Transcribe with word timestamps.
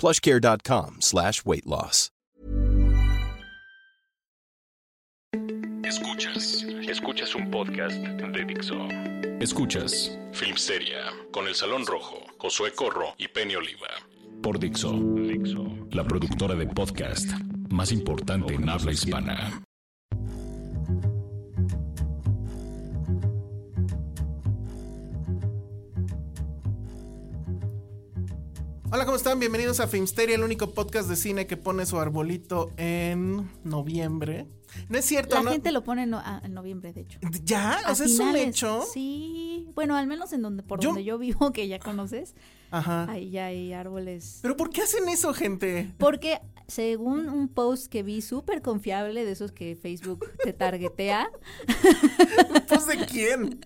plushcare.com 0.00 0.96
slash 1.00 1.44
weight 1.44 1.66
loss. 1.66 2.10
Escuchas, 5.84 6.64
escuchas 6.88 7.34
un 7.34 7.50
podcast 7.50 7.96
de 7.96 8.44
Dixo. 8.44 8.76
Escuchas 9.40 10.18
Filmsteria 10.32 11.12
con 11.32 11.48
El 11.48 11.54
Salón 11.54 11.84
Rojo, 11.86 12.18
Josué 12.38 12.72
Corro 12.72 13.14
y 13.18 13.28
Penny 13.28 13.56
Oliva. 13.56 13.88
Por 14.42 14.58
Dixo, 14.58 14.92
Dixo, 14.92 15.66
la 15.90 16.04
productora 16.04 16.54
de 16.54 16.66
podcast 16.66 17.28
más 17.70 17.92
importante 17.92 18.54
en 18.54 18.68
habla 18.68 18.92
hispana. 18.92 19.62
Hola, 28.92 29.04
¿cómo 29.04 29.16
están? 29.16 29.38
Bienvenidos 29.38 29.78
a 29.78 29.86
Filmsteria, 29.86 30.34
el 30.34 30.42
único 30.42 30.74
podcast 30.74 31.08
de 31.08 31.14
cine 31.14 31.46
que 31.46 31.56
pone 31.56 31.86
su 31.86 32.00
arbolito 32.00 32.72
en 32.76 33.48
noviembre. 33.62 34.48
No 34.88 34.98
es 34.98 35.04
cierto, 35.04 35.36
La 35.36 35.42
¿no? 35.42 35.50
gente 35.52 35.72
lo 35.72 35.82
pone 35.84 36.04
en, 36.04 36.10
no- 36.10 36.22
en 36.42 36.54
noviembre, 36.54 36.92
de 36.92 37.02
hecho. 37.02 37.18
¿Ya? 37.44 37.78
O 37.88 37.94
sea, 37.94 38.06
es 38.06 38.18
un 38.18 38.36
hecho. 38.36 38.82
Sí, 38.92 39.68
bueno, 39.74 39.96
al 39.96 40.06
menos 40.06 40.32
en 40.32 40.42
donde 40.42 40.62
por 40.62 40.80
Yo- 40.80 40.90
donde 40.90 41.04
yo 41.04 41.18
vivo, 41.18 41.52
que 41.52 41.66
ya 41.68 41.78
conoces, 41.78 42.34
Ajá. 42.70 43.10
ahí 43.10 43.30
ya 43.30 43.46
hay 43.46 43.72
árboles. 43.72 44.38
¿Pero 44.42 44.56
por 44.56 44.70
qué 44.70 44.82
hacen 44.82 45.08
eso, 45.08 45.32
gente? 45.34 45.92
Porque 45.98 46.40
según 46.68 47.28
un 47.28 47.48
post 47.48 47.86
que 47.90 48.02
vi 48.04 48.22
súper 48.22 48.62
confiable 48.62 49.24
de 49.24 49.32
esos 49.32 49.50
que 49.50 49.74
Facebook 49.74 50.24
te 50.44 50.52
targetea, 50.52 51.28
¿Pues 52.68 52.86
de 52.86 53.04
quién? 53.06 53.60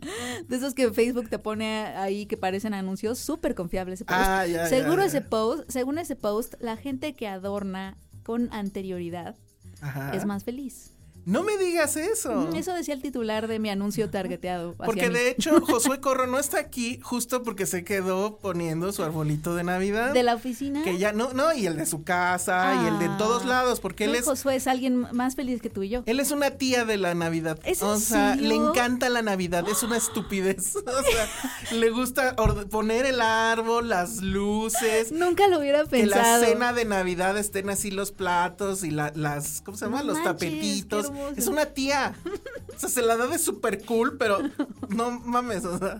de 0.48 0.56
esos 0.56 0.74
que 0.74 0.90
Facebook 0.92 1.28
te 1.28 1.38
pone 1.38 1.84
ahí 1.86 2.26
que 2.26 2.36
parecen 2.36 2.72
anuncios, 2.74 3.18
súper 3.18 3.54
confiable 3.54 3.94
ese 3.94 4.04
post. 4.04 4.18
Ah, 4.22 4.46
ya, 4.46 4.52
ya, 4.64 4.66
Seguro 4.68 5.02
ya. 5.02 5.06
ese 5.06 5.20
post, 5.20 5.64
según 5.68 5.98
ese 5.98 6.16
post, 6.16 6.54
la 6.60 6.76
gente 6.76 7.14
que 7.14 7.28
adorna 7.28 7.96
con 8.22 8.48
anterioridad 8.52 9.36
Ajá. 9.82 10.12
es 10.14 10.24
más 10.24 10.44
feliz. 10.44 10.92
No 11.26 11.42
me 11.42 11.56
digas 11.58 11.96
eso. 11.96 12.32
Mm, 12.32 12.56
Eso 12.56 12.72
decía 12.74 12.94
el 12.94 13.02
titular 13.02 13.48
de 13.48 13.58
mi 13.58 13.70
anuncio 13.70 14.10
targeteado. 14.10 14.74
Porque 14.74 15.08
mí. 15.08 15.14
de 15.14 15.30
hecho, 15.30 15.60
Josué 15.66 16.00
Corro 16.00 16.26
no 16.26 16.38
está 16.38 16.58
aquí 16.58 17.00
justo 17.02 17.42
porque 17.42 17.66
se 17.66 17.82
quedó 17.84 18.36
poniendo 18.38 18.92
su 18.92 19.02
arbolito 19.02 19.54
de 19.54 19.64
Navidad. 19.64 20.12
de 20.12 20.22
la 20.22 20.34
oficina. 20.34 20.82
Que 20.82 20.98
ya 20.98 21.12
no, 21.12 21.32
no, 21.32 21.52
y 21.54 21.66
el 21.66 21.76
de 21.76 21.86
su 21.86 22.02
casa 22.04 22.82
y 22.84 22.88
el 22.88 22.98
de 22.98 23.06
Ah. 23.06 23.16
todos 23.18 23.44
lados, 23.44 23.80
porque 23.80 24.04
él 24.04 24.14
es 24.14 24.24
Josué 24.24 24.56
es 24.56 24.66
alguien 24.66 25.06
más 25.12 25.34
feliz 25.36 25.60
que 25.62 25.70
tú 25.70 25.82
y 25.82 25.88
yo. 25.88 26.02
Él 26.06 26.20
es 26.20 26.30
una 26.30 26.52
tía 26.52 26.84
de 26.84 26.96
la 26.96 27.14
Navidad. 27.14 27.58
¿Es 27.64 27.82
o 27.82 27.96
sea, 27.98 28.34
le 28.36 28.54
encanta 28.54 29.08
la 29.08 29.22
Navidad, 29.22 29.64
es 29.68 29.82
una 29.82 29.96
estupidez. 29.96 30.76
O 30.84 31.02
sea, 31.02 31.72
le 31.78 31.90
gusta 31.90 32.36
poner 32.70 33.06
el 33.06 33.20
árbol, 33.20 33.88
las 33.88 34.20
luces, 34.22 35.10
Nunca 35.12 35.48
lo 35.48 35.58
hubiera 35.58 35.84
que 35.84 36.06
la 36.06 36.16
pensado. 36.16 36.44
cena 36.44 36.72
de 36.72 36.84
Navidad 36.84 37.36
estén 37.38 37.68
así 37.70 37.90
los 37.90 38.12
platos 38.12 38.84
y 38.84 38.90
la- 38.90 39.12
las, 39.14 39.60
¿cómo 39.62 39.76
se 39.76 39.86
llama? 39.86 39.98
No 40.00 40.04
los 40.12 40.14
manches, 40.18 40.32
tapetitos. 40.32 41.10
Hermoso. 41.14 41.34
Es 41.36 41.46
una 41.46 41.66
tía. 41.66 42.14
O 42.74 42.78
sea, 42.78 42.88
se 42.88 43.02
la 43.02 43.16
da 43.16 43.26
de 43.26 43.38
súper 43.38 43.84
cool, 43.84 44.16
pero 44.18 44.38
no 44.88 45.10
mames, 45.20 45.64
o 45.64 45.78
sea. 45.78 45.98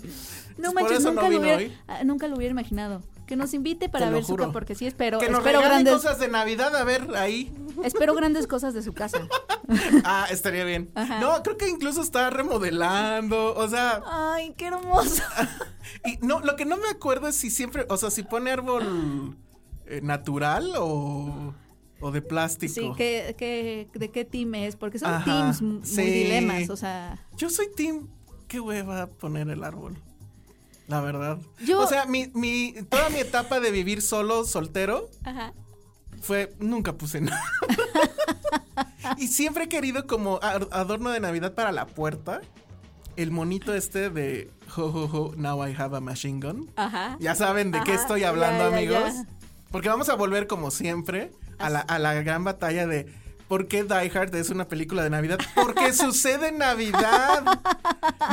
No 0.56 0.72
manches, 0.72 1.04
nunca, 1.04 1.22
no 1.22 1.30
lo 1.30 1.40
hubiera, 1.40 1.74
ah, 1.88 2.04
nunca 2.04 2.28
lo 2.28 2.36
hubiera 2.36 2.52
imaginado. 2.52 3.02
Que 3.26 3.36
nos 3.36 3.54
invite 3.54 3.88
para 3.88 4.10
ver 4.10 4.24
su 4.24 4.36
casa, 4.36 4.52
porque 4.52 4.74
sí 4.74 4.86
espero, 4.86 5.18
Que 5.18 5.30
nos 5.30 5.38
espero 5.38 5.60
grandes, 5.60 5.94
cosas 5.94 6.18
de 6.18 6.28
Navidad, 6.28 6.76
a 6.76 6.84
ver, 6.84 7.08
ahí. 7.16 7.52
espero 7.82 8.14
grandes 8.14 8.46
cosas 8.46 8.74
de 8.74 8.82
su 8.82 8.92
casa. 8.92 9.26
Ah, 10.04 10.26
estaría 10.30 10.62
bien. 10.64 10.90
Ajá. 10.94 11.20
No, 11.20 11.42
creo 11.42 11.56
que 11.56 11.66
incluso 11.66 12.02
está 12.02 12.28
remodelando, 12.28 13.54
o 13.54 13.66
sea, 13.66 14.02
Ay, 14.06 14.52
qué 14.58 14.66
hermoso. 14.66 15.22
Y 16.04 16.18
no, 16.18 16.40
lo 16.40 16.54
que 16.56 16.66
no 16.66 16.76
me 16.76 16.88
acuerdo 16.88 17.28
es 17.28 17.36
si 17.36 17.48
siempre, 17.48 17.86
o 17.88 17.96
sea, 17.96 18.10
si 18.10 18.24
pone 18.24 18.50
árbol 18.50 19.38
eh, 19.86 20.00
natural 20.02 20.72
o, 20.76 21.54
o 22.04 22.10
de 22.10 22.20
plástico. 22.20 22.74
Sí, 22.74 22.92
¿qué, 22.98 23.34
qué, 23.38 23.88
de 23.98 24.10
qué 24.10 24.26
team 24.26 24.54
es? 24.56 24.76
Porque 24.76 24.98
son 24.98 25.08
Ajá, 25.10 25.24
teams 25.24 25.62
muy 25.62 25.80
sí. 25.86 26.02
dilemas, 26.02 26.68
o 26.68 26.76
sea. 26.76 27.18
Yo 27.34 27.48
soy 27.48 27.68
team, 27.74 28.08
qué 28.46 28.60
hueva 28.60 29.06
poner 29.06 29.48
el 29.48 29.64
árbol. 29.64 29.96
La 30.86 31.00
verdad. 31.00 31.38
Yo- 31.64 31.80
O 31.80 31.86
sea, 31.86 32.04
mi, 32.04 32.30
mi, 32.34 32.74
toda 32.90 33.08
mi 33.08 33.20
etapa 33.20 33.58
de 33.58 33.70
vivir 33.70 34.02
solo, 34.02 34.44
soltero, 34.44 35.08
Ajá. 35.24 35.54
fue, 36.20 36.54
nunca 36.58 36.92
puse 36.92 37.22
nada. 37.22 37.40
y 39.16 39.28
siempre 39.28 39.64
he 39.64 39.68
querido 39.70 40.06
como 40.06 40.38
adorno 40.42 41.08
de 41.08 41.20
Navidad 41.20 41.54
para 41.54 41.72
la 41.72 41.86
puerta, 41.86 42.42
el 43.16 43.30
monito 43.30 43.72
este 43.74 44.10
de, 44.10 44.50
ho, 44.76 44.82
ho, 44.82 45.06
ho, 45.06 45.34
now 45.36 45.66
I 45.66 45.72
have 45.74 45.96
a 45.96 46.00
machine 46.00 46.38
gun. 46.38 46.70
Ajá. 46.76 47.16
Ya 47.18 47.34
saben 47.34 47.70
de 47.70 47.80
qué 47.82 47.94
estoy 47.94 48.20
ya, 48.20 48.28
hablando, 48.28 48.68
ya, 48.70 48.76
amigos. 48.76 49.14
ya. 49.14 49.26
Porque 49.70 49.88
vamos 49.88 50.10
a 50.10 50.16
volver, 50.16 50.46
como 50.46 50.70
siempre, 50.70 51.32
a 51.58 51.70
la, 51.70 51.80
a 51.80 51.98
la 51.98 52.14
gran 52.14 52.44
batalla 52.44 52.86
de 52.86 53.06
por 53.48 53.68
qué 53.68 53.84
Die 53.84 54.10
Hard 54.14 54.34
es 54.34 54.50
una 54.50 54.66
película 54.68 55.02
de 55.02 55.10
Navidad. 55.10 55.38
Porque 55.54 55.92
sucede 55.94 56.48
en 56.48 56.58
Navidad. 56.58 57.60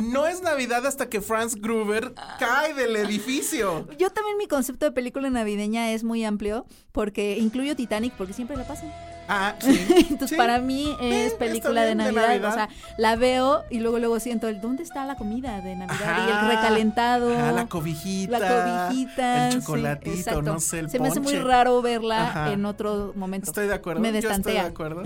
No 0.04 0.26
es 0.28 0.42
Navidad 0.42 0.86
hasta 0.86 1.10
que 1.10 1.22
Franz 1.22 1.56
Gruber 1.56 2.14
cae 2.40 2.74
del 2.74 2.96
edificio. 2.96 3.88
Yo 3.98 4.10
también 4.10 4.38
mi 4.38 4.48
concepto 4.48 4.86
de 4.86 4.92
película 4.92 5.30
navideña 5.30 5.92
es 5.92 6.04
muy 6.04 6.24
amplio 6.24 6.66
porque 6.92 7.38
incluyo 7.38 7.76
Titanic 7.76 8.14
porque 8.14 8.34
siempre 8.34 8.58
la 8.58 8.68
pasan. 8.68 8.92
Ah, 9.34 9.56
sí. 9.60 9.88
Entonces 10.10 10.30
sí. 10.32 10.36
para 10.36 10.60
mí 10.60 10.94
es 11.00 11.34
película 11.36 11.84
de 11.84 11.96
Navidad. 11.96 12.44
O 12.44 12.52
sea, 12.54 12.68
la 12.98 13.16
veo 13.16 13.64
y 13.70 13.80
luego 13.80 13.98
luego 13.98 14.20
siento 14.20 14.50
el 14.50 14.60
¿dónde 14.60 14.84
está 14.84 15.06
la 15.06 15.16
comida 15.16 15.62
de 15.62 15.76
Navidad? 15.78 16.28
y 16.28 16.32
el 16.32 16.50
recalentado. 16.50 17.34
Ajá, 17.34 17.52
la 17.54 17.68
cobijita. 17.68 18.40
La 18.40 18.88
cobijita. 18.90 19.48
El 19.50 19.60
chocolatito, 19.62 20.42
no 20.42 20.60
sé, 20.60 20.80
el 20.80 20.90
Se 20.90 21.00
me 21.00 21.08
hace 21.08 21.22
muy 21.22 21.36
raro 21.36 21.82
verla 21.82 22.28
Ajá. 22.28 22.52
en 22.52 22.66
otro 22.66 23.14
momento. 23.16 23.50
Estoy 23.50 23.68
de 23.68 23.74
acuerdo. 23.74 24.02
Me 24.02 24.12
Yo 24.12 24.18
estoy 24.18 24.32
de 24.32 24.36
destantea. 24.36 24.66
acuerdo. 24.66 25.04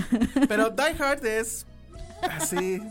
Pero 0.48 0.72
Die 0.72 0.96
Hard 1.04 1.24
es 1.26 1.68
así. 2.24 2.82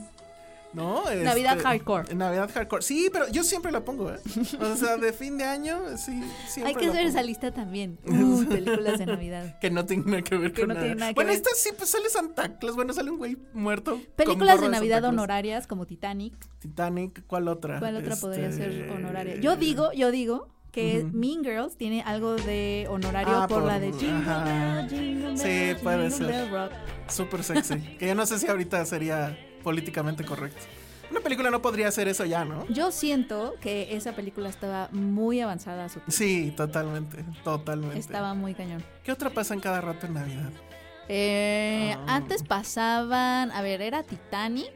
¿No? 0.75 1.05
Navidad 1.23 1.53
Este, 1.57 1.69
hardcore. 1.69 2.15
Navidad 2.15 2.51
hardcore. 2.53 2.83
Sí, 2.83 3.09
pero 3.13 3.29
yo 3.29 3.45
siempre 3.45 3.71
la 3.73 3.85
pongo, 3.85 4.11
¿eh? 4.11 4.19
O 4.61 4.77
sea, 4.77 4.97
de 4.97 5.13
fin 5.13 5.39
de 5.39 5.45
año, 5.45 5.79
sí, 5.97 6.21
siempre 6.49 6.75
Hay 6.75 6.75
que 6.75 6.89
hacer 6.91 7.07
esa 7.07 7.23
lista 7.23 7.53
también. 7.53 7.99
Uy, 8.07 8.45
películas 8.51 8.99
de 8.99 9.07
Navidad. 9.07 9.59
Que 9.61 9.71
no 9.71 9.87
tiene 9.87 10.05
nada 10.05 10.23
que 10.23 10.37
ver 10.37 10.53
Que 10.53 10.63
con 10.63 10.69
no 10.69 10.75
nada. 10.75 10.87
tiene 10.87 11.01
nada 11.01 11.11
que 11.13 11.15
bueno, 11.15 11.29
ver. 11.29 11.37
esta 11.37 11.51
sí, 11.57 11.71
pues 11.77 11.91
sale 11.91 12.09
Santa 12.09 12.59
Claus. 12.59 12.75
Bueno, 12.77 12.93
sale 12.93 13.11
un 13.11 13.19
güey 13.19 13.37
muerto. 13.53 14.01
Películas 14.17 14.61
de 14.61 14.69
Navidad 14.69 15.05
honorarias 15.05 15.67
como 15.67 15.87
Titanic. 15.87 16.35
Titanic, 16.59 17.25
¿cuál 17.27 17.49
otra? 17.49 17.79
¿Cuál 17.79 17.97
otra 17.97 18.17
podría 18.17 18.49
Este, 18.49 18.65
ser 18.73 18.91
honoraria? 18.91 19.37
Yo 19.37 19.57
digo, 19.57 19.93
yo 19.93 20.11
digo 20.11 20.49
que 20.73 21.07
Mean 21.13 21.45
Girls 21.45 21.77
tiene 21.77 22.03
algo 22.03 22.35
de 22.35 22.87
honorario 22.91 23.33
Ah, 23.43 23.47
por, 23.47 23.61
por- 23.61 23.69
la 23.69 23.79
de 23.79 23.93
Jingle. 23.93 24.35
Bell, 24.45 24.89
Jingle 24.91 25.37
Sí, 25.39 25.45
Bell, 25.45 25.77
puede 25.77 26.11
Jingle 26.11 26.29
ser. 26.51 26.71
Súper 27.09 27.45
sexy. 27.45 27.79
que 27.99 28.09
yo 28.09 28.15
no 28.17 28.27
sé 28.27 28.39
si 28.41 28.49
ahorita 28.49 28.85
sería 28.87 29.39
políticamente 29.65 30.25
correcto. 30.25 30.63
Una 31.11 31.21
película 31.21 31.51
no 31.51 31.61
podría 31.61 31.89
hacer 31.89 32.07
eso 32.09 32.25
ya, 32.25 32.45
¿no? 32.45 32.67
Yo 32.69 32.91
siento 32.93 33.55
que 33.61 33.95
esa 33.97 34.13
película 34.15 34.49
estaba 34.49 34.89
muy 34.93 35.41
avanzada 35.41 35.85
a 35.85 35.89
su 35.89 35.95
tiempo. 36.01 36.13
Sí, 36.13 36.53
totalmente, 36.57 37.25
totalmente. 37.43 37.99
Estaba 37.99 38.35
muy 38.35 38.55
cañón. 38.55 38.83
¿Qué 39.03 39.11
otra 39.13 39.31
pasa 39.31 39.55
en 39.55 39.61
cada 39.61 39.81
rato 39.81 40.07
en 40.07 40.15
Navidad? 40.15 40.51
Eh, 41.09 41.95
Ah. 42.07 42.17
Antes 42.17 42.43
pasaban, 42.43 43.51
a 43.53 43.61
ver, 43.63 43.83
era 43.83 44.03
Titanic, 44.03 44.73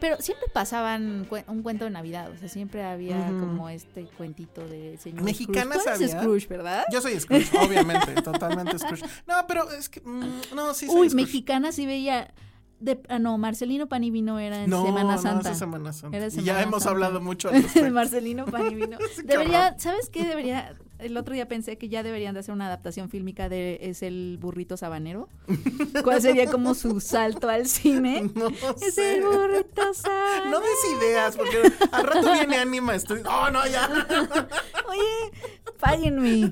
Pero 0.00 0.16
siempre 0.20 0.46
pasaban 0.50 1.26
un 1.46 1.62
cuento 1.62 1.84
de 1.84 1.90
Navidad, 1.90 2.30
o 2.30 2.36
sea, 2.38 2.48
siempre 2.48 2.82
había 2.82 3.18
como 3.38 3.68
este 3.68 4.04
cuentito 4.16 4.66
de 4.66 4.96
señor 4.96 5.22
Mexicanas 5.24 5.82
Scrooge. 5.82 5.98
Tú 5.98 6.02
eres. 6.04 6.10
Scrooge, 6.12 6.46
¿verdad? 6.48 6.84
Yo 6.90 7.02
soy 7.02 7.20
Scrooge, 7.20 7.50
obviamente, 7.62 8.14
totalmente 8.22 8.78
Scrooge. 8.78 9.04
No, 9.26 9.34
pero 9.46 9.70
es 9.70 9.90
que, 9.90 10.00
mm, 10.00 10.54
no, 10.54 10.72
sí 10.72 10.86
soy 10.86 10.94
Uy, 11.00 11.08
Scrooge. 11.10 11.14
mexicana 11.16 11.70
sí 11.72 11.84
veía. 11.84 12.32
De, 12.80 12.98
ah, 13.08 13.18
no, 13.18 13.36
Marcelino 13.38 13.88
Panivino 13.88 14.38
era 14.38 14.64
en 14.64 14.70
No, 14.70 14.84
Semana 14.86 15.16
no, 15.16 15.22
Santa. 15.22 15.40
esa 15.40 15.52
es 15.52 15.58
Semana 15.58 15.92
Santa. 15.92 16.30
Semana 16.30 16.42
ya 16.46 16.62
hemos 16.62 16.82
Santa. 16.82 16.90
hablado 16.92 17.20
mucho 17.20 17.48
al 17.50 17.62
respecto. 17.62 17.90
Marcelino 17.92 18.46
Panivino. 18.46 18.96
Debería. 19.24 19.74
¿sabes 19.78 20.08
qué? 20.08 20.24
Debería, 20.26 20.74
el 21.02 21.16
otro 21.16 21.34
día 21.34 21.46
pensé 21.48 21.76
que 21.78 21.88
ya 21.88 22.02
deberían 22.02 22.34
de 22.34 22.40
hacer 22.40 22.52
una 22.54 22.66
adaptación 22.66 23.08
fílmica 23.10 23.48
de 23.48 23.78
Es 23.82 24.02
el 24.02 24.38
burrito 24.40 24.76
sabanero. 24.76 25.28
¿Cuál 26.04 26.20
sería 26.22 26.46
como 26.50 26.74
su 26.74 27.00
salto 27.00 27.48
al 27.48 27.66
cine? 27.66 28.30
No 28.34 28.48
Es 28.48 28.94
sé. 28.94 29.16
el 29.18 29.24
burrito 29.24 29.94
sabanero. 29.94 30.50
No 30.50 30.60
des 30.60 30.98
ideas, 30.98 31.36
porque 31.36 31.72
al 31.92 32.04
rato 32.04 32.32
viene 32.32 32.56
Anima. 32.58 32.94
Estoy... 32.94 33.22
Oh, 33.28 33.50
no, 33.50 33.66
ya. 33.66 33.88
Oye, 34.88 35.32
páguenme. 35.78 36.50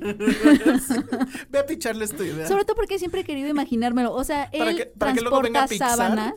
Ve 1.50 1.58
a 1.58 1.66
picharles 1.66 2.16
tu 2.16 2.22
idea. 2.22 2.46
Sobre 2.48 2.64
todo 2.64 2.76
porque 2.76 2.98
siempre 2.98 3.20
he 3.20 3.24
querido 3.24 3.48
imaginármelo. 3.48 4.12
O 4.14 4.24
sea, 4.24 4.50
Para 4.56 4.70
él 4.70 4.76
que- 4.76 4.86
para 4.86 5.12
que 5.14 5.20
luego 5.20 5.40
venga 5.42 5.66
transporta 5.66 5.68
Pixar. 5.68 5.96
sábanas. 5.96 6.34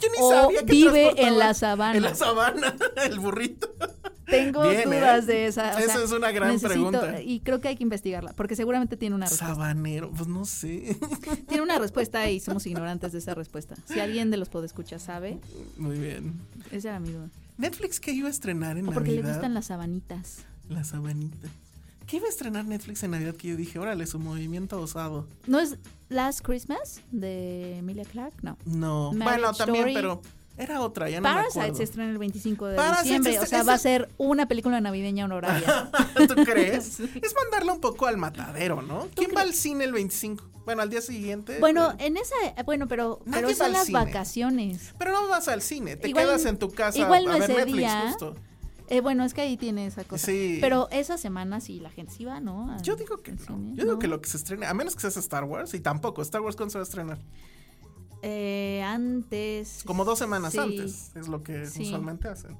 Yo 0.00 0.08
ni 0.10 0.18
o 0.20 0.30
sabía 0.30 0.60
que 0.60 0.72
vive 0.72 1.26
en 1.26 1.38
la 1.38 1.54
sabana. 1.54 1.96
En 1.96 2.02
la 2.02 2.14
sabana, 2.14 2.74
el 3.04 3.18
burrito. 3.18 3.72
Tengo 4.30 4.62
Bien, 4.68 4.84
dudas 4.84 5.24
¿eh? 5.24 5.26
de 5.26 5.46
esa. 5.46 5.74
o 5.74 5.78
Esa 5.78 5.92
sea, 5.94 6.04
es 6.04 6.12
una 6.12 6.30
gran 6.32 6.50
necesito- 6.54 6.68
pregunta. 6.68 7.22
Y 7.22 7.40
creo 7.40 7.60
que 7.60 7.68
hay 7.68 7.76
que 7.76 7.82
investigarla, 7.82 8.32
porque 8.34 8.56
seguramente 8.56 8.96
tiene 8.96 9.14
una 9.16 9.26
respuesta. 9.26 9.54
Sabanero, 9.54 10.10
pues 10.10 10.28
no 10.28 10.44
sé. 10.44 10.96
Tiene 11.48 11.62
una 11.62 11.78
respuesta 11.78 12.28
y 12.30 12.40
somos 12.40 12.66
ignorantes 12.66 13.12
de 13.12 13.18
esa 13.18 13.34
respuesta. 13.34 13.76
Si 13.86 14.00
alguien 14.00 14.30
de 14.30 14.36
los 14.36 14.48
podescuchas 14.48 15.02
sabe, 15.02 15.38
Muy 15.76 15.98
bien. 15.98 16.34
esa 16.70 16.90
era 16.90 17.00
mi 17.00 17.10
duda. 17.12 17.28
Netflix, 17.58 18.00
¿qué 18.00 18.12
iba 18.12 18.28
a 18.28 18.30
estrenar 18.30 18.78
en 18.78 18.88
O 18.88 18.92
porque 18.92 19.10
le 19.10 19.16
Navidad? 19.18 19.34
gustan 19.34 19.54
las 19.54 19.66
sabanitas. 19.66 20.38
La 20.68 20.84
sabanita. 20.84 21.48
¿Qué 22.06 22.16
iba 22.16 22.26
a 22.26 22.30
estrenar 22.30 22.64
Netflix 22.64 23.02
en 23.04 23.12
Navidad 23.12 23.34
que 23.36 23.48
yo 23.48 23.56
dije, 23.56 23.78
órale, 23.78 24.06
su 24.06 24.18
movimiento 24.18 24.80
osado? 24.80 25.26
¿No 25.46 25.60
es 25.60 25.76
Last 26.08 26.40
Christmas 26.40 27.02
de 27.12 27.78
Emilia 27.78 28.04
Clark? 28.04 28.34
No. 28.42 28.56
No. 28.64 29.12
Marriage 29.12 29.40
bueno, 29.40 29.52
también, 29.54 29.88
Story. 29.88 29.94
pero 29.94 30.22
era 30.62 30.80
otra, 30.80 31.08
ya 31.10 31.20
no 31.20 31.28
me 31.28 31.34
Parasite 31.34 31.60
acuerdo. 31.60 31.76
se 31.76 31.82
estrena 31.84 32.10
el 32.10 32.18
25 32.18 32.66
de 32.66 32.76
Parasite 32.76 33.02
diciembre. 33.04 33.32
se 33.32 33.38
O 33.40 33.46
sea, 33.46 33.62
va 33.62 33.72
a 33.74 33.78
ser 33.78 34.08
una 34.18 34.46
película 34.46 34.80
navideña 34.80 35.24
honoraria. 35.24 35.90
¿Tú 36.28 36.34
crees? 36.44 37.00
Es 37.22 37.34
mandarla 37.34 37.72
un 37.72 37.80
poco 37.80 38.06
al 38.06 38.16
matadero, 38.16 38.82
¿no? 38.82 39.08
¿Quién 39.14 39.30
va 39.36 39.40
al 39.42 39.54
cine 39.54 39.84
el 39.84 39.92
25? 39.92 40.44
Bueno, 40.64 40.82
al 40.82 40.90
día 40.90 41.00
siguiente. 41.00 41.58
bueno, 41.58 41.94
en 41.98 42.16
esa. 42.16 42.34
Bueno, 42.64 42.86
pero, 42.86 43.20
Nadie 43.24 43.44
pero 43.46 43.56
son 43.56 43.72
las 43.72 43.86
cine. 43.86 43.98
vacaciones. 43.98 44.94
pero 44.98 45.12
no 45.12 45.26
vas 45.28 45.48
al 45.48 45.62
cine, 45.62 45.96
te 45.96 46.08
Igual- 46.08 46.26
quedas 46.26 46.44
en 46.44 46.58
tu 46.58 46.70
casa 46.70 46.98
igual 46.98 47.24
no 47.24 47.30
a 47.32 47.34
ver 47.34 47.42
ese 47.44 47.54
Netflix, 47.54 47.76
día. 47.78 48.02
justo. 48.08 48.34
Eh, 48.88 49.00
bueno, 49.00 49.24
es 49.24 49.34
que 49.34 49.40
ahí 49.40 49.56
tiene 49.56 49.86
esa 49.86 50.02
cosa. 50.04 50.26
Sí. 50.26 50.58
Pero 50.60 50.88
esa 50.90 51.16
semana 51.16 51.60
sí, 51.60 51.78
la 51.80 51.90
gente 51.90 52.12
sí 52.12 52.24
va, 52.24 52.40
¿no? 52.40 52.76
Yo 52.82 52.96
digo 52.96 53.18
que 53.22 53.30
al 53.30 53.36
no. 53.38 53.44
cine. 53.46 53.70
Yo 53.76 53.82
digo 53.84 53.92
¿No? 53.94 53.98
que 54.00 54.08
lo 54.08 54.20
que 54.20 54.28
se 54.28 54.36
estrene, 54.36 54.66
a 54.66 54.74
menos 54.74 54.94
que 54.96 55.00
seas 55.00 55.16
Star 55.16 55.44
Wars, 55.44 55.74
y 55.74 55.80
tampoco. 55.80 56.22
Star 56.22 56.40
Wars, 56.40 56.56
¿cuándo 56.56 56.72
se 56.72 56.78
va 56.78 56.82
a 56.82 56.88
estrenar? 56.88 57.18
Eh, 58.22 58.82
antes. 58.84 59.82
Como 59.86 60.04
dos 60.04 60.18
semanas 60.18 60.52
Sí. 60.52 60.58
antes, 60.58 61.12
es 61.16 61.28
lo 61.28 61.42
que 61.42 61.66
Sí. 61.66 61.82
usualmente 61.82 62.28
hacen. 62.28 62.58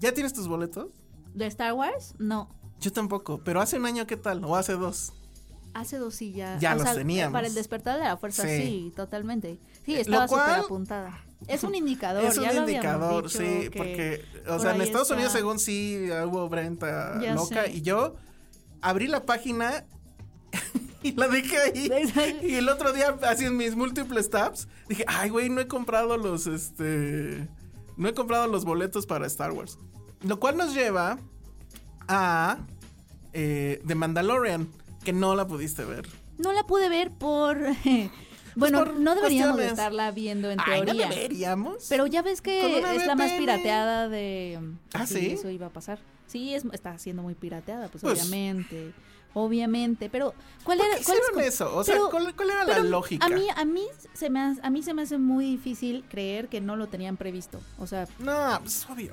¿Ya 0.00 0.12
tienes 0.12 0.32
tus 0.32 0.48
boletos? 0.48 0.88
¿De 1.34 1.46
Star 1.46 1.72
Wars? 1.74 2.14
No. 2.18 2.48
Yo 2.80 2.92
tampoco, 2.92 3.42
pero 3.44 3.60
hace 3.60 3.78
un 3.78 3.86
año, 3.86 4.06
¿qué 4.06 4.16
tal? 4.16 4.44
¿O 4.44 4.56
hace 4.56 4.72
dos? 4.72 5.12
Hace 5.74 5.98
dos 5.98 6.14
sí 6.16 6.32
ya. 6.32 6.58
Ya 6.58 6.72
o 6.72 6.74
los 6.76 6.82
sea, 6.84 6.94
teníamos. 6.94 7.32
Para 7.32 7.46
el 7.46 7.54
despertar 7.54 7.98
de 7.98 8.04
la 8.04 8.16
fuerza, 8.16 8.42
Sí. 8.42 8.56
sí, 8.62 8.92
totalmente. 8.96 9.60
Sí, 9.84 9.94
Eh, 9.94 10.00
estaba 10.00 10.26
súper 10.26 10.64
apuntada. 10.64 11.24
Es 11.46 11.62
un 11.62 11.74
indicador. 11.74 12.24
Es 12.24 12.38
un 12.38 12.44
ya 12.44 12.54
indicador, 12.54 13.24
dicho 13.24 13.38
sí, 13.38 13.44
que 13.44 13.70
porque, 13.76 14.24
o 14.46 14.52
por 14.52 14.60
sea, 14.60 14.74
en 14.74 14.80
Estados 14.82 15.06
está. 15.06 15.14
Unidos, 15.14 15.32
según 15.32 15.58
sí, 15.60 16.08
hubo 16.26 16.48
Brenta 16.48 17.20
Ya 17.22 17.34
loca, 17.34 17.64
sé. 17.66 17.72
y 17.72 17.82
yo 17.82 18.16
abrí 18.82 19.06
la 19.06 19.24
página 19.24 19.84
y 21.02 21.12
la 21.12 21.28
dejé 21.28 21.56
ahí. 21.58 22.38
y 22.42 22.54
el 22.54 22.68
otro 22.68 22.92
día, 22.92 23.16
así 23.22 23.44
en 23.44 23.56
mis 23.56 23.74
múltiples 23.76 24.30
tabs, 24.30 24.68
dije, 24.88 25.04
ay, 25.06 25.30
güey, 25.30 25.48
no 25.50 25.60
he 25.60 25.66
comprado 25.68 26.16
los, 26.16 26.46
este, 26.46 27.48
no 27.96 28.08
he 28.08 28.14
comprado 28.14 28.46
los 28.46 28.64
boletos 28.64 29.06
para 29.06 29.26
Star 29.26 29.52
Wars. 29.52 29.78
Lo 30.22 30.38
cual 30.38 30.56
nos 30.56 30.74
lleva 30.74 31.18
a 32.08 32.58
eh, 33.32 33.82
The 33.86 33.94
Mandalorian, 33.94 34.68
que 35.04 35.12
no 35.12 35.34
la 35.34 35.46
pudiste 35.46 35.84
ver. 35.84 36.06
No 36.38 36.52
la 36.52 36.64
pude 36.64 36.88
ver 36.88 37.10
por. 37.10 37.58
bueno, 38.56 38.78
por 38.84 38.94
no 39.00 39.14
deberíamos 39.14 39.56
cuestiones. 39.56 39.72
estarla 39.72 40.10
viendo 40.10 40.50
en 40.50 40.58
Ay, 40.60 40.80
¿no 40.80 40.86
teoría. 40.86 41.08
deberíamos? 41.08 41.86
Pero 41.88 42.06
ya 42.06 42.22
ves 42.22 42.40
que 42.42 42.78
es 42.78 43.06
la 43.06 43.14
más 43.14 43.32
pirateada 43.32 44.08
de. 44.08 44.58
¿Ah, 44.92 45.06
sí? 45.06 45.32
Eso 45.32 45.50
iba 45.50 45.66
a 45.66 45.70
pasar. 45.70 45.98
Sí, 46.26 46.54
es, 46.54 46.64
está 46.72 46.96
siendo 46.98 47.22
muy 47.22 47.34
pirateada, 47.34 47.88
pues, 47.88 48.02
Pues- 48.02 48.20
obviamente. 48.20 48.92
Obviamente. 49.34 50.08
Pero, 50.10 50.34
¿cuál 50.64 50.78
¿Por 50.78 50.86
era? 50.86 50.96
cuál 51.04 51.18
es 51.18 51.22
hicieron 51.24 51.40
eso? 51.40 51.76
O 51.76 51.84
sea, 51.84 51.96
¿cuál, 52.10 52.34
cuál 52.34 52.50
era 52.50 52.64
la 52.64 52.78
lógica? 52.80 53.26
A 53.26 53.28
mí, 53.28 53.46
a 53.54 53.64
mí 53.64 53.86
se 54.12 54.28
me 54.30 54.40
hace, 54.40 54.60
a 54.62 54.70
mí 54.70 54.82
se 54.82 54.92
me 54.94 55.02
hace 55.02 55.18
muy 55.18 55.44
difícil 55.44 56.04
creer 56.08 56.48
que 56.48 56.60
no 56.60 56.76
lo 56.76 56.88
tenían 56.88 57.16
previsto. 57.16 57.60
O 57.78 57.86
sea, 57.86 58.06
No, 58.18 58.58
pues 58.62 58.86
obvio. 58.90 59.12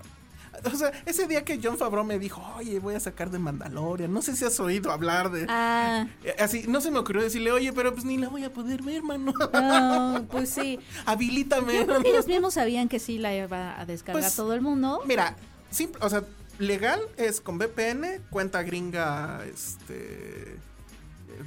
O 0.66 0.76
sea, 0.76 0.92
ese 1.06 1.28
día 1.28 1.46
que 1.46 1.60
John 1.62 1.78
Favreau 1.78 2.04
me 2.04 2.18
dijo, 2.18 2.42
oye, 2.58 2.80
voy 2.80 2.96
a 2.96 3.00
sacar 3.00 3.30
de 3.30 3.38
Mandalorian, 3.38 4.12
no 4.12 4.24
sé 4.24 4.36
si 4.36 4.44
has 4.44 4.60
oído 4.60 4.92
hablar 4.92 5.30
de... 5.30 5.46
ah, 5.48 6.08
Eh, 6.24 6.36
Así, 6.40 6.64
no 6.68 6.82
se 6.82 6.90
me 6.90 6.98
ocurrió 6.98 7.22
decirle, 7.22 7.52
oye, 7.52 7.72
pero 7.74 7.94
pues 7.94 8.06
ni 8.06 8.18
la 8.18 8.28
voy 8.30 8.44
a 8.44 8.52
poder 8.52 8.82
ver, 8.82 9.04
mano. 9.04 9.34
ah, 9.54 10.24
pues 10.32 10.50
sí. 10.50 10.80
Habilítame. 11.06 11.76
Yo 11.76 11.86
creo 11.86 12.02
que 12.02 12.10
ellos 12.10 12.26
mismos 12.26 12.56
sabían 12.56 12.90
que 12.90 12.98
sí 12.98 13.20
la 13.20 13.36
iba 13.36 13.80
a 13.80 13.86
descargar 13.86 14.24
Pues, 14.24 14.36
todo 14.36 14.56
el 14.56 14.62
mundo. 14.62 15.02
Mira, 15.06 15.36
simple, 15.70 16.00
o 16.04 16.10
sea, 16.10 16.24
legal 16.60 17.00
es 17.18 17.42
con 17.42 17.58
VPN, 17.58 18.22
cuenta 18.30 18.64
gringa, 18.64 19.44
este, 19.46 20.58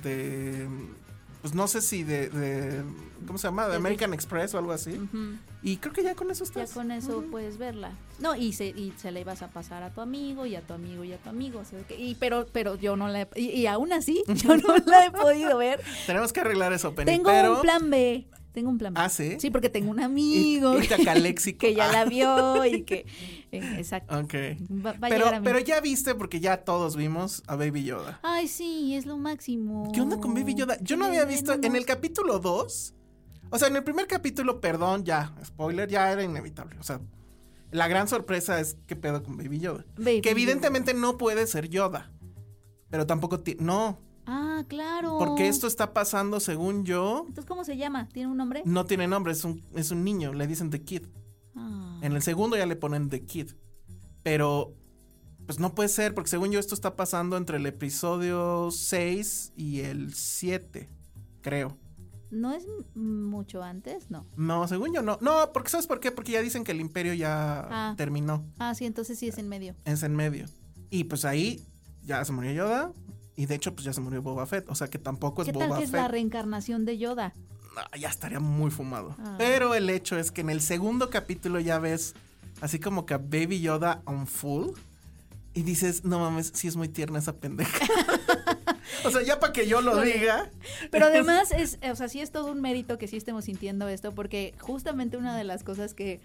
de, 0.02 0.68
pues 1.42 1.54
no 1.54 1.66
sé 1.68 1.80
si 1.80 2.02
de, 2.04 2.28
de 2.28 2.82
¿cómo 3.26 3.38
se 3.38 3.48
llama? 3.48 3.66
De 3.68 3.76
American 3.76 4.12
Express 4.14 4.54
o 4.54 4.58
algo 4.58 4.72
así. 4.72 5.00
Y 5.62 5.76
creo 5.78 5.92
que 5.92 6.02
ya 6.02 6.14
con 6.14 6.30
eso 6.30 6.44
Ya 6.44 6.62
estás. 6.62 6.72
con 6.72 6.90
eso 6.90 7.24
puedes 7.30 7.58
verla. 7.58 7.92
No, 8.18 8.34
y 8.36 8.52
se, 8.52 8.66
y 8.68 8.92
se 8.96 9.10
la 9.10 9.20
ibas 9.20 9.42
a 9.42 9.48
pasar 9.48 9.82
a 9.82 9.90
tu 9.90 10.00
amigo 10.00 10.46
y 10.46 10.54
a 10.56 10.60
tu 10.62 10.72
amigo 10.74 11.04
y 11.04 11.12
a 11.12 11.18
tu 11.18 11.28
amigo. 11.28 11.60
o 11.60 11.64
sea, 11.64 11.80
que- 11.86 11.98
y, 11.98 12.14
pero, 12.14 12.46
pero 12.52 12.76
yo 12.76 12.96
no 12.96 13.08
la 13.08 13.22
he, 13.22 13.28
y, 13.36 13.48
y 13.50 13.66
aún 13.66 13.92
así, 13.92 14.22
yo 14.28 14.56
no 14.56 14.76
la 14.86 15.06
he 15.06 15.10
podido 15.10 15.58
ver. 15.58 15.80
Tenemos 16.06 16.32
que 16.32 16.40
arreglar 16.40 16.72
eso, 16.72 16.94
Penny, 16.94 17.10
Tengo 17.12 17.30
pero... 17.30 17.56
un 17.56 17.60
plan 17.62 17.90
B. 17.90 18.26
Tengo 18.52 18.68
un 18.70 18.78
plan 18.78 18.92
B. 18.94 19.00
Ah, 19.00 19.08
¿sí? 19.08 19.36
Sí, 19.38 19.50
porque 19.50 19.68
tengo 19.68 19.90
un 19.90 20.00
Y- 20.00 20.02
amigo 20.02 20.80
y 20.80 20.86
cacaléxico. 20.88 21.58
que 21.60 21.74
ya 21.74 21.88
Ah. 21.88 21.92
la 21.92 22.04
vio 22.04 22.64
y 22.64 22.82
que. 22.82 23.06
eh, 23.52 23.74
exacto. 23.78 24.18
Ok. 24.18 24.34
Va, 24.84 24.94
Pero, 25.08 25.28
a 25.28 25.40
pero 25.40 25.58
ya 25.60 25.80
viste, 25.80 26.14
porque 26.14 26.40
ya 26.40 26.58
todos 26.64 26.96
vimos 26.96 27.42
a 27.46 27.56
Baby 27.56 27.84
Yoda. 27.84 28.18
Ay, 28.22 28.48
sí, 28.48 28.94
es 28.94 29.06
lo 29.06 29.16
máximo. 29.18 29.90
¿Qué 29.94 30.00
onda 30.00 30.18
con 30.18 30.34
Baby 30.34 30.54
Yoda? 30.54 30.76
Yo 30.80 30.96
no 30.96 31.04
había 31.04 31.24
visto 31.24 31.52
en 31.52 31.76
el 31.76 31.84
capítulo 31.86 32.38
2. 32.40 32.94
O 33.52 33.58
sea, 33.58 33.68
en 33.68 33.76
el 33.76 33.82
primer 33.84 34.06
capítulo, 34.06 34.60
perdón, 34.60 35.04
ya, 35.04 35.34
spoiler, 35.44 35.88
ya 35.88 36.10
era 36.12 36.22
inevitable. 36.22 36.76
O 36.78 36.82
sea, 36.84 37.00
la 37.72 37.86
gran 37.88 38.08
sorpresa 38.08 38.58
es 38.60 38.76
qué 38.86 38.96
pedo 38.96 39.22
con 39.22 39.36
Baby 39.36 39.58
Yoda. 39.60 39.84
Baby 39.96 40.20
que 40.22 40.30
evidentemente 40.30 40.94
no 40.94 41.16
puede 41.18 41.46
ser 41.46 41.68
Yoda. 41.68 42.10
Pero 42.90 43.06
tampoco 43.06 43.40
ti- 43.40 43.56
no, 43.60 44.00
Ah, 44.32 44.64
claro. 44.68 45.16
porque 45.18 45.48
esto 45.48 45.66
está 45.66 45.92
pasando 45.92 46.38
según 46.38 46.84
yo, 46.84 47.24
Entonces, 47.26 47.46
¿cómo 47.46 47.64
se 47.64 47.76
llama? 47.76 48.08
¿Tiene 48.12 48.30
un 48.30 48.36
nombre? 48.36 48.62
no 48.64 48.84
tiene 48.86 49.08
nombre, 49.08 49.32
es 49.32 49.44
un, 49.44 49.64
es 49.74 49.90
un 49.90 50.04
niño, 50.04 50.32
le 50.32 50.46
dicen 50.46 50.70
The 50.70 50.82
Kid. 50.82 51.02
Ah. 51.56 51.98
En 52.02 52.12
el 52.12 52.22
segundo 52.22 52.56
ya 52.56 52.64
le 52.66 52.76
ponen 52.76 53.08
The 53.10 53.24
Kid. 53.26 53.50
Pero, 54.22 54.74
pues 55.46 55.58
no 55.58 55.74
puede 55.74 55.88
ser, 55.88 56.14
porque 56.14 56.30
según 56.30 56.50
yo 56.52 56.60
esto 56.60 56.74
está 56.74 56.94
pasando 56.94 57.36
entre 57.36 57.56
el 57.56 57.66
episodio 57.66 58.70
6 58.70 59.54
y 59.56 59.80
el 59.80 60.14
7, 60.14 60.88
creo. 61.40 61.76
¿No 62.30 62.52
es 62.52 62.64
mucho 62.94 63.60
antes? 63.64 64.08
No. 64.10 64.24
No, 64.36 64.68
según 64.68 64.94
yo 64.94 65.02
no. 65.02 65.18
No, 65.20 65.50
porque 65.52 65.70
¿sabes 65.70 65.88
por 65.88 65.98
qué? 65.98 66.12
Porque 66.12 66.30
ya 66.32 66.42
dicen 66.42 66.62
que 66.62 66.70
el 66.70 66.80
imperio 66.80 67.12
ya 67.14 67.66
Ah. 67.68 67.94
terminó. 67.96 68.44
Ah, 68.60 68.72
sí, 68.76 68.84
entonces 68.86 69.18
sí 69.18 69.26
es 69.26 69.38
en 69.38 69.48
medio. 69.48 69.74
Es 69.84 70.04
en 70.04 70.14
medio. 70.14 70.46
Y 70.90 71.04
pues 71.04 71.24
ahí 71.24 71.66
ya 72.04 72.24
se 72.24 72.30
murió 72.32 72.52
Yoda. 72.52 72.92
Y 73.36 73.46
de 73.46 73.54
hecho, 73.54 73.74
pues 73.74 73.84
ya 73.84 73.92
se 73.92 74.00
murió 74.00 74.22
Boba 74.22 74.46
Fett. 74.46 74.68
O 74.68 74.74
sea 74.74 74.88
que 74.88 74.98
tampoco 74.98 75.42
es 75.42 75.46
¿Qué 75.46 75.52
Boba 75.52 75.68
tal 75.68 75.78
que 75.78 75.84
es 75.84 75.90
Fett. 75.90 76.00
la 76.00 76.08
reencarnación 76.08 76.84
de 76.84 76.98
Yoda? 76.98 77.32
Ah, 77.76 77.96
ya 77.96 78.08
estaría 78.08 78.40
muy 78.40 78.70
fumado. 78.70 79.14
Ah. 79.18 79.36
Pero 79.38 79.74
el 79.74 79.88
hecho 79.90 80.18
es 80.18 80.30
que 80.30 80.40
en 80.40 80.50
el 80.50 80.60
segundo 80.60 81.10
capítulo 81.10 81.60
ya 81.60 81.78
ves 81.78 82.14
así 82.60 82.78
como 82.78 83.06
que 83.06 83.14
a 83.14 83.18
Baby 83.18 83.60
Yoda 83.60 84.02
on 84.04 84.26
full. 84.26 84.70
Y 85.52 85.62
dices, 85.62 86.04
no 86.04 86.20
mames, 86.20 86.52
sí 86.54 86.68
es 86.68 86.76
muy 86.76 86.88
tierna 86.88 87.18
esa 87.18 87.34
pendeja. 87.34 87.84
o 89.04 89.10
sea, 89.10 89.22
ya 89.22 89.40
para 89.40 89.52
que 89.52 89.66
yo 89.66 89.80
lo 89.80 89.92
Oye, 89.92 90.18
diga. 90.18 90.48
Pero 90.90 91.06
además 91.06 91.50
es, 91.50 91.78
o 91.82 91.96
sea, 91.96 92.08
sí 92.08 92.20
es 92.20 92.30
todo 92.30 92.52
un 92.52 92.60
mérito 92.60 92.98
que 92.98 93.08
sí 93.08 93.16
estemos 93.16 93.46
sintiendo 93.46 93.88
esto, 93.88 94.12
porque 94.12 94.54
justamente 94.60 95.16
una 95.16 95.36
de 95.36 95.42
las 95.44 95.64
cosas 95.64 95.92
que, 95.94 96.20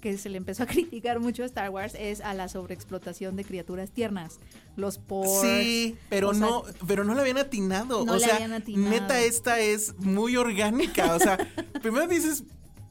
que 0.00 0.16
se 0.18 0.28
le 0.28 0.36
empezó 0.36 0.62
a 0.62 0.66
criticar 0.66 1.20
mucho 1.20 1.42
a 1.42 1.46
Star 1.46 1.70
Wars 1.70 1.94
es 1.98 2.20
a 2.20 2.34
la 2.34 2.48
sobreexplotación 2.48 3.36
de 3.36 3.44
criaturas 3.44 3.90
tiernas. 3.90 4.38
Los 4.76 4.98
porks. 4.98 5.42
Sí, 5.42 5.96
pero 6.08 6.30
o 6.30 6.34
sea, 6.34 6.46
no, 6.46 6.62
pero 6.86 7.04
no 7.04 7.14
le 7.14 7.20
habían 7.20 7.38
atinado. 7.38 8.04
No 8.04 8.14
o 8.14 8.18
sea, 8.18 8.36
habían 8.36 8.52
atinado. 8.52 8.90
neta, 8.90 9.20
esta 9.20 9.60
es 9.60 9.94
muy 9.98 10.36
orgánica. 10.36 11.14
O 11.14 11.18
sea, 11.18 11.38
primero 11.82 12.06
dices, 12.06 12.44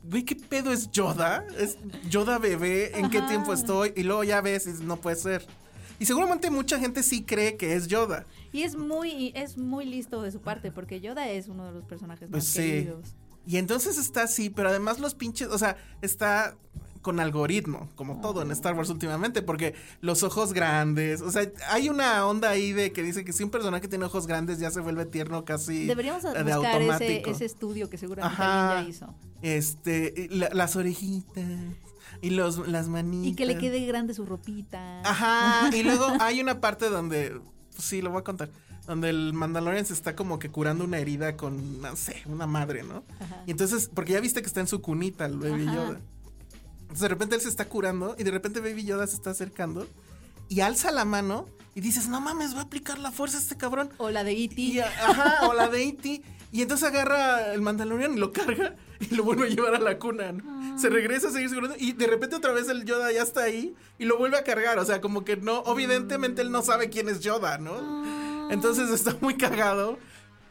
güey, 0.04 0.24
¿qué 0.24 0.36
pedo 0.36 0.72
es 0.72 0.92
Yoda? 0.92 1.46
¿Es 1.58 1.78
Yoda 2.10 2.38
bebé? 2.38 2.98
¿En 2.98 3.10
qué 3.10 3.22
tiempo 3.24 3.54
estoy? 3.54 3.94
Y 3.96 4.04
luego 4.04 4.24
ya 4.24 4.42
ves, 4.42 4.68
no 4.82 4.98
puede 5.02 5.16
ser. 5.16 5.46
Y 6.00 6.06
seguramente 6.06 6.50
mucha 6.50 6.80
gente 6.80 7.04
sí 7.04 7.24
cree 7.24 7.58
que 7.58 7.76
es 7.76 7.88
Yoda. 7.88 8.26
Y 8.54 8.64
es 8.64 8.76
muy, 8.76 9.34
es 9.36 9.58
muy 9.58 9.86
listo 9.86 10.22
de 10.22 10.32
su 10.32 10.40
parte, 10.40 10.72
porque 10.72 11.02
Yoda 11.02 11.28
es 11.30 11.50
uno 11.50 11.66
de 11.66 11.74
los 11.74 11.84
personajes 11.84 12.30
más 12.30 12.46
sí. 12.46 12.62
queridos. 12.62 13.16
Y 13.46 13.58
entonces 13.58 13.98
está 13.98 14.24
así, 14.24 14.50
pero 14.50 14.70
además 14.70 15.00
los 15.00 15.16
pinches, 15.16 15.50
o 15.50 15.58
sea, 15.58 15.76
está 16.02 16.56
con 17.02 17.20
algoritmo, 17.22 17.90
como 17.96 18.20
todo 18.20 18.42
en 18.42 18.52
Star 18.52 18.76
Wars 18.76 18.90
últimamente, 18.90 19.42
porque 19.42 19.74
los 20.02 20.22
ojos 20.24 20.52
grandes, 20.52 21.22
o 21.22 21.32
sea, 21.32 21.50
hay 21.70 21.88
una 21.90 22.26
onda 22.26 22.50
ahí 22.50 22.74
de 22.74 22.92
que 22.92 23.04
dice 23.04 23.24
que 23.24 23.32
si 23.32 23.44
un 23.44 23.50
personaje 23.50 23.88
tiene 23.88 24.04
ojos 24.06 24.28
grandes 24.28 24.60
ya 24.60 24.70
se 24.70 24.82
vuelve 24.82 25.06
tierno 25.06 25.46
casi 25.46 25.86
Deberíamos 25.86 26.26
eh, 26.26 26.30
de 26.44 26.44
buscar 26.56 26.82
ese, 26.82 26.92
automático. 26.92 27.30
ese 27.32 27.46
estudio 27.46 27.90
que 27.90 27.98
seguramente 27.98 28.42
alguien 28.42 28.84
ya 28.84 28.90
hizo. 28.90 29.16
Este, 29.42 30.28
la- 30.32 30.50
las 30.54 30.76
orejitas 30.76 31.46
y 32.22 32.32
los 32.32 32.68
las 32.68 32.90
manitas. 32.90 33.32
Y 33.32 33.36
que 33.36 33.46
le 33.46 33.58
quede 33.58 33.86
grande 33.86 34.14
su 34.14 34.26
ropita. 34.26 35.02
Ajá, 35.02 35.70
y 35.76 35.84
luego 35.84 36.06
hay 36.20 36.42
una 36.42 36.60
parte 36.60 36.90
donde, 36.90 37.40
pues 37.76 37.88
sí, 37.88 38.02
lo 38.02 38.10
voy 38.12 38.20
a 38.20 38.24
contar, 38.24 38.50
donde 38.88 39.10
el 39.10 39.32
Mandalorian 39.34 39.86
se 39.86 39.94
está 39.94 40.16
como 40.16 40.38
que 40.40 40.50
curando 40.50 40.84
una 40.84 40.98
herida 40.98 41.38
con, 41.38 41.82
no 41.82 41.96
sé, 41.96 42.24
una 42.26 42.46
madre, 42.48 42.84
¿no? 42.84 43.04
Ajá. 43.22 43.44
Y 43.48 43.52
entonces, 43.52 43.90
porque 43.94 44.14
ya 44.14 44.20
viste 44.20 44.42
que 44.42 44.48
está 44.48 44.60
en 44.60 44.68
su 44.68 44.82
cunita 44.82 45.26
el 45.26 45.38
Baby. 45.38 45.66
Yoda. 45.66 46.00
Entonces 46.90 47.02
de 47.02 47.08
repente 47.08 47.36
él 47.36 47.42
se 47.42 47.50
está 47.50 47.66
curando 47.66 48.16
y 48.18 48.24
de 48.24 48.32
repente 48.32 48.62
Baby 48.62 48.84
Yoda 48.84 49.06
se 49.06 49.16
está 49.16 49.30
acercando 49.30 49.88
y 50.48 50.62
alza 50.62 50.92
la 50.92 51.06
mano 51.06 51.48
y 51.76 51.82
dices, 51.82 52.08
no 52.10 52.20
mames, 52.20 52.56
va 52.56 52.62
a 52.62 52.64
aplicar 52.64 52.98
la 52.98 53.12
fuerza 53.12 53.38
este 53.38 53.56
cabrón. 53.56 53.92
O 54.00 54.10
la 54.10 54.24
de 54.24 54.32
E.T. 54.32 54.60
Y, 54.60 54.80
ajá, 54.80 55.48
o 55.48 55.54
la 55.54 55.70
de 55.70 55.84
E.T. 55.84 56.24
Y 56.52 56.62
entonces 56.64 56.90
agarra 56.90 57.54
el 57.54 57.62
Mandalorian 57.62 58.16
y 58.16 58.20
lo 58.20 58.34
carga 58.34 58.76
y 59.00 59.14
lo 59.14 59.24
vuelve 59.24 59.46
a 59.46 59.50
llevar 59.50 59.76
a 59.76 59.80
la 59.80 60.00
cuna. 60.00 60.32
¿no? 60.32 60.80
Se 60.80 60.90
regresa 60.90 61.28
a 61.28 61.32
seguir 61.32 61.50
segurando 61.50 61.76
y 61.78 61.92
de 61.92 62.08
repente 62.08 62.36
otra 62.36 62.52
vez 62.54 62.68
el 62.70 62.86
Yoda 62.86 63.12
ya 63.12 63.22
está 63.22 63.44
ahí 63.44 63.76
y 64.00 64.06
lo 64.06 64.18
vuelve 64.18 64.40
a 64.40 64.44
cargar. 64.44 64.80
O 64.80 64.86
sea, 64.86 65.00
como 65.00 65.24
que 65.24 65.38
no, 65.38 65.64
evidentemente 65.68 66.42
él 66.42 66.50
no 66.50 66.64
sabe 66.64 66.90
quién 66.90 67.08
es 67.08 67.20
Yoda, 67.20 67.60
¿no? 67.60 68.52
Entonces 68.52 68.90
está 68.90 69.16
muy 69.22 69.38
cagado. 69.38 70.00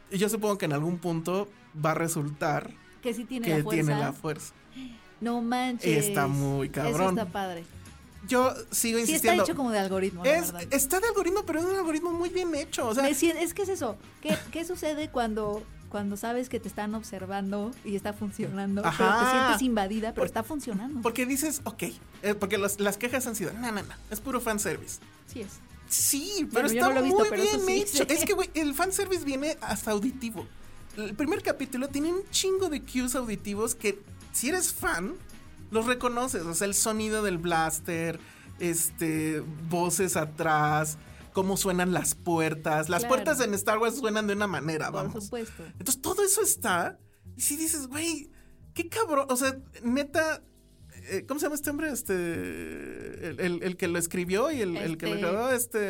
Y 0.09 0.17
yo 0.17 0.29
supongo 0.29 0.57
que 0.57 0.65
en 0.65 0.73
algún 0.73 0.99
punto 0.99 1.49
va 1.85 1.91
a 1.91 1.95
resultar 1.95 2.73
que 3.01 3.13
sí 3.13 3.25
tiene 3.25 3.45
que 3.45 3.57
la 3.57 3.63
fuerza. 3.63 3.85
tiene 3.85 3.99
la 3.99 4.13
fuerza. 4.13 4.53
No 5.21 5.41
manches. 5.41 6.05
Está 6.07 6.27
muy 6.27 6.69
cabrón. 6.69 6.93
Eso 7.01 7.09
está 7.09 7.25
padre. 7.25 7.63
Yo 8.27 8.53
sigo 8.71 8.97
Sí 8.97 9.03
está 9.03 9.11
insistiendo. 9.11 9.43
hecho 9.43 9.55
como 9.55 9.71
de 9.71 9.79
algoritmo, 9.79 10.23
es, 10.25 10.53
está 10.71 10.99
de 10.99 11.07
algoritmo, 11.07 11.43
pero 11.45 11.59
es 11.59 11.65
un 11.65 11.75
algoritmo 11.75 12.11
muy 12.11 12.29
bien 12.29 12.53
hecho. 12.53 12.87
O 12.87 12.93
sea, 12.93 13.03
Me 13.03 13.09
es 13.11 13.53
que 13.53 13.61
es 13.63 13.69
eso. 13.69 13.97
¿Qué, 14.21 14.37
qué 14.51 14.65
sucede 14.65 15.09
cuando, 15.09 15.63
cuando 15.89 16.15
sabes 16.17 16.49
que 16.49 16.59
te 16.59 16.67
están 16.67 16.93
observando 16.95 17.71
y 17.85 17.95
está 17.95 18.13
funcionando? 18.13 18.81
Pero 18.83 19.19
te 19.19 19.31
sientes 19.31 19.61
invadida, 19.61 20.09
pero 20.09 20.15
Por- 20.21 20.25
está 20.27 20.43
funcionando. 20.43 21.01
porque 21.01 21.25
dices, 21.25 21.61
ok, 21.63 21.83
eh, 22.21 22.35
porque 22.35 22.57
los- 22.57 22.79
las 22.79 22.97
quejas 22.97 23.25
han 23.25 23.35
sido, 23.35 23.51
no, 23.53 23.71
no, 23.71 23.81
no, 23.81 23.93
es 24.11 24.19
puro 24.19 24.39
fanservice. 24.41 24.99
Sí 25.27 25.41
es. 25.41 25.53
Sí, 25.87 26.47
pero 26.53 26.67
está 26.67 26.87
no 26.87 26.93
lo 26.93 26.99
he 26.99 27.03
visto, 27.03 27.17
muy 27.25 27.29
bien 27.37 27.61
sí 27.65 27.97
hecho. 27.97 28.03
Es 28.09 28.25
que, 28.25 28.33
güey, 28.33 28.49
el 28.53 28.75
fanservice 28.75 29.23
viene 29.25 29.57
hasta 29.61 29.91
auditivo. 29.91 30.45
El 30.97 31.15
primer 31.15 31.41
capítulo 31.41 31.87
tiene 31.87 32.11
un 32.13 32.21
chingo 32.29 32.69
de 32.69 32.81
cues 32.83 33.15
auditivos 33.15 33.73
que, 33.73 33.99
si 34.31 34.49
eres 34.49 34.73
fan, 34.73 35.15
los 35.71 35.85
reconoces. 35.85 36.43
O 36.43 36.53
sea, 36.53 36.67
el 36.67 36.73
sonido 36.73 37.21
del 37.23 37.37
blaster, 37.37 38.19
este, 38.59 39.41
voces 39.69 40.17
atrás, 40.17 40.97
cómo 41.33 41.57
suenan 41.57 41.93
las 41.93 42.15
puertas. 42.15 42.89
Las 42.89 43.01
Claro. 43.01 43.15
puertas 43.15 43.39
en 43.41 43.53
Star 43.53 43.77
Wars 43.77 43.97
suenan 43.97 44.27
de 44.27 44.33
una 44.33 44.47
manera, 44.47 44.91
Por 44.91 45.03
vamos. 45.07 45.23
supuesto. 45.25 45.63
Entonces 45.79 46.01
todo 46.01 46.23
eso 46.23 46.41
está. 46.41 46.97
Y 47.37 47.41
si 47.41 47.55
dices, 47.55 47.87
güey, 47.87 48.29
qué 48.73 48.89
cabrón. 48.89 49.27
O 49.29 49.35
sea, 49.35 49.57
neta. 49.83 50.41
eh, 51.11 51.25
¿Cómo 51.27 51.39
se 51.39 51.45
llama 51.45 51.55
este 51.55 51.69
hombre? 51.69 51.91
Este. 51.91 52.13
El, 53.29 53.39
el- 53.39 53.63
el 53.63 53.77
que 53.77 53.87
lo 53.87 53.97
escribió 53.99 54.51
y 54.51 54.61
el, 54.61 54.75
el 54.77 54.97
que 54.97 55.07
lo 55.07 55.15
Este- 55.15 55.27
grabó, 55.27 55.49
este. 55.51 55.89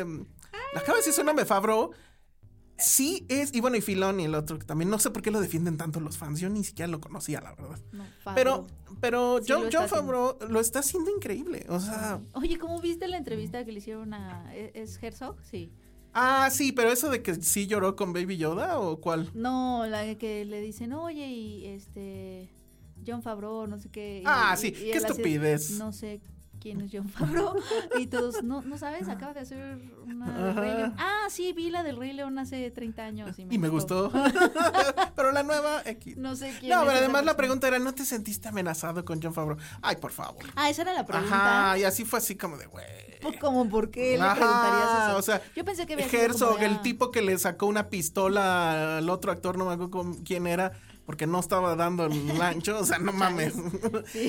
Acaba 0.74 0.92
de 0.94 0.98
decir 0.98 1.12
su 1.12 1.24
nombre, 1.24 1.44
Favreau. 1.44 1.90
Sí 2.80 3.24
es. 3.28 3.54
Y 3.54 3.60
bueno, 3.60 3.76
y 3.76 3.80
Filón 3.80 4.20
y 4.20 4.24
el 4.24 4.34
otro, 4.34 4.58
que 4.58 4.64
también 4.66 4.90
no 4.90 4.98
sé 4.98 5.10
por 5.10 5.22
qué 5.22 5.30
lo 5.30 5.40
defienden 5.40 5.76
tanto 5.76 6.00
los 6.00 6.16
fans. 6.18 6.40
Yo 6.40 6.48
ni 6.48 6.64
siquiera 6.64 6.88
lo 6.90 7.00
conocía, 7.00 7.40
la 7.40 7.54
verdad. 7.54 7.78
No, 7.92 8.04
Pero, 8.34 8.66
pero 9.00 9.38
Sí 9.42 9.46
John, 9.48 9.62
John 9.72 9.84
haciendo. 9.84 9.88
Favreau 9.88 10.38
lo 10.48 10.60
está 10.60 10.80
haciendo 10.80 11.10
increíble. 11.14 11.66
O 11.68 11.78
sea. 11.80 12.20
Oye, 12.34 12.58
¿cómo 12.58 12.80
viste 12.80 13.06
la 13.08 13.16
entrevista 13.18 13.64
que 13.64 13.72
le 13.72 13.78
hicieron 13.78 14.14
a... 14.14 14.54
¿Es 14.54 14.96
es 14.96 15.02
Herzog? 15.02 15.36
Sí. 15.42 15.72
Ah, 16.12 16.48
sí, 16.50 16.72
pero 16.72 16.90
eso 16.90 17.08
de 17.08 17.22
que 17.22 17.36
sí 17.36 17.66
lloró 17.68 17.94
con 17.94 18.12
Baby 18.12 18.36
Yoda 18.36 18.80
o 18.80 19.00
cuál. 19.00 19.30
No, 19.34 19.86
la 19.86 20.16
que 20.16 20.44
le 20.44 20.60
dicen, 20.60 20.92
oye, 20.92 21.26
y 21.28 21.66
este... 21.66 22.50
John 23.06 23.22
Favreau, 23.22 23.66
no 23.66 23.78
sé 23.78 23.88
qué. 23.88 24.22
Ah, 24.26 24.54
y- 24.54 24.60
sí, 24.60 24.66
y 24.68 24.90
qué 24.90 24.98
estupidez. 24.98 25.70
no 25.78 25.92
sé 25.92 26.20
quién 26.60 26.80
es 26.80 26.90
John 26.92 27.08
Favreau. 27.08 27.54
y 27.98 28.06
todos, 28.06 28.42
no, 28.42 28.62
no 28.62 28.78
sabes, 28.78 29.08
acaba 29.08 29.32
de 29.32 29.40
hacer 29.40 29.78
una 30.04 30.30
del 30.30 30.56
Rey 30.56 30.74
León. 30.76 30.94
Ah, 30.98 31.26
sí, 31.28 31.52
vi 31.52 31.70
la 31.70 31.82
del 31.82 31.96
Rey 31.96 32.12
León 32.12 32.38
hace 32.38 32.70
30 32.70 33.02
años. 33.02 33.38
Y 33.38 33.44
me, 33.46 33.54
Y 33.54 33.58
me 33.58 33.68
gustó. 33.68 34.12
pero 35.16 35.32
la 35.32 35.42
nueva 35.42 35.82
X. 35.84 36.16
No 36.16 36.36
sé 36.36 36.54
quién 36.60 36.70
No, 36.70 36.80
pero 36.84 36.98
además 36.98 37.24
la 37.24 37.36
pregunta 37.36 37.68
era, 37.68 37.78
¿no 37.78 37.94
te 37.94 38.04
sentiste 38.04 38.48
amenazado 38.48 39.04
con 39.04 39.20
John 39.22 39.34
Favreau? 39.34 39.58
Ay, 39.82 39.96
por 39.96 40.12
favor. 40.12 40.44
Ah, 40.54 40.70
esa 40.70 40.82
era 40.82 40.92
la 40.92 41.06
pregunta. 41.06 41.68
Ajá, 41.70 41.78
y 41.78 41.84
así 41.84 42.04
fue 42.04 42.18
así 42.18 42.36
como 42.36 42.56
de, 42.58 42.66
güey. 42.66 42.84
Pues, 43.20 43.36
como, 43.38 43.68
¿por 43.68 43.90
qué 43.90 44.16
le 44.16 44.22
Ajá, 44.22 44.34
preguntarías 44.34 45.08
eso? 45.08 45.16
o 45.18 45.22
sea, 45.22 45.42
Yo 45.54 45.64
pensé 45.64 45.86
que 45.86 45.94
había 45.94 46.06
como 46.08 46.18
Herzog, 46.22 46.62
el 46.62 46.74
ah, 46.74 46.82
tipo 46.82 47.10
que 47.10 47.22
le 47.22 47.38
sacó 47.38 47.66
una 47.66 47.88
pistola 47.88 48.98
al 48.98 49.10
otro 49.10 49.32
actor, 49.32 49.58
no 49.58 49.66
me 49.66 49.74
acuerdo 49.74 50.16
quién 50.24 50.46
era, 50.46 50.72
porque 51.06 51.26
no 51.26 51.40
estaba 51.40 51.74
dando 51.76 52.06
el 52.06 52.40
ancho, 52.40 52.78
o 52.78 52.84
sea, 52.84 52.98
no 52.98 53.12
mames. 53.12 53.54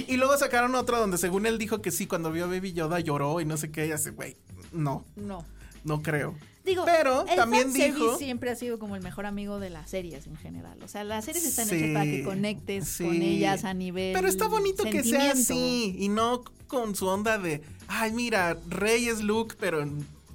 Y 0.08 0.18
luego 0.18 0.38
sacaron 0.38 0.74
otra 0.76 0.98
donde 1.00 1.18
según 1.18 1.46
él 1.46 1.58
dijo 1.58 1.82
que 1.82 1.92
sí, 1.92 2.08
cuando 2.08 2.32
vio 2.32 2.46
a 2.46 2.48
Baby 2.48 2.74
Yoda 2.74 3.00
lloró 3.00 3.40
y 3.42 3.46
no 3.46 3.58
sé 3.58 3.72
qué, 3.72 3.88
y 3.88 3.92
así, 3.92 4.10
güey, 4.12 4.36
no, 4.72 5.06
No. 5.16 5.46
no 5.84 6.02
creo. 6.02 6.36
Digo, 6.64 6.86
Pero 6.86 7.26
el 7.28 7.36
también 7.36 7.74
dijo- 7.74 8.18
siempre 8.20 8.52
ha 8.52 8.56
sido 8.56 8.78
como 8.78 8.96
el 8.96 9.02
mejor 9.02 9.26
amigo 9.26 9.60
de 9.60 9.72
las 9.72 9.90
series 9.90 10.28
en 10.28 10.38
general. 10.38 10.78
O 10.84 10.88
sea, 10.88 11.04
las 11.04 11.26
series 11.26 11.44
están 11.44 11.68
Sí, 11.68 11.76
hechas 11.76 11.94
para 11.94 12.06
que 12.06 12.24
conectes 12.24 12.88
sí. 12.88 13.04
con 13.04 13.16
ellas 13.16 13.64
a 13.66 13.74
nivel. 13.74 14.14
Pero 14.14 14.28
está 14.28 14.48
bonito 14.48 14.84
que 14.84 15.04
sea 15.04 15.32
así 15.32 15.96
y 15.98 16.10
no 16.10 16.44
con 16.68 16.94
su 16.96 17.08
onda 17.08 17.40
de, 17.40 17.64
ay, 17.88 18.12
mira, 18.12 18.60
Rey 18.70 19.08
es 19.08 19.22
Luke, 19.24 19.56
pero 19.60 19.84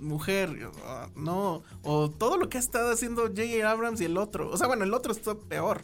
mujer, 0.00 0.69
ah, 0.85 1.09
no, 1.16 1.62
o 1.83 2.11
todo 2.11 2.37
lo 2.37 2.49
que 2.49 2.59
ha 2.59 2.61
estado 2.61 2.90
haciendo 2.93 3.23
J.J. 3.28 3.71
Abrams 3.71 4.00
y 4.00 4.05
el 4.07 4.19
otro. 4.19 4.50
O 4.50 4.57
sea, 4.57 4.66
bueno, 4.66 4.83
el 4.85 4.93
otro 4.95 5.12
está 5.12 5.35
peor, 5.37 5.81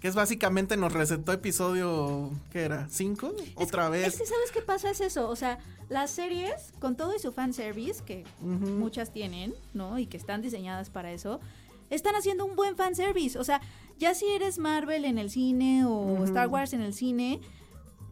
que 0.00 0.08
es 0.08 0.14
básicamente 0.14 0.76
nos 0.76 0.92
recetó 0.92 1.32
episodio, 1.32 2.30
¿qué 2.52 2.62
era? 2.62 2.88
¿Cinco? 2.90 3.34
Otra 3.54 3.88
vez. 3.90 4.08
Es 4.14 4.18
que, 4.20 4.26
¿sabes 4.26 4.50
qué 4.52 4.62
pasa? 4.62 4.90
Es 4.90 5.00
eso. 5.00 5.28
O 5.28 5.36
sea, 5.36 5.58
las 5.90 6.10
series, 6.10 6.72
con 6.80 6.96
todo 6.96 7.14
y 7.14 7.18
su 7.18 7.32
fanservice, 7.32 8.02
que 8.04 8.24
muchas 8.40 9.12
tienen, 9.12 9.54
¿no? 9.74 9.98
Y 9.98 10.06
que 10.06 10.16
están 10.16 10.40
diseñadas 10.40 10.88
para 10.88 11.12
eso, 11.12 11.40
están 11.90 12.14
haciendo 12.16 12.46
un 12.46 12.56
buen 12.56 12.76
fanservice. 12.76 13.38
O 13.38 13.44
sea, 13.44 13.60
ya 13.98 14.14
si 14.14 14.26
eres 14.26 14.58
Marvel 14.58 15.04
en 15.04 15.18
el 15.18 15.30
cine 15.30 15.84
o 15.84 16.24
Star 16.24 16.48
Wars 16.48 16.72
en 16.72 16.80
el 16.80 16.94
cine. 16.94 17.40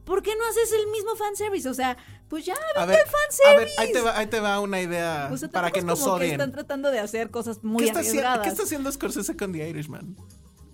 ¿Por 0.05 0.23
qué 0.23 0.35
no 0.37 0.43
haces 0.49 0.73
el 0.73 0.87
mismo 0.91 1.17
fanservice? 1.17 1.69
O 1.69 1.75
sea, 1.75 1.97
pues 2.31 2.47
ya, 2.47 2.55
A 2.77 2.87
vete 2.87 2.99
ver, 2.99 3.01
al 3.01 3.53
a 3.53 3.57
ver, 3.57 3.69
fanservice. 3.69 3.81
ahí 3.81 3.93
te 3.93 4.01
va, 4.01 4.19
ahí 4.19 4.27
te 4.27 4.41
va 4.41 4.59
una 4.61 4.81
idea 4.81 5.29
O 5.31 5.37
sea, 5.37 5.51
para 5.51 5.71
que 5.71 5.83
nos 5.83 6.01
como 6.01 6.17
que 6.17 6.25
odien. 6.25 6.33
están 6.41 6.53
tratando 6.53 6.91
de 6.91 6.99
hacer 6.99 7.31
cosas 7.31 7.63
muy 7.63 7.83
¿Qué 7.83 7.89
está, 7.89 8.01
haciendo, 8.01 8.21
arriesgadas. 8.21 8.43
¿Qué 8.45 8.49
está 8.51 8.63
haciendo 8.63 8.91
Scorsese 8.91 9.37
con 9.37 9.53
The 9.53 9.69
Irishman? 9.69 10.17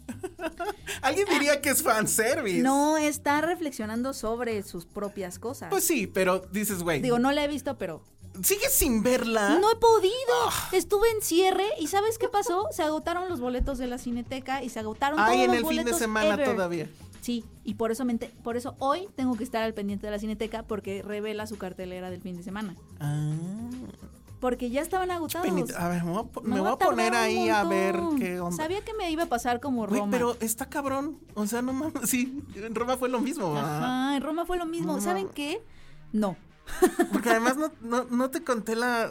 Alguien 1.03 1.27
diría 1.31 1.61
que 1.61 1.71
es 1.71 1.83
fanservice. 1.83 2.63
No 2.63 2.97
está 2.97 3.41
reflexionando 3.41 4.13
sobre 4.13 4.63
sus 4.63 4.87
propias 4.87 5.39
cosas. 5.39 5.71
Pues 5.71 5.85
sí, 5.85 6.07
pero 6.07 6.41
dices, 6.53 6.83
güey. 6.83 7.01
Digo, 7.01 7.19
no 7.19 7.33
la 7.33 7.45
he 7.45 7.49
visto, 7.49 7.77
pero 7.77 8.03
¿Sigues 8.43 8.73
sin 8.73 9.03
verla? 9.03 9.59
no 9.61 9.71
he 9.71 9.77
podido. 9.77 10.13
Estuve 10.73 11.09
en 11.11 11.23
cierre 11.23 11.67
y 11.79 11.87
¿sabes 11.87 12.19
qué 12.19 12.29
pasó? 12.29 12.67
Se 12.73 12.83
agotaron 12.83 13.29
los 13.29 13.41
boletos 13.41 13.79
de 13.79 13.87
la 13.87 13.99
Cineteca 13.99 14.63
y 14.63 14.71
se 14.71 14.81
agotaron 14.81 15.21
Ay, 15.21 15.45
todos 15.45 15.57
en 15.57 15.63
los 15.63 15.71
el 15.71 15.77
fin 15.79 15.85
de 15.87 15.95
semana 15.95 16.35
ever. 16.35 16.55
todavía. 16.55 16.89
Sí, 17.21 17.45
y 17.65 17.75
por 17.75 17.91
eso 17.91 18.05
me 18.05 18.17
por 18.17 18.57
eso 18.57 18.75
hoy 18.81 19.09
tengo 19.15 19.35
que 19.37 19.45
estar 19.45 19.63
al 19.63 19.73
pendiente 19.73 20.07
de 20.07 20.11
la 20.11 20.19
Cineteca 20.19 20.63
porque 20.65 21.01
revela 21.03 21.47
su 21.47 21.57
cartelera 21.57 22.11
del 22.11 22.21
fin 22.21 22.37
de 22.37 22.43
semana. 22.43 22.75
Ah, 23.01 23.33
Porque 24.45 24.69
ya 24.69 24.83
estaban 24.83 25.11
agotados. 25.11 25.47
penita. 25.47 25.83
A 25.83 25.89
ver, 25.89 26.05
me 26.05 26.11
voy 26.11 26.21
a, 26.21 26.41
me 26.43 26.61
voy 26.61 26.77
poner 26.77 27.15
ahí 27.15 27.49
a 27.49 27.65
ver 27.65 27.99
qué 28.19 28.41
onda. 28.41 28.55
Sabía 28.55 28.85
que 28.85 28.93
me 28.93 29.11
iba 29.11 29.23
a 29.23 29.27
pasar 29.27 29.59
como 29.59 29.87
Roma. 29.87 30.11
pero 30.11 30.37
está 30.39 30.69
cabrón. 30.69 31.19
O 31.33 31.47
sea, 31.47 31.63
no 31.63 31.73
mames. 31.73 32.11
Sí, 32.11 32.43
en 32.55 32.75
Roma 32.75 32.99
fue 32.99 33.09
lo 33.09 33.21
mismo. 33.21 33.57
Ajá, 33.57 34.15
en 34.15 34.23
Roma 34.23 34.45
fue 34.45 34.59
lo 34.59 34.67
mismo. 34.67 34.93
No 34.93 35.01
¿Saben 35.01 35.31
qué? 35.31 35.63
No. 36.13 36.37
Porque 37.11 37.31
además 37.31 37.57
no, 37.57 37.73
no, 37.81 38.05
no 38.05 38.31
te 38.31 38.45
conté 38.45 38.77
la. 38.77 39.09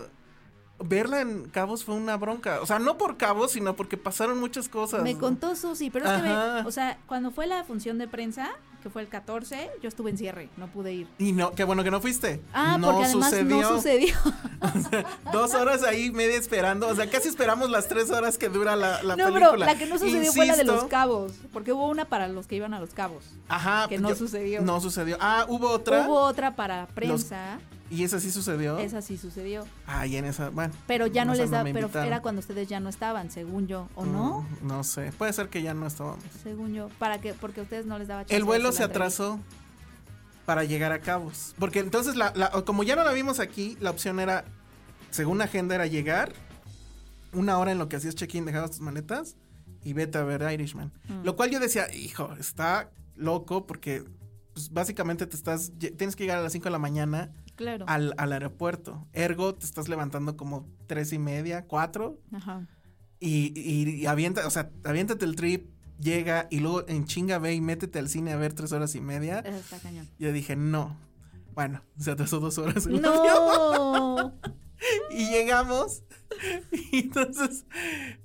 Verla 0.84 1.22
en 1.22 1.46
Cabos 1.50 1.84
fue 1.84 1.96
una 1.96 2.18
bronca. 2.18 2.60
O 2.62 2.66
sea, 2.66 2.80
no 2.80 2.98
por 2.98 3.18
Cabos, 3.18 3.52
sino 3.52 3.76
porque 3.76 3.98
pasaron 3.98 4.40
muchas 4.40 4.70
cosas. 4.70 5.02
Me 5.04 5.18
contó 5.18 5.56
Susi, 5.56 5.90
pero 5.90 6.06
es 6.06 6.12
que, 6.12 6.22
me- 6.28 6.30
Ajá. 6.34 6.64
o 6.66 6.72
sea, 6.72 6.98
cuando 7.08 7.32
fue 7.32 7.48
la 7.48 7.64
función 7.64 7.98
de 7.98 8.08
prensa, 8.08 8.50
que 8.82 8.90
fue 8.90 9.02
el 9.02 9.08
14, 9.08 9.70
yo 9.82 9.88
estuve 9.88 10.12
en 10.12 10.18
cierre, 10.18 10.50
no 10.58 10.68
pude 10.68 10.92
ir. 10.94 11.08
Y 11.18 11.32
no, 11.32 11.52
qué 11.54 11.64
bueno 11.64 11.84
que 11.86 11.92
no 11.92 12.02
fuiste. 12.02 12.42
Ah, 12.54 12.78
no 12.78 12.92
porque 12.92 13.06
además 13.06 13.30
sucedió. 13.30 13.62
no 13.62 13.76
sucedió. 13.78 14.14
Dos 15.32 15.54
horas 15.54 15.84
ahí 15.84 16.12
media 16.12 16.36
esperando. 16.38 16.88
O 16.88 16.96
sea, 16.96 17.10
casi 17.10 17.30
esperamos 17.30 17.70
las 17.70 17.88
tres 17.88 18.10
horas 18.12 18.38
que 18.38 18.50
dura 18.50 18.76
la, 18.76 19.02
la 19.04 19.16
no, 19.16 19.26
película. 19.26 19.50
pero 19.52 19.58
la 19.58 19.78
que 19.78 19.86
no 19.86 19.98
sucedió 19.98 20.34
fue 20.34 20.46
la 20.46 20.56
de 20.58 20.64
los 20.66 20.84
cabos, 20.86 21.34
porque 21.54 21.72
hubo 21.72 21.88
una 21.88 22.06
para 22.06 22.28
los 22.28 22.48
que 22.48 22.56
iban 22.56 22.74
a 22.74 22.80
los 22.80 22.94
cabos. 22.94 23.24
Ajá. 23.48 23.88
que 23.88 24.00
no 24.00 24.14
sucedió. 24.16 24.62
No 24.62 24.82
sucedió. 24.82 25.18
Ah, 25.22 25.46
hubo 25.48 25.70
otra. 25.70 26.06
Hubo 26.06 26.20
otra 26.20 26.56
para 26.56 26.88
prensa, 26.88 27.60
Y 27.94 28.04
esa 28.04 28.20
sí 28.20 28.32
sucedió. 28.32 28.78
esa 28.80 29.02
sí 29.02 29.18
sucedió, 29.18 29.66
Ah, 29.86 30.08
y 30.08 30.16
en 30.18 30.26
esa, 30.26 30.50
bueno. 30.50 30.74
pero 30.88 31.06
ya 31.08 31.26
no 31.26 31.36
les 31.36 31.52
da, 31.52 31.64
me 31.64 31.74
pero 31.74 31.90
era 32.02 32.22
cuando 32.22 32.40
ustedes 32.40 32.68
ya 32.68 32.80
no 32.80 32.90
estaban, 32.90 33.30
según 33.30 33.68
yo, 33.68 33.88
¿o 33.96 34.06
no? 34.06 34.42
Mm, 34.62 34.68
No 34.68 34.84
sé. 34.84 35.12
Puede 35.18 35.32
ser 35.34 35.50
que 35.50 35.62
ya 35.62 35.74
no 35.74 35.86
estábamos. 35.86 36.24
Según 36.42 36.74
yo, 36.74 36.90
para 36.98 37.20
que 37.22 37.34
porque 37.34 37.60
a 37.60 37.64
ustedes 37.64 37.86
no 37.86 38.00
les 38.00 38.08
daba 38.08 38.22
chance 38.24 38.36
El 38.36 38.44
vuelo 38.46 38.72
se 38.72 38.84
atrasó 38.84 39.40
para 40.46 40.64
llegar 40.64 40.92
a 40.92 41.00
Cabos. 41.00 41.54
Porque 41.60 41.80
entonces, 41.80 42.16
la, 42.16 42.34
la- 42.36 42.50
como 42.66 42.84
ya 42.84 42.96
no 42.96 43.04
la 43.04 43.12
vimos 43.14 43.40
aquí, 43.40 43.78
la 43.80 43.92
opción 43.92 44.20
era, 44.20 44.44
según 45.12 45.38
la 45.38 45.46
agenda, 45.46 45.76
era 45.76 45.86
llegar 45.88 46.34
una 47.32 47.58
hora 47.58 47.72
en 47.72 47.78
lo 47.80 47.90
que 47.90 47.96
hacías 47.96 48.16
check-in, 48.16 48.46
dejabas 48.46 48.72
tus 48.72 48.80
maletas 48.82 49.36
y 49.84 49.94
vete 49.94 50.18
a 50.18 50.24
ver 50.24 50.42
Irishman. 50.52 50.92
Mm. 51.08 51.24
Lo 51.24 51.36
cual 51.36 51.50
yo 51.52 51.60
decía, 51.60 51.94
hijo, 51.94 52.34
está 52.40 52.90
loco 53.16 53.66
porque 53.66 54.04
pues, 54.54 54.72
básicamente 54.72 55.26
te 55.28 55.36
estás, 55.36 55.72
tienes 55.78 56.16
que 56.16 56.24
llegar 56.24 56.40
a 56.40 56.42
las 56.42 56.52
5 56.54 56.66
de 56.66 56.72
la 56.72 56.80
mañana 56.80 57.32
Claro. 57.56 57.86
al, 57.88 58.14
al 58.18 58.34
aeropuerto. 58.34 59.08
Ergo, 59.14 59.54
te 59.56 59.66
estás 59.66 59.88
levantando 59.90 60.36
como 60.38 60.68
tres 60.88 61.14
y 61.14 61.20
media, 61.20 61.66
cuatro. 61.68 62.20
Ajá. 62.32 62.68
Y, 63.20 63.54
y, 63.56 63.90
y 64.02 64.06
avienta, 64.08 64.46
o 64.46 64.50
sea, 64.50 64.72
aviéntate 64.84 65.24
el 65.26 65.36
trip, 65.36 65.70
llega 66.00 66.48
y 66.50 66.60
luego 66.60 66.86
en 66.88 67.06
chinga 67.06 67.38
ve 67.40 67.54
y 67.54 67.62
métete 67.62 68.00
al 68.00 68.10
cine 68.10 68.34
a 68.34 68.38
ver 68.38 68.54
tres 68.54 68.72
horas 68.72 68.96
y 68.96 69.02
media. 69.02 69.40
Eso 69.40 69.58
está 69.58 69.80
cañón. 69.80 70.10
Yo 70.20 70.32
dije, 70.34 70.56
no. 70.56 70.98
Bueno, 71.54 71.84
se 72.00 72.12
atrasó 72.12 72.40
dos 72.40 72.58
horas 72.58 72.86
el. 72.86 73.02
No. 73.02 74.34
Y 75.12 75.30
llegamos. 75.30 76.04
Y 76.92 77.00
entonces, 77.02 77.66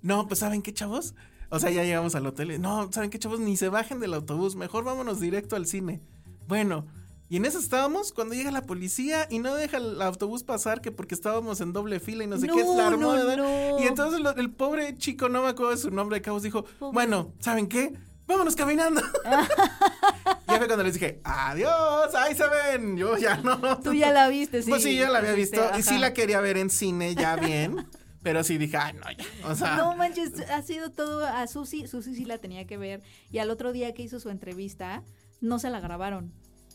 no, 0.02 0.26
pues 0.26 0.40
¿saben 0.40 0.62
qué, 0.62 0.72
chavos? 0.72 1.14
O 1.50 1.60
sea, 1.60 1.70
ya 1.70 1.84
llegamos 1.84 2.14
al 2.14 2.26
hotel. 2.26 2.52
y, 2.52 2.58
No, 2.58 2.90
¿saben 2.90 3.10
qué, 3.10 3.18
chavos? 3.18 3.38
Ni 3.38 3.56
se 3.56 3.68
bajen 3.68 4.00
del 4.00 4.14
autobús. 4.14 4.56
Mejor 4.56 4.82
vámonos 4.84 5.20
directo 5.20 5.54
al 5.56 5.66
cine. 5.66 6.00
Bueno, 6.48 6.86
y 7.28 7.36
en 7.36 7.44
eso 7.44 7.58
estábamos 7.58 8.12
cuando 8.12 8.34
llega 8.34 8.50
la 8.50 8.62
policía 8.62 9.26
y 9.30 9.38
no 9.38 9.54
deja 9.54 9.76
el 9.76 10.00
autobús 10.02 10.44
pasar 10.44 10.80
que 10.80 10.90
porque 10.92 11.14
estábamos 11.14 11.60
en 11.60 11.72
doble 11.72 12.00
fila 12.00 12.24
y 12.24 12.26
no 12.26 12.38
sé 12.38 12.46
qué. 12.48 12.64
No, 12.64 12.76
La 12.76 12.90
no. 13.36 13.78
Y 13.78 13.86
entonces 13.86 14.20
lo- 14.20 14.34
el 14.36 14.50
pobre 14.50 14.96
chico, 14.96 15.28
no 15.28 15.42
me 15.42 15.48
acuerdo 15.48 15.72
de 15.72 15.76
su 15.78 15.90
nombre 15.90 16.16
de 16.16 16.22
cabos, 16.22 16.42
dijo, 16.42 16.64
Pobre. 16.78 16.92
bueno, 16.94 17.32
¿saben 17.40 17.68
qué? 17.68 17.92
Vámonos 18.26 18.56
caminando. 18.56 19.00
ya 19.24 20.58
fue 20.58 20.66
cuando 20.66 20.84
les 20.84 20.94
dije, 20.94 21.20
adiós, 21.24 22.14
ahí 22.14 22.34
se 22.34 22.44
ven. 22.48 22.96
Yo 22.96 23.16
ya 23.16 23.36
no. 23.38 23.78
Tú 23.80 23.92
ya 23.94 24.12
la 24.12 24.28
viste, 24.28 24.62
sí. 24.62 24.70
Pues 24.70 24.82
sí, 24.82 24.96
ya 24.96 25.08
la 25.08 25.18
había 25.20 25.32
visto. 25.32 25.60
Y 25.78 25.82
sí 25.82 25.98
la 25.98 26.12
quería 26.12 26.40
ver 26.40 26.58
en 26.58 26.70
cine 26.70 27.14
ya 27.14 27.36
bien. 27.36 27.86
pero 28.22 28.42
sí 28.44 28.58
dije, 28.58 28.76
ay, 28.76 28.94
no, 28.94 29.10
ya. 29.10 29.48
O 29.48 29.54
sea, 29.54 29.76
No 29.76 29.94
manches, 29.96 30.32
ha 30.50 30.60
sido 30.62 30.90
todo 30.90 31.26
a 31.26 31.46
Susi, 31.46 31.86
Susi 31.86 32.14
sí 32.14 32.24
la 32.24 32.38
tenía 32.38 32.66
que 32.66 32.76
ver 32.76 33.02
y 33.30 33.38
al 33.38 33.50
otro 33.50 33.72
día 33.72 33.94
que 33.94 34.02
hizo 34.02 34.20
su 34.20 34.28
entrevista 34.28 35.02
no 35.40 35.58
se 35.58 35.70
la 35.70 35.80
grabaron. 35.80 36.32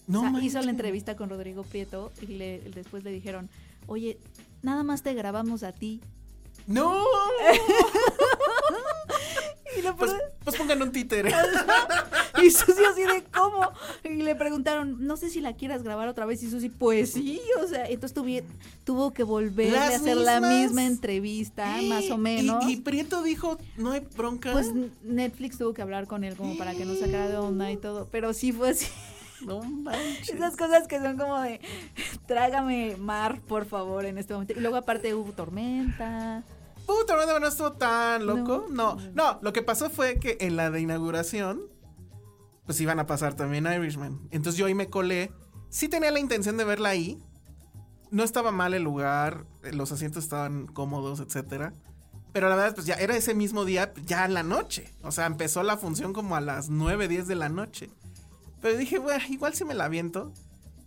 No 0.07 0.21
o 0.21 0.31
sea, 0.31 0.43
hizo 0.43 0.61
la 0.61 0.71
entrevista 0.71 1.15
con 1.15 1.29
Rodrigo 1.29 1.63
Prieto 1.63 2.11
y 2.21 2.27
le, 2.27 2.59
después 2.75 3.03
le 3.03 3.11
dijeron, 3.11 3.49
oye, 3.87 4.17
nada 4.61 4.83
más 4.83 5.03
te 5.03 5.13
grabamos 5.13 5.63
a 5.63 5.71
ti. 5.71 6.01
No. 6.67 7.03
Y, 9.77 9.81
lo 9.81 9.95
Pues, 9.95 10.11
pues 10.43 10.55
pongan 10.55 10.81
un 10.83 10.91
títere. 10.91 11.31
y 12.43 12.51
Susi 12.51 12.83
así 12.85 13.01
de 13.01 13.23
cómo. 13.33 13.71
Y 14.03 14.21
le 14.21 14.35
preguntaron, 14.35 14.97
no 15.05 15.17
sé 15.17 15.31
si 15.31 15.41
la 15.41 15.53
quieras 15.53 15.81
grabar 15.81 16.07
otra 16.07 16.25
vez. 16.27 16.43
Y 16.43 16.49
Susi, 16.51 16.69
pues 16.69 17.13
sí, 17.13 17.41
o 17.59 17.67
sea, 17.67 17.85
entonces 17.87 18.15
tuvi- 18.15 18.43
tuvo 18.83 19.13
que 19.13 19.23
volver 19.23 19.75
a 19.75 19.87
hacer 19.87 20.17
la 20.17 20.39
misma 20.41 20.85
entrevista, 20.85 21.77
más 21.83 22.09
o 22.11 22.17
menos. 22.17 22.63
Y, 22.67 22.73
y 22.73 22.77
Prieto 22.77 23.23
dijo, 23.23 23.57
no 23.77 23.91
hay 23.91 24.01
bronca. 24.15 24.51
Pues 24.51 24.71
Netflix 25.03 25.57
tuvo 25.57 25.73
que 25.73 25.81
hablar 25.81 26.05
con 26.07 26.23
él 26.23 26.35
como 26.35 26.55
para 26.57 26.75
que 26.75 26.85
no 26.85 26.95
sacara 26.95 27.27
de 27.27 27.37
onda 27.37 27.71
y 27.71 27.77
todo, 27.77 28.07
pero 28.11 28.33
sí 28.33 28.51
fue 28.51 28.69
así. 28.71 28.85
No 29.41 29.61
manches. 29.61 30.29
Esas 30.29 30.55
cosas 30.55 30.87
que 30.87 30.99
son 30.99 31.17
como 31.17 31.39
de, 31.41 31.59
trágame 32.25 32.95
mar, 32.97 33.41
por 33.41 33.65
favor, 33.65 34.05
en 34.05 34.17
este 34.17 34.33
momento. 34.33 34.53
Y 34.53 34.59
luego 34.59 34.77
aparte 34.77 35.13
hubo 35.13 35.31
tormenta. 35.31 36.43
Puta, 36.85 37.15
no, 37.25 37.39
no 37.39 37.47
estuvo 37.47 37.73
tan 37.73 38.25
loco. 38.25 38.65
No. 38.69 38.95
No. 38.95 39.11
no, 39.13 39.39
lo 39.41 39.53
que 39.53 39.61
pasó 39.61 39.89
fue 39.89 40.19
que 40.19 40.37
en 40.41 40.55
la 40.55 40.69
de 40.69 40.81
inauguración, 40.81 41.61
pues 42.65 42.79
iban 42.81 42.99
a 42.99 43.07
pasar 43.07 43.35
también 43.35 43.65
Irishman. 43.65 44.27
Entonces 44.31 44.57
yo 44.57 44.65
ahí 44.65 44.75
me 44.75 44.89
colé. 44.89 45.31
Sí 45.69 45.87
tenía 45.87 46.11
la 46.11 46.19
intención 46.19 46.57
de 46.57 46.65
verla 46.65 46.89
ahí. 46.89 47.21
No 48.11 48.23
estaba 48.23 48.51
mal 48.51 48.73
el 48.73 48.83
lugar, 48.83 49.45
los 49.71 49.91
asientos 49.91 50.23
estaban 50.23 50.67
cómodos, 50.67 51.19
etcétera. 51.19 51.73
Pero 52.31 52.49
la 52.49 52.55
verdad, 52.55 52.75
pues 52.75 52.87
ya 52.87 52.95
era 52.95 53.15
ese 53.15 53.33
mismo 53.33 53.63
día, 53.63 53.93
ya 54.05 54.25
en 54.25 54.33
la 54.33 54.43
noche. 54.43 54.93
O 55.03 55.11
sea, 55.11 55.27
empezó 55.27 55.63
la 55.63 55.77
función 55.77 56.13
como 56.13 56.35
a 56.35 56.41
las 56.41 56.69
9, 56.69 57.07
10 57.07 57.27
de 57.27 57.35
la 57.35 57.49
noche. 57.49 57.91
Pero 58.63 58.77
dije, 58.77 58.97
bueno, 58.97 59.23
igual 59.29 59.53
si 59.53 59.65
me 59.65 59.73
la 59.73 59.85
aviento. 59.85 60.31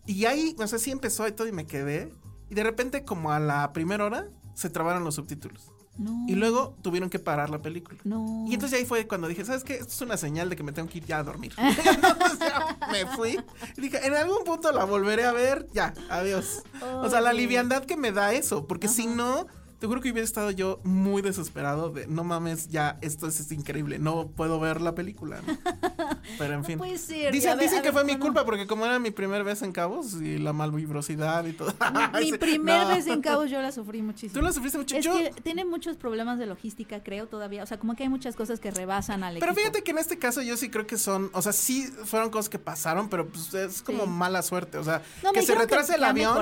Y 0.06 0.24
ahí, 0.24 0.56
o 0.58 0.66
sea, 0.66 0.78
sí 0.78 0.90
empezó 0.90 1.28
y 1.28 1.32
todo 1.32 1.46
y 1.46 1.52
me 1.52 1.66
quedé. 1.66 2.10
Y 2.48 2.54
de 2.54 2.62
repente, 2.62 3.04
como 3.04 3.32
a 3.32 3.38
la 3.38 3.72
primera 3.74 4.06
hora, 4.06 4.28
se 4.54 4.70
trabaron 4.70 5.04
los 5.04 5.16
subtítulos. 5.16 5.70
No. 5.98 6.24
Y 6.26 6.36
luego 6.36 6.74
tuvieron 6.82 7.10
que 7.10 7.18
parar 7.18 7.50
la 7.50 7.60
película. 7.60 7.98
No. 8.04 8.46
Y 8.48 8.54
entonces 8.54 8.78
ahí 8.78 8.86
fue 8.86 9.06
cuando 9.06 9.28
dije, 9.28 9.44
¿sabes 9.44 9.62
qué? 9.62 9.74
Esto 9.74 9.92
es 9.92 10.00
una 10.00 10.16
señal 10.16 10.48
de 10.48 10.56
que 10.56 10.62
me 10.62 10.72
tengo 10.72 10.88
que 10.88 10.98
ir 10.98 11.04
ya 11.04 11.18
a 11.18 11.22
dormir. 11.22 11.52
entonces 11.58 12.38
ya 12.38 12.78
me 12.90 13.06
fui. 13.14 13.38
Y 13.76 13.80
dije, 13.82 14.06
en 14.06 14.14
algún 14.14 14.42
punto 14.44 14.72
la 14.72 14.84
volveré 14.84 15.24
a 15.24 15.32
ver. 15.32 15.68
Ya, 15.74 15.92
adiós. 16.08 16.62
O 17.02 17.10
sea, 17.10 17.20
la 17.20 17.34
liviandad 17.34 17.84
que 17.84 17.98
me 17.98 18.10
da 18.10 18.32
eso. 18.32 18.66
Porque 18.66 18.88
si 18.88 19.06
no, 19.06 19.46
te 19.78 19.86
juro 19.86 20.00
que 20.00 20.10
hubiera 20.10 20.24
estado 20.24 20.50
yo 20.50 20.80
muy 20.82 21.20
desesperado 21.20 21.90
de, 21.90 22.06
no 22.06 22.24
mames, 22.24 22.68
ya, 22.68 22.98
esto 23.02 23.26
es, 23.26 23.38
es 23.38 23.52
increíble. 23.52 23.98
No 23.98 24.28
puedo 24.28 24.58
ver 24.58 24.80
la 24.80 24.94
película. 24.94 25.42
¿no? 25.46 25.58
Pero 26.38 26.54
en 26.54 26.60
No 26.60 26.66
fin. 26.66 26.78
puede 26.78 26.98
ser. 26.98 27.32
Dicen, 27.32 27.56
ver- 27.56 27.60
dicen 27.66 27.78
a 27.78 27.82
que 27.82 27.88
ver, 27.90 27.92
fue 27.92 28.04
mi 28.04 28.18
culpa 28.18 28.44
porque 28.44 28.66
como 28.66 28.84
era 28.86 28.98
mi 28.98 29.10
primera 29.10 29.42
vez 29.44 29.62
en 29.62 29.72
Cabos 29.72 30.14
y 30.20 30.38
la 30.38 30.52
malvibrosidad 30.52 31.44
y 31.46 31.52
todo. 31.52 31.72
Mi 32.20 32.30
Sí, 32.32 32.38
primer 32.38 32.82
no. 32.82 32.88
vez 32.88 33.06
en 33.06 33.20
Cabos 33.22 33.50
yo 33.50 33.60
la 33.62 33.72
sufrí 33.72 34.02
muchísimo. 34.02 34.32
Tú 34.34 34.42
la 34.42 34.52
sufriste 34.52 34.78
mucho. 34.78 34.96
Es 34.96 35.04
Yo- 35.04 35.16
que 35.16 35.30
tiene 35.42 35.64
muchos 35.64 35.96
problemas 35.96 36.38
de 36.38 36.46
logística, 36.46 37.02
creo, 37.02 37.26
todavía. 37.26 37.62
O 37.62 37.66
sea, 37.66 37.78
como 37.78 37.94
que 37.96 38.02
hay 38.04 38.08
muchas 38.08 38.36
cosas 38.36 38.60
que 38.60 38.70
rebasan 38.70 39.22
al 39.24 39.34
Pero 39.38 39.46
equipo. 39.52 39.60
fíjate 39.60 39.82
que 39.82 39.90
en 39.92 39.98
este 39.98 40.18
caso 40.18 40.42
yo 40.42 40.56
sí 40.56 40.68
creo 40.70 40.86
que 40.86 40.98
son, 40.98 41.30
o 41.32 41.42
sea, 41.42 41.52
sí 41.52 41.86
fueron 42.04 42.30
cosas 42.30 42.48
que 42.48 42.58
pasaron, 42.58 43.08
pero 43.08 43.26
pues 43.28 43.52
es 43.54 43.82
como 43.82 44.04
Sí. 44.04 44.10
mala 44.10 44.42
suerte, 44.42 44.78
o 44.78 44.84
sea, 44.84 45.02
No, 45.22 45.32
que 45.32 45.42
se 45.42 45.54
retrase 45.54 45.94
el 45.94 46.00
que 46.00 46.06
avión, 46.06 46.36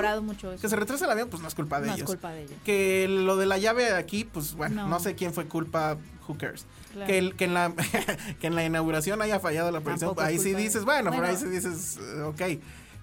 que 0.61 0.67
se 0.69 0.75
retrase 0.75 1.05
el 1.05 1.11
avión, 1.11 1.29
pues 1.29 1.41
no 1.41 1.47
es 1.47 1.55
culpa 1.55 1.79
de 1.79 1.87
No 1.87 1.93
es 1.93 1.97
ellos. 1.99 2.09
culpa 2.09 2.31
de 2.31 2.43
ellos. 2.43 2.57
Que 2.63 3.07
lo 3.09 3.37
de 3.37 3.45
la 3.45 3.57
llave 3.57 3.91
aquí, 3.93 4.23
pues 4.25 4.53
bueno, 4.55 4.83
no, 4.83 4.87
No. 4.89 4.99
sé 4.99 5.15
quién 5.15 5.33
fue 5.33 5.45
culpa, 5.47 5.97
who 6.27 6.37
cares. 6.37 6.65
Claro. 6.93 7.07
Que, 7.07 7.17
el- 7.17 7.35
que, 7.35 7.45
en 7.45 7.53
la, 7.53 7.73
que 8.39 8.47
en 8.47 8.55
la 8.55 8.65
inauguración 8.65 9.21
haya 9.21 9.39
fallado 9.39 9.71
la 9.71 9.79
es 9.79 9.85
ahí 10.17 10.39
sí 10.39 10.53
dices, 10.53 10.85
bueno, 10.85 11.11
por 11.11 11.23
ahí 11.25 11.35
sí 11.37 11.45
dices, 11.47 11.97
eh, 12.01 12.21
ok. 12.21 12.41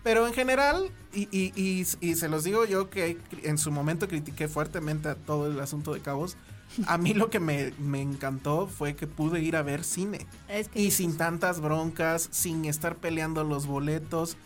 Pero 0.02 0.26
en 0.26 0.34
general, 0.34 0.90
y, 1.14 1.28
y, 1.30 1.52
y, 1.54 1.86
y 2.00 2.14
se 2.16 2.28
los 2.28 2.42
digo 2.42 2.64
yo 2.64 2.90
que 2.90 3.18
en 3.44 3.56
su 3.56 3.70
momento 3.70 4.08
critiqué 4.08 4.48
fuertemente 4.48 5.08
a 5.08 5.14
todo 5.14 5.46
el 5.46 5.60
asunto 5.60 5.94
de 5.94 6.00
Cabos, 6.00 6.36
a 6.86 6.98
mí 6.98 7.14
lo 7.14 7.30
que 7.30 7.38
me, 7.38 7.72
me 7.78 8.00
encantó 8.00 8.66
fue 8.66 8.96
que 8.96 9.06
pude 9.06 9.40
ir 9.42 9.54
a 9.56 9.62
ver 9.62 9.84
cine. 9.84 10.26
Es 10.48 10.68
que 10.68 10.80
Y 10.80 10.90
sin 10.90 11.16
tantas 11.16 11.60
broncas, 11.60 12.28
sin 12.32 12.64
estar 12.64 12.96
peleando 12.96 13.44
los 13.44 13.66
boletos. 13.66 14.36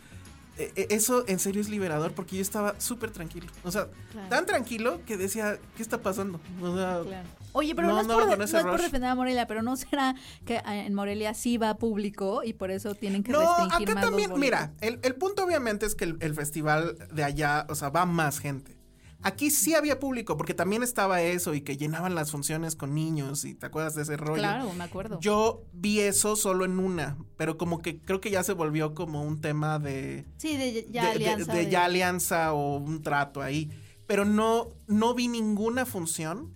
E- 0.58 0.72
e- 0.74 0.86
Eso 0.90 1.24
en 1.28 1.38
serio 1.38 1.60
es 1.60 1.68
liberador 1.68 2.12
porque 2.12 2.36
yo 2.36 2.42
estaba 2.42 2.78
súper 2.80 3.10
tranquilo. 3.10 3.46
O 3.62 3.70
sea, 3.70 3.86
Claro. 4.12 4.28
tan 4.28 4.44
tranquilo 4.44 5.00
que 5.06 5.16
decía, 5.16 5.58
¿qué 5.76 5.82
está 5.82 5.98
pasando? 6.02 6.40
O 6.60 6.74
sea, 6.76 7.00
Claro. 7.04 7.28
Oye, 7.56 7.74
pero 7.74 7.88
no, 7.88 7.94
No, 7.94 8.00
es, 8.02 8.06
no, 8.06 8.14
por, 8.14 8.38
no 8.38 8.74
es 8.76 8.82
defender 8.82 9.08
a 9.10 9.14
Morelia, 9.14 9.46
pero 9.46 9.62
¿no 9.62 9.76
será 9.76 10.14
que 10.44 10.60
en 10.66 10.92
Morelia 10.94 11.32
sí 11.32 11.56
va 11.56 11.78
público 11.78 12.42
y 12.44 12.52
por 12.52 12.70
eso 12.70 12.94
tienen 12.94 13.22
que 13.22 13.32
No, 13.32 13.40
restringir 13.40 13.88
acá 13.90 13.94
más 13.94 14.04
también, 14.04 14.30
mira, 14.38 14.72
el, 14.80 15.00
el 15.02 15.14
punto 15.14 15.44
obviamente 15.44 15.86
es 15.86 15.94
que 15.94 16.04
el, 16.04 16.16
el 16.20 16.34
festival 16.34 16.96
de 17.12 17.24
allá, 17.24 17.66
o 17.70 17.74
sea, 17.74 17.88
va 17.88 18.04
más 18.04 18.38
gente. 18.38 18.76
Aquí 19.22 19.50
sí 19.50 19.74
había 19.74 19.98
público, 19.98 20.36
porque 20.36 20.52
también 20.52 20.82
estaba 20.82 21.22
eso 21.22 21.54
y 21.54 21.62
que 21.62 21.78
llenaban 21.78 22.14
las 22.14 22.30
funciones 22.30 22.76
con 22.76 22.94
niños 22.94 23.46
y 23.46 23.54
te 23.54 23.64
acuerdas 23.66 23.94
de 23.94 24.02
ese 24.02 24.16
rollo. 24.18 24.34
Claro, 24.42 24.70
me 24.74 24.84
acuerdo. 24.84 25.18
Yo 25.20 25.64
vi 25.72 26.00
eso 26.00 26.36
solo 26.36 26.64
en 26.66 26.78
una, 26.78 27.16
pero 27.38 27.56
como 27.56 27.80
que 27.80 27.98
creo 27.98 28.20
que 28.20 28.30
ya 28.30 28.42
se 28.44 28.52
volvió 28.52 28.94
como 28.94 29.22
un 29.22 29.40
tema 29.40 29.78
de, 29.78 30.26
sí, 30.36 30.56
de 30.58 30.86
ya 30.92 31.04
de, 31.04 31.08
de- 31.08 31.14
alianza. 31.30 31.52
de 31.54 31.64
de- 31.64 31.70
ya 31.70 31.84
alianza 31.86 32.52
o 32.52 32.76
un 32.76 33.02
trato 33.02 33.40
ahí. 33.40 33.70
Pero 34.06 34.24
no, 34.26 34.68
no 34.86 35.14
vi 35.14 35.26
ninguna 35.28 35.86
función 35.86 36.54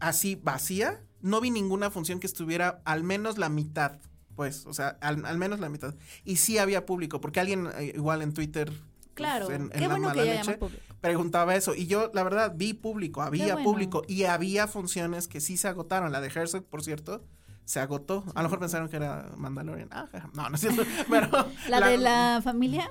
así 0.00 0.34
vacía. 0.36 1.02
No 1.22 1.40
vi 1.40 1.50
ninguna 1.50 1.90
función 1.90 2.20
que 2.20 2.26
estuviera 2.26 2.80
al 2.84 3.02
menos 3.02 3.38
la 3.38 3.48
mitad. 3.48 3.98
Pues, 4.36 4.66
o 4.66 4.74
sea, 4.74 4.98
al, 5.00 5.24
al 5.24 5.38
menos 5.38 5.60
la 5.60 5.68
mitad. 5.68 5.94
Y 6.24 6.36
sí 6.36 6.58
había 6.58 6.84
público, 6.84 7.20
porque 7.20 7.40
alguien 7.40 7.68
eh, 7.78 7.92
igual 7.94 8.20
en 8.22 8.34
Twitter 8.34 8.70
Claro, 9.14 9.50
en, 9.50 9.62
en 9.62 9.70
qué 9.70 9.80
la 9.80 9.88
bueno 9.88 10.10
que 10.12 10.16
ya 10.18 10.22
haya 10.24 10.34
leche, 10.42 10.58
público. 10.58 10.82
preguntaba 11.00 11.54
eso. 11.56 11.74
Y 11.74 11.86
yo, 11.86 12.10
la 12.12 12.22
verdad, 12.22 12.52
vi 12.54 12.74
público, 12.74 13.22
había 13.22 13.54
bueno. 13.54 13.64
público. 13.70 14.02
Y 14.06 14.24
había 14.24 14.66
funciones 14.68 15.26
que 15.26 15.40
sí 15.40 15.56
se 15.56 15.68
agotaron. 15.68 16.12
La 16.12 16.20
de 16.20 16.28
Herzog, 16.28 16.64
por 16.64 16.84
cierto, 16.84 17.24
se 17.64 17.80
agotó. 17.80 18.24
A 18.34 18.42
lo 18.42 18.48
mejor 18.48 18.58
pensaron 18.60 18.90
que 18.90 18.96
era 18.96 19.30
Mandalorian. 19.38 19.88
Ah, 19.90 20.06
no, 20.34 20.50
no 20.50 20.54
es 20.54 20.60
cierto. 20.60 20.82
Pero 21.08 21.30
La, 21.68 21.88
de 21.88 21.96
la 21.96 22.40
familia, 22.44 22.90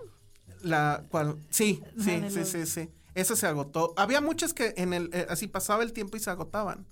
la 0.64 1.06
cual 1.10 1.38
sí, 1.52 1.84
La 1.96 2.04
sí, 2.04 2.24
sí, 2.32 2.46
sí, 2.46 2.66
sí. 2.66 2.90
Eso 3.16 3.36
se 3.36 3.48
agotó. 3.48 3.94
Había 3.98 4.22
muchas 4.22 4.54
que 4.54 4.74
en 4.78 4.94
el 4.94 5.10
eh, 5.14 5.26
así 5.30 5.48
pasaba 5.48 5.84
el 5.84 5.94
tiempo 5.94 6.18
y 6.18 6.20
se 6.20 6.30
agotaban. 6.30 6.86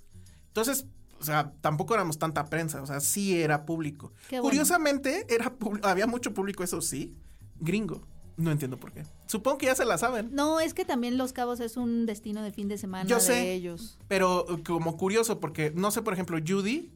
Entonces, 0.47 0.85
o 1.19 1.23
sea, 1.25 1.53
tampoco 1.61 1.93
éramos 1.93 2.17
tanta 2.17 2.45
prensa, 2.45 2.81
o 2.81 2.85
sea, 2.87 2.99
sí 2.99 3.41
era 3.41 3.65
público. 3.65 4.11
Qué 4.29 4.39
bueno. 4.39 4.49
Curiosamente, 4.49 5.25
era 5.29 5.53
había 5.83 6.07
mucho 6.07 6.33
público, 6.33 6.63
eso 6.63 6.81
sí, 6.81 7.15
gringo. 7.59 8.01
No 8.35 8.51
entiendo 8.51 8.77
por 8.77 8.91
qué. 8.91 9.05
Supongo 9.27 9.59
que 9.59 9.67
ya 9.67 9.75
se 9.75 9.85
la 9.85 9.97
saben. 9.97 10.29
no, 10.33 10.59
es 10.59 10.73
que 10.73 10.85
también 10.85 11.17
Los 11.17 11.33
Cabos 11.33 11.59
es 11.59 11.77
un 11.77 12.05
destino 12.05 12.41
de 12.41 12.51
fin 12.51 12.67
de 12.67 12.77
semana 12.77 13.07
Yo 13.07 13.17
de 13.17 13.21
sé. 13.21 13.53
ellos. 13.53 13.97
Pero 14.07 14.45
eh, 14.49 14.63
como 14.63 14.97
curioso, 14.97 15.39
porque 15.39 15.71
no 15.75 15.91
sé, 15.91 16.01
por 16.01 16.13
ejemplo, 16.13 16.39
Judy 16.45 16.91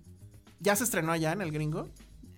ya 0.59 0.75
se 0.75 0.83
estrenó 0.83 1.11
allá 1.11 1.31
en 1.31 1.41
el 1.41 1.51
gringo. 1.51 1.89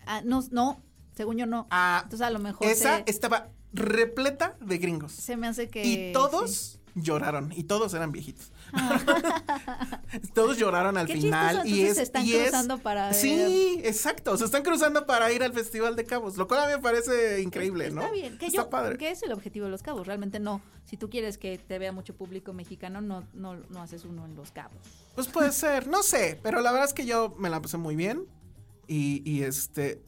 Ah, 0.06 0.22
no, 0.26 0.44
no, 0.52 0.82
según 1.16 1.38
yo 1.38 1.46
no. 1.46 1.68
Ah, 1.70 2.02
Entonces 2.04 2.28
a 2.28 2.30
lo 2.30 2.40
mejor 2.40 2.68
esa 2.68 2.98
se, 2.98 3.04
estaba 3.08 3.50
repleta 3.72 4.58
de 4.60 4.78
gringos. 4.80 5.12
se 5.12 5.38
me 5.38 5.48
hace 5.48 5.70
que... 5.70 5.86
Y 5.86 6.14
todos 6.14 6.52
sí. 6.52 6.79
Lloraron, 6.96 7.52
y 7.56 7.64
todos 7.64 7.94
eran 7.94 8.12
viejitos. 8.12 8.52
todos 10.34 10.58
lloraron 10.58 10.98
al 10.98 11.08
Qué 11.08 11.14
final. 11.14 11.68
y 11.68 11.82
es, 11.84 11.96
se 11.98 12.04
están 12.04 12.26
y 12.26 12.34
es- 12.34 12.44
cruzando 12.44 12.78
para 12.80 13.08
ver. 13.08 13.16
Sí, 13.16 13.80
exacto. 13.84 14.38
Se 14.38 14.46
están 14.46 14.64
cruzando 14.64 15.06
para 15.06 15.32
ir 15.32 15.44
al 15.44 15.54
Festival 15.54 15.96
de 15.96 16.06
Cabos, 16.06 16.38
lo 16.38 16.48
cual 16.48 16.62
a 16.62 16.68
mí 16.68 16.74
me 16.74 16.82
parece 16.82 17.42
increíble, 17.42 17.88
Está 17.88 18.02
¿no? 18.02 18.12
bien, 18.12 18.38
que 18.38 18.48
Está 18.48 18.64
yo, 18.64 18.70
padre. 18.70 18.98
que 18.98 19.12
es 19.12 19.24
el 19.24 19.32
objetivo 19.32 19.66
de 19.66 19.72
Los 19.72 19.84
Cabos, 19.84 20.08
realmente 20.08 20.40
no. 20.40 20.62
Si 20.86 20.98
tú 20.98 21.10
quieres 21.10 21.38
que 21.38 21.58
te 21.58 21.78
vea 21.80 21.92
mucho 21.92 22.16
público 22.16 22.54
mexicano, 22.54 23.02
no, 23.02 23.24
no, 23.34 23.56
no 23.70 23.82
haces 23.82 24.06
uno 24.06 24.26
en 24.26 24.36
Los 24.36 24.52
Cabos. 24.52 24.78
Pues 25.16 25.28
puede 25.28 25.52
ser, 25.52 25.88
no 25.88 26.02
sé, 26.04 26.40
pero 26.42 26.62
la 26.62 26.72
verdad 26.72 26.88
es 26.88 26.94
que 26.94 27.06
yo 27.06 27.36
me 27.38 27.50
la 27.50 27.62
pasé 27.62 27.78
muy 27.78 27.96
bien. 27.96 28.26
Y, 28.88 29.22
y 29.30 29.44
este. 29.44 30.02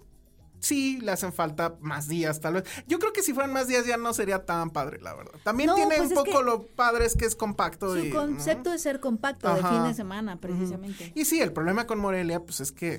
Sí, 0.61 0.99
le 1.01 1.11
hacen 1.11 1.33
falta 1.33 1.75
más 1.81 2.07
días, 2.07 2.39
tal 2.39 2.53
vez. 2.53 2.63
Yo 2.87 2.99
creo 2.99 3.11
que 3.11 3.23
si 3.23 3.33
fueran 3.33 3.51
más 3.51 3.67
días 3.67 3.85
ya 3.87 3.97
no 3.97 4.13
sería 4.13 4.45
tan 4.45 4.69
padre, 4.69 4.99
la 5.01 5.15
verdad. 5.15 5.33
También 5.43 5.67
No, 5.67 5.75
tiene 5.75 5.97
pues 5.97 6.09
un 6.09 6.15
poco 6.15 6.43
lo 6.43 6.67
padre 6.67 7.05
es 7.05 7.15
que 7.17 7.25
es 7.25 7.35
compacto. 7.35 7.91
Su 7.91 7.97
y, 7.97 8.11
concepto 8.11 8.71
es 8.71 8.83
ser 8.83 8.99
compacto 8.99 9.53
de 9.53 9.63
fin 9.63 9.83
de 9.83 9.93
semana, 9.95 10.39
precisamente. 10.39 11.11
Y 11.15 11.25
sí, 11.25 11.41
el 11.41 11.51
problema 11.51 11.87
con 11.87 11.99
Morelia, 11.99 12.41
pues 12.41 12.59
es 12.59 12.71
que 12.71 12.93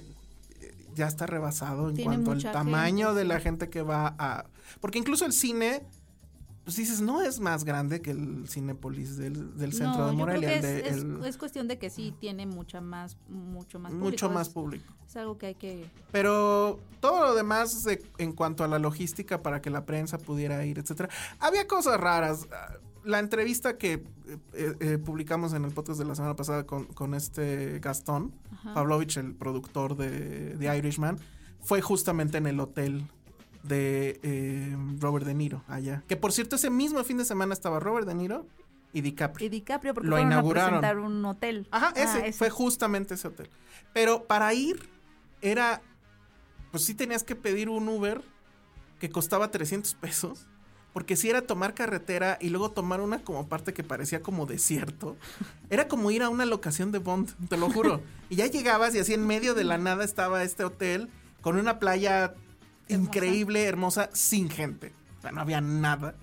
eh, 0.61 0.75
ya 0.94 1.07
está 1.07 1.27
rebasado 1.27 1.88
en 1.88 1.94
Tiene 1.94 2.16
cuanto 2.25 2.33
al 2.33 2.53
tamaño 2.53 3.09
gente, 3.09 3.18
de 3.20 3.25
la 3.27 3.40
gente 3.40 3.70
que 3.70 3.83
va 3.83 4.16
a. 4.18 4.46
Porque 4.81 4.98
incluso 4.98 5.25
el 5.25 5.33
cine, 5.33 5.87
pues 6.64 6.77
dices, 6.77 7.01
no 7.01 7.20
es 7.22 7.40
más 7.40 7.64
grande 7.64 8.01
que 8.01 8.12
el 8.12 8.48
Cinépolis 8.48 9.16
del, 9.16 9.57
del 9.57 9.72
centro 9.72 10.03
no, 10.03 10.07
de 10.07 10.12
yo 10.12 10.18
Morelia. 10.18 10.48
creo 10.48 10.62
que 10.62 10.79
es, 10.88 10.96
es- 10.96 11.03
el- 11.03 11.25
es 11.25 11.37
cuestión 11.37 11.66
de 11.68 11.79
que 11.79 11.90
sí 11.90 12.14
tiene 12.20 12.46
mucha 12.46 12.81
más, 12.81 13.16
mucho 13.29 13.79
más 13.81 13.90
público. 13.90 14.11
mucho 14.11 14.31
más 14.31 14.48
público. 14.48 14.94
es 15.07 15.16
algo 15.16 15.38
que 15.38 15.46
hay 15.46 15.55
que... 15.57 15.87
Pero 16.12 16.79
todo 17.01 17.22
lo 17.25 17.35
demás 17.35 17.83
de- 17.85 18.01
en 18.18 18.33
cuanto 18.33 18.62
a 18.62 18.68
la 18.68 18.79
logística 18.79 19.42
para 19.42 19.61
que 19.61 19.70
la 19.70 19.85
prensa 19.87 20.18
pudiera 20.18 20.64
ir, 20.64 20.79
etcétera, 20.79 21.09
había 21.40 21.66
cosas 21.66 21.98
raras. 22.01 22.46
La 23.05 23.18
entrevista 23.18 23.77
que 23.77 23.94
eh, 23.94 24.05
eh, 24.55 24.75
eh, 24.79 24.98
publicamos 24.98 25.55
en 25.55 25.64
el 25.64 25.72
podcast 25.72 25.98
de 25.98 26.05
la 26.05 26.14
semana 26.14 26.37
pasada 26.37 26.64
con, 26.64 26.85
con 26.87 27.14
este 27.14 27.81
Gastón 27.81 28.33
Ajá. 28.53 28.75
Pavlovich, 28.75 29.16
el 29.16 29.35
productor 29.35 29.96
de 29.96 30.55
The 30.61 30.79
Irishman, 30.79 31.18
fue 31.61 31.81
justamente 31.83 32.38
en 32.38 32.46
el 32.46 32.61
hotel 32.61 33.05
de 33.62 34.20
eh, 34.22 34.77
Robert 34.98 35.25
De 35.27 35.35
Niro 35.35 35.62
allá. 35.68 36.03
Que 36.09 36.16
por 36.16 36.33
cierto, 36.33 36.57
ese 36.57 36.70
mismo 36.70 37.03
fin 37.05 37.18
de 37.18 37.25
semana 37.25 37.55
estaba 37.55 37.79
Robert 37.81 38.07
De 38.07 38.14
Niro 38.14 38.46
y 38.92 39.01
DiCaprio. 39.01 39.46
Y 39.46 39.48
DiCaprio, 39.48 39.94
porque 39.94 40.09
Lo 40.09 40.16
fueron 40.16 40.33
inauguraron. 40.33 40.75
a 40.75 40.81
presentar 40.81 40.98
un 40.98 41.25
hotel. 41.25 41.68
Ajá, 41.70 41.92
Ah, 41.96 42.01
ese, 42.01 42.33
fue 42.33 42.51
justamente 42.51 43.14
ese 43.14 43.29
hotel. 43.29 43.48
Pero 43.92 44.25
para 44.25 44.53
ir 44.55 44.88
era, 45.40 45.81
pues 46.70 46.85
sí 46.85 46.94
tenías 46.94 47.22
que 47.25 47.35
pedir 47.37 47.68
un 47.68 47.88
Uber 47.88 48.22
que 49.01 49.11
costaba 49.11 49.51
300 49.51 49.94
pesos. 49.94 50.46
Porque 50.92 51.16
si 51.16 51.31
era 51.31 51.40
tomar 51.40 51.72
carretera 51.72 52.37
y 52.38 52.51
luego 52.51 52.70
tomar 52.72 53.01
una 53.01 53.25
como 53.25 53.48
parte 53.48 53.72
que 53.72 53.83
parecía 53.83 54.20
como 54.20 54.44
desierto. 54.44 55.16
Era 55.70 55.88
como 55.88 56.11
ir 56.11 56.22
a 56.22 56.29
una 56.29 56.44
locación 56.44 56.92
de 56.92 56.98
Bond, 56.98 57.31
te 57.48 57.57
lo 57.57 57.70
juro. 57.70 58.03
Y 58.29 58.37
ya 58.37 58.46
llegabas 58.46 58.94
y 58.94 58.98
así 58.98 59.14
en 59.14 59.27
medio 59.27 59.55
de 59.55 59.64
la 59.64 59.79
nada 59.79 60.05
estaba 60.05 60.42
este 60.42 60.64
hotel 60.64 61.09
con 61.40 61.57
una 61.57 61.79
playa 61.79 62.35
Hermosa. 62.88 63.09
increíble, 63.09 63.64
hermosa, 63.64 64.11
sin 64.12 64.51
gente. 64.51 64.92
O 65.18 65.23
sea, 65.23 65.33
no 65.33 65.40
había 65.40 65.61
nada. 65.61 66.14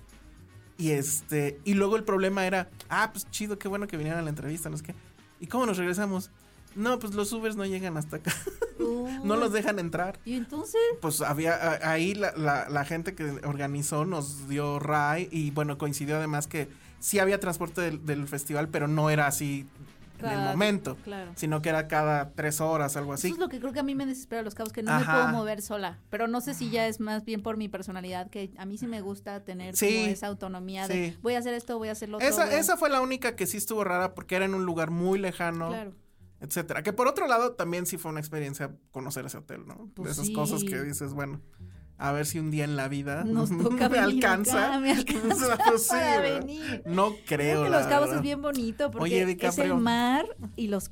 Y 0.78 0.92
este, 0.92 1.60
y 1.64 1.74
luego 1.74 1.96
el 1.96 2.04
problema 2.04 2.46
era, 2.46 2.70
ah, 2.88 3.10
pues 3.12 3.30
chido, 3.30 3.58
qué 3.58 3.68
bueno 3.68 3.86
que 3.86 3.96
vinieron 3.96 4.20
a 4.20 4.22
la 4.24 4.30
entrevista, 4.30 4.70
no 4.70 4.76
sé 4.78 4.84
qué. 4.84 4.94
¿Y 5.40 5.46
cómo 5.46 5.66
nos 5.66 5.76
regresamos? 5.76 6.30
No, 6.76 6.98
pues 6.98 7.14
los 7.14 7.32
Ubers 7.32 7.56
no 7.56 7.64
llegan 7.66 7.96
hasta 7.96 8.16
acá. 8.16 8.32
no 9.24 9.36
los 9.36 9.52
dejan 9.52 9.78
entrar. 9.78 10.18
Y 10.24 10.34
entonces, 10.34 10.80
Pues 11.02 11.20
había 11.20 11.78
ahí 11.90 12.14
la, 12.14 12.32
la- 12.36 12.68
la 12.68 12.84
gente 12.84 13.14
que 13.14 13.24
organizó 13.44 14.04
nos 14.06 14.48
dio 14.48 14.78
RAI 14.78 15.28
y 15.32 15.50
bueno, 15.50 15.76
coincidió 15.78 16.16
además 16.16 16.46
que 16.46 16.68
sí 17.00 17.18
había 17.18 17.40
transporte 17.40 17.80
del, 17.80 18.06
del 18.06 18.28
festival, 18.28 18.68
pero 18.68 18.86
no 18.88 19.10
era 19.10 19.26
así 19.26 19.66
en 20.26 20.32
el 20.32 20.40
momento, 20.48 20.96
claro. 21.04 21.32
sino 21.36 21.62
que 21.62 21.68
era 21.68 21.88
cada 21.88 22.32
tres 22.32 22.60
horas, 22.60 22.96
algo 22.96 23.12
así. 23.12 23.28
Eso 23.28 23.34
es 23.36 23.40
lo 23.40 23.48
que 23.48 23.58
creo 23.60 23.72
que 23.72 23.80
a 23.80 23.82
mí 23.82 23.94
me 23.94 24.06
desespera 24.06 24.42
los 24.42 24.54
cabos, 24.54 24.72
que 24.72 24.82
no 24.82 24.90
Ajá. 24.92 25.00
me 25.00 25.22
puedo 25.22 25.28
mover 25.38 25.62
sola. 25.62 25.98
Pero 26.10 26.28
no 26.28 26.40
sé 26.40 26.54
si 26.54 26.70
ya 26.70 26.86
es 26.86 27.00
más 27.00 27.24
bien 27.24 27.42
por 27.42 27.56
mi 27.56 27.68
personalidad, 27.68 28.28
que 28.30 28.52
a 28.58 28.64
mí 28.66 28.78
sí 28.78 28.86
me 28.86 29.00
gusta 29.00 29.44
tener 29.44 29.76
Sí. 29.76 29.86
como 29.94 30.06
esa 30.06 30.26
autonomía 30.26 30.88
de 30.88 31.10
Sí. 31.12 31.18
voy 31.22 31.34
a 31.34 31.38
hacer 31.38 31.54
esto, 31.54 31.78
voy 31.78 31.88
a 31.88 31.92
hacer 31.92 32.08
lo 32.08 32.18
otro. 32.18 32.28
Esa, 32.28 32.76
fue 32.76 32.90
la 32.90 33.00
única 33.00 33.36
que 33.36 33.46
sí 33.46 33.56
estuvo 33.56 33.84
rara 33.84 34.14
porque 34.14 34.36
era 34.36 34.44
en 34.44 34.54
un 34.54 34.64
lugar 34.64 34.90
muy 34.90 35.18
lejano. 35.18 35.68
Claro. 35.68 35.94
etcétera. 36.42 36.82
Que 36.82 36.94
por 36.94 37.06
otro 37.06 37.26
lado 37.28 37.52
también 37.52 37.84
sí 37.84 37.98
fue 37.98 38.10
una 38.10 38.20
experiencia 38.20 38.74
conocer 38.92 39.26
ese 39.26 39.36
hotel, 39.36 39.66
¿no? 39.66 39.90
Pues 39.94 40.06
de 40.06 40.12
esas 40.12 40.26
sí. 40.28 40.32
cosas 40.32 40.64
que 40.64 40.80
dices, 40.82 41.12
bueno, 41.12 41.38
a 42.00 42.12
ver 42.12 42.24
si 42.26 42.38
un 42.38 42.50
día 42.50 42.64
en 42.64 42.76
la 42.76 42.88
vida 42.88 43.24
Nos 43.26 43.50
toca 43.50 43.88
me 43.88 44.00
venir 44.00 44.24
alcanza. 44.24 44.68
acá, 44.68 44.80
me 44.80 44.92
alcanza 44.92 45.58
para 45.88 46.20
venir. 46.20 46.82
No 46.86 47.10
creo. 47.26 47.62
Creo 47.62 47.64
que 47.64 47.70
Los 47.70 47.86
Cabos 47.86 48.06
verdad. 48.08 48.16
es 48.16 48.22
bien 48.22 48.42
bonito 48.42 48.90
porque 48.90 49.04
Oye, 49.24 49.36
es 49.40 49.58
el 49.58 49.74
mar 49.74 50.24
y 50.56 50.68
los, 50.68 50.90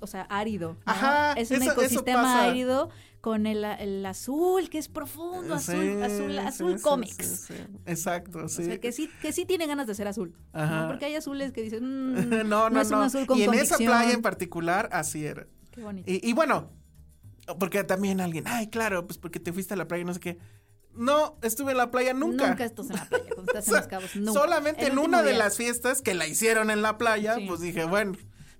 o 0.00 0.06
sea, 0.06 0.22
árido. 0.22 0.74
¿no? 0.86 0.92
Ajá, 0.92 1.32
es 1.32 1.50
un 1.50 1.62
eso- 1.62 1.72
ecosistema 1.72 2.44
árido 2.44 2.90
con 3.20 3.46
el, 3.46 3.64
el 3.64 4.04
azul, 4.06 4.70
que 4.70 4.78
es 4.78 4.88
profundo, 4.88 5.54
azul, 5.54 5.74
Sí, 5.74 6.02
azul, 6.02 6.38
azul 6.38 6.76
sí, 6.78 6.82
cómics. 6.82 7.44
sí. 7.48 7.54
Exacto, 7.84 8.48
sí. 8.48 8.62
O 8.62 8.64
sea, 8.64 8.80
que 8.80 8.92
sí, 8.92 9.10
que 9.20 9.32
sí 9.32 9.44
tiene 9.44 9.66
ganas 9.66 9.86
de 9.86 9.94
ser 9.94 10.08
azul. 10.08 10.34
¿no? 10.54 10.60
Ajá. 10.60 10.88
Porque 10.88 11.04
hay 11.04 11.14
azules 11.16 11.52
que 11.52 11.62
dicen, 11.62 11.84
mm, 12.14 12.30
no, 12.30 12.44
no, 12.44 12.70
no. 12.70 12.80
es 12.80 12.90
un 12.90 13.02
azul 13.02 13.26
con 13.26 13.38
y 13.38 13.42
en 13.42 13.54
esa 13.54 13.76
playa 13.76 14.12
en 14.12 14.22
particular, 14.22 14.88
así 14.92 15.24
era. 15.26 15.46
Qué 15.70 15.82
bonito. 15.82 16.10
Y, 16.10 16.26
y 16.28 16.32
bueno, 16.32 16.70
porque 17.58 17.82
también 17.84 18.20
alguien, 18.20 18.44
ay, 18.46 18.68
claro, 18.68 19.06
pues 19.06 19.18
porque 19.18 19.40
te 19.40 19.52
fuiste 19.52 19.74
a 19.74 19.76
la 19.76 19.88
playa, 19.88 20.04
no 20.04 20.14
sé 20.14 20.20
qué. 20.20 20.38
No, 20.94 21.38
estuve 21.42 21.70
en 21.72 21.78
la 21.78 21.90
playa 21.90 22.12
nunca. 22.14 22.48
Nunca 22.48 22.64
estás 22.64 22.90
en 22.90 22.96
la 22.96 23.04
playa 23.08 23.24
cuando 23.34 23.52
estás 23.52 23.68
O 23.68 23.70
sea, 23.70 23.78
en 23.78 23.80
los 23.82 23.88
cabos. 23.88 24.16
Nunca. 24.16 24.32
Solamente 24.32 24.86
El 24.86 24.92
en 24.92 24.98
una 24.98 25.22
de 25.22 25.34
las 25.34 25.56
fiestas 25.56 26.02
que 26.02 26.14
la 26.14 26.26
hicieron 26.26 26.70
en 26.70 26.82
la 26.82 26.98
playa, 26.98 27.36
Sí. 27.36 27.46
pues 27.46 27.60
dije, 27.60 27.84
bueno, 27.84 28.12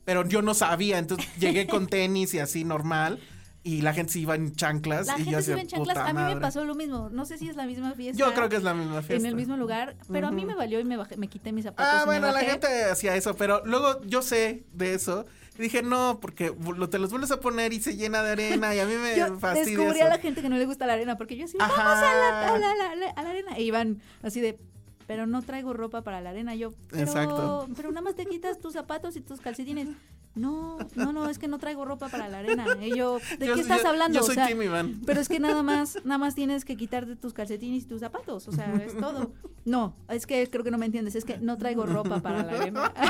pero 0.05 0.25
yo 0.27 0.41
no 0.41 0.55
sabía, 0.55 0.99
entonces 0.99 1.27
llegué 1.39 1.67
con 1.67 1.87
tenis 1.89 2.33
y 2.35 2.39
así 2.39 2.65
normal. 2.65 3.19
Y 3.63 3.83
la 3.83 3.93
gente 3.93 4.15
se 4.15 4.21
iba 4.21 4.35
en 4.37 4.55
chanclas 4.55 5.07
La 5.07 5.19
y 5.19 5.25
yo 5.25 5.33
gente 5.33 5.43
se 5.43 5.55
ve 5.55 5.61
en 5.61 5.67
chanclas. 5.67 5.97
A 5.99 6.07
mí 6.07 6.13
me 6.15 6.21
madre". 6.23 6.41
pasó 6.41 6.65
lo 6.65 6.75
mismo. 6.75 7.11
No 7.11 7.27
sé 7.27 7.37
si 7.37 7.47
es 7.47 7.57
la 7.57 7.67
misma 7.67 7.93
fiesta. 7.93 8.19
Yo 8.19 8.33
creo 8.33 8.49
que 8.49 8.57
es 8.57 8.63
la 8.63 8.73
misma 8.73 9.03
fiesta. 9.03 9.17
En 9.17 9.27
el 9.27 9.35
mismo 9.35 9.59
lugar. 9.59 9.97
Pero 10.11 10.29
a 10.29 10.31
mí 10.31 10.47
me 10.47 10.55
valió 10.55 10.81
y 10.81 10.85
me, 10.85 10.97
bajé, 10.97 11.19
me 11.19 11.29
quité 11.29 11.53
mis 11.53 11.65
zapatos. 11.65 11.93
Ah, 11.93 11.99
y 11.99 12.01
me 12.01 12.07
bueno, 12.21 12.33
la 12.33 12.41
gente 12.41 12.85
hacía 12.85 13.15
eso, 13.17 13.37
pero 13.37 13.61
luego 13.67 14.01
yo 14.07 14.23
sé 14.23 14.65
de 14.73 14.95
eso. 14.95 15.27
Y 15.61 15.65
dije, 15.65 15.83
no, 15.83 16.21
porque 16.23 16.55
lo- 16.75 16.89
te 16.89 16.99
los 16.99 17.11
vuelves 17.11 17.31
a 17.33 17.39
poner 17.39 17.75
y 17.75 17.83
se 17.83 17.95
llena 17.95 18.23
de 18.23 18.31
arena 18.31 18.75
y 18.75 18.79
a 18.79 18.87
mí 18.87 18.95
me 18.95 19.15
Yo 19.15 19.39
fastidia 19.39 19.77
descubrí 19.79 19.99
eso. 19.99 20.07
a 20.07 20.09
la 20.09 20.19
gente 20.19 20.41
que 20.41 20.49
no 20.49 20.57
le 20.57 20.65
gusta 20.65 20.87
la 20.87 20.95
arena 20.95 21.19
porque 21.19 21.37
yo 21.37 21.45
así, 21.45 21.59
Ajá. 21.61 21.85
vamos 21.85 21.99
a 22.03 22.15
la, 22.15 22.49
a 22.55 22.59
la- 22.59 22.71
a 22.93 22.97
la- 22.97 23.11
a 23.11 23.23
la 23.23 23.29
arena. 23.31 23.53
E 23.59 23.63
iban 23.63 24.01
así 24.23 24.41
de, 24.41 24.59
pero 25.07 25.27
no 25.27 25.43
traigo 25.43 25.75
ropa 25.75 26.01
para 26.01 26.23
la 26.23 26.31
arena. 26.31 26.55
Yo, 26.55 26.73
pero, 26.89 27.03
Exacto. 27.03 27.69
pero 27.77 27.91
nada 27.91 28.01
más 28.01 28.15
te 28.15 28.25
quitas 28.25 28.59
tus 28.59 28.73
zapatos 28.73 29.17
y 29.17 29.21
tus 29.21 29.41
calcetines. 29.43 29.89
No, 30.35 30.79
no, 30.95 31.13
no, 31.13 31.29
es 31.29 31.39
que 31.41 31.49
no 31.49 31.59
traigo 31.59 31.85
ropa 31.85 32.09
para 32.09 32.29
la 32.29 32.39
arena. 32.39 32.65
Y 32.81 32.95
yo, 32.97 33.19
¿de 33.39 33.47
Yo- 33.49 33.55
qué 33.55 33.61
estás 33.63 33.83
yo- 33.83 33.89
hablando? 33.89 34.17
Yo 34.19 34.23
O 34.23 34.27
soy 34.27 34.37
sea, 34.37 34.47
Tim 34.47 34.63
Iván. 34.63 35.01
pero 35.05 35.21
es 35.21 35.29
que 35.29 35.41
nada 35.41 35.63
más, 35.65 35.99
nada 36.05 36.19
más 36.19 36.35
tienes 36.37 36.65
que 36.65 36.77
quitarte 36.77 37.17
tus 37.17 37.33
calcetines 37.35 37.83
y 37.83 37.87
tus 37.87 38.01
zapatos, 38.01 38.47
o 38.47 38.53
sea, 38.53 38.73
es 38.77 38.97
todo. 38.97 39.33
No, 39.65 39.95
es 40.09 40.27
que 40.27 40.49
creo 40.49 40.65
que 40.65 40.71
no 40.71 40.79
me 40.79 40.87
entiendes, 40.87 41.15
es 41.17 41.25
que 41.25 41.37
no 41.39 41.59
traigo 41.59 41.85
ropa 41.85 42.21
para 42.21 42.43
la 42.45 42.53
arena. 42.53 42.93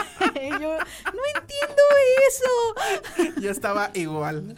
Y 0.43 0.49
yo, 0.53 0.59
no 0.77 1.23
entiendo 1.35 1.83
eso. 2.29 3.31
Yo 3.41 3.51
estaba 3.51 3.91
igual. 3.95 4.57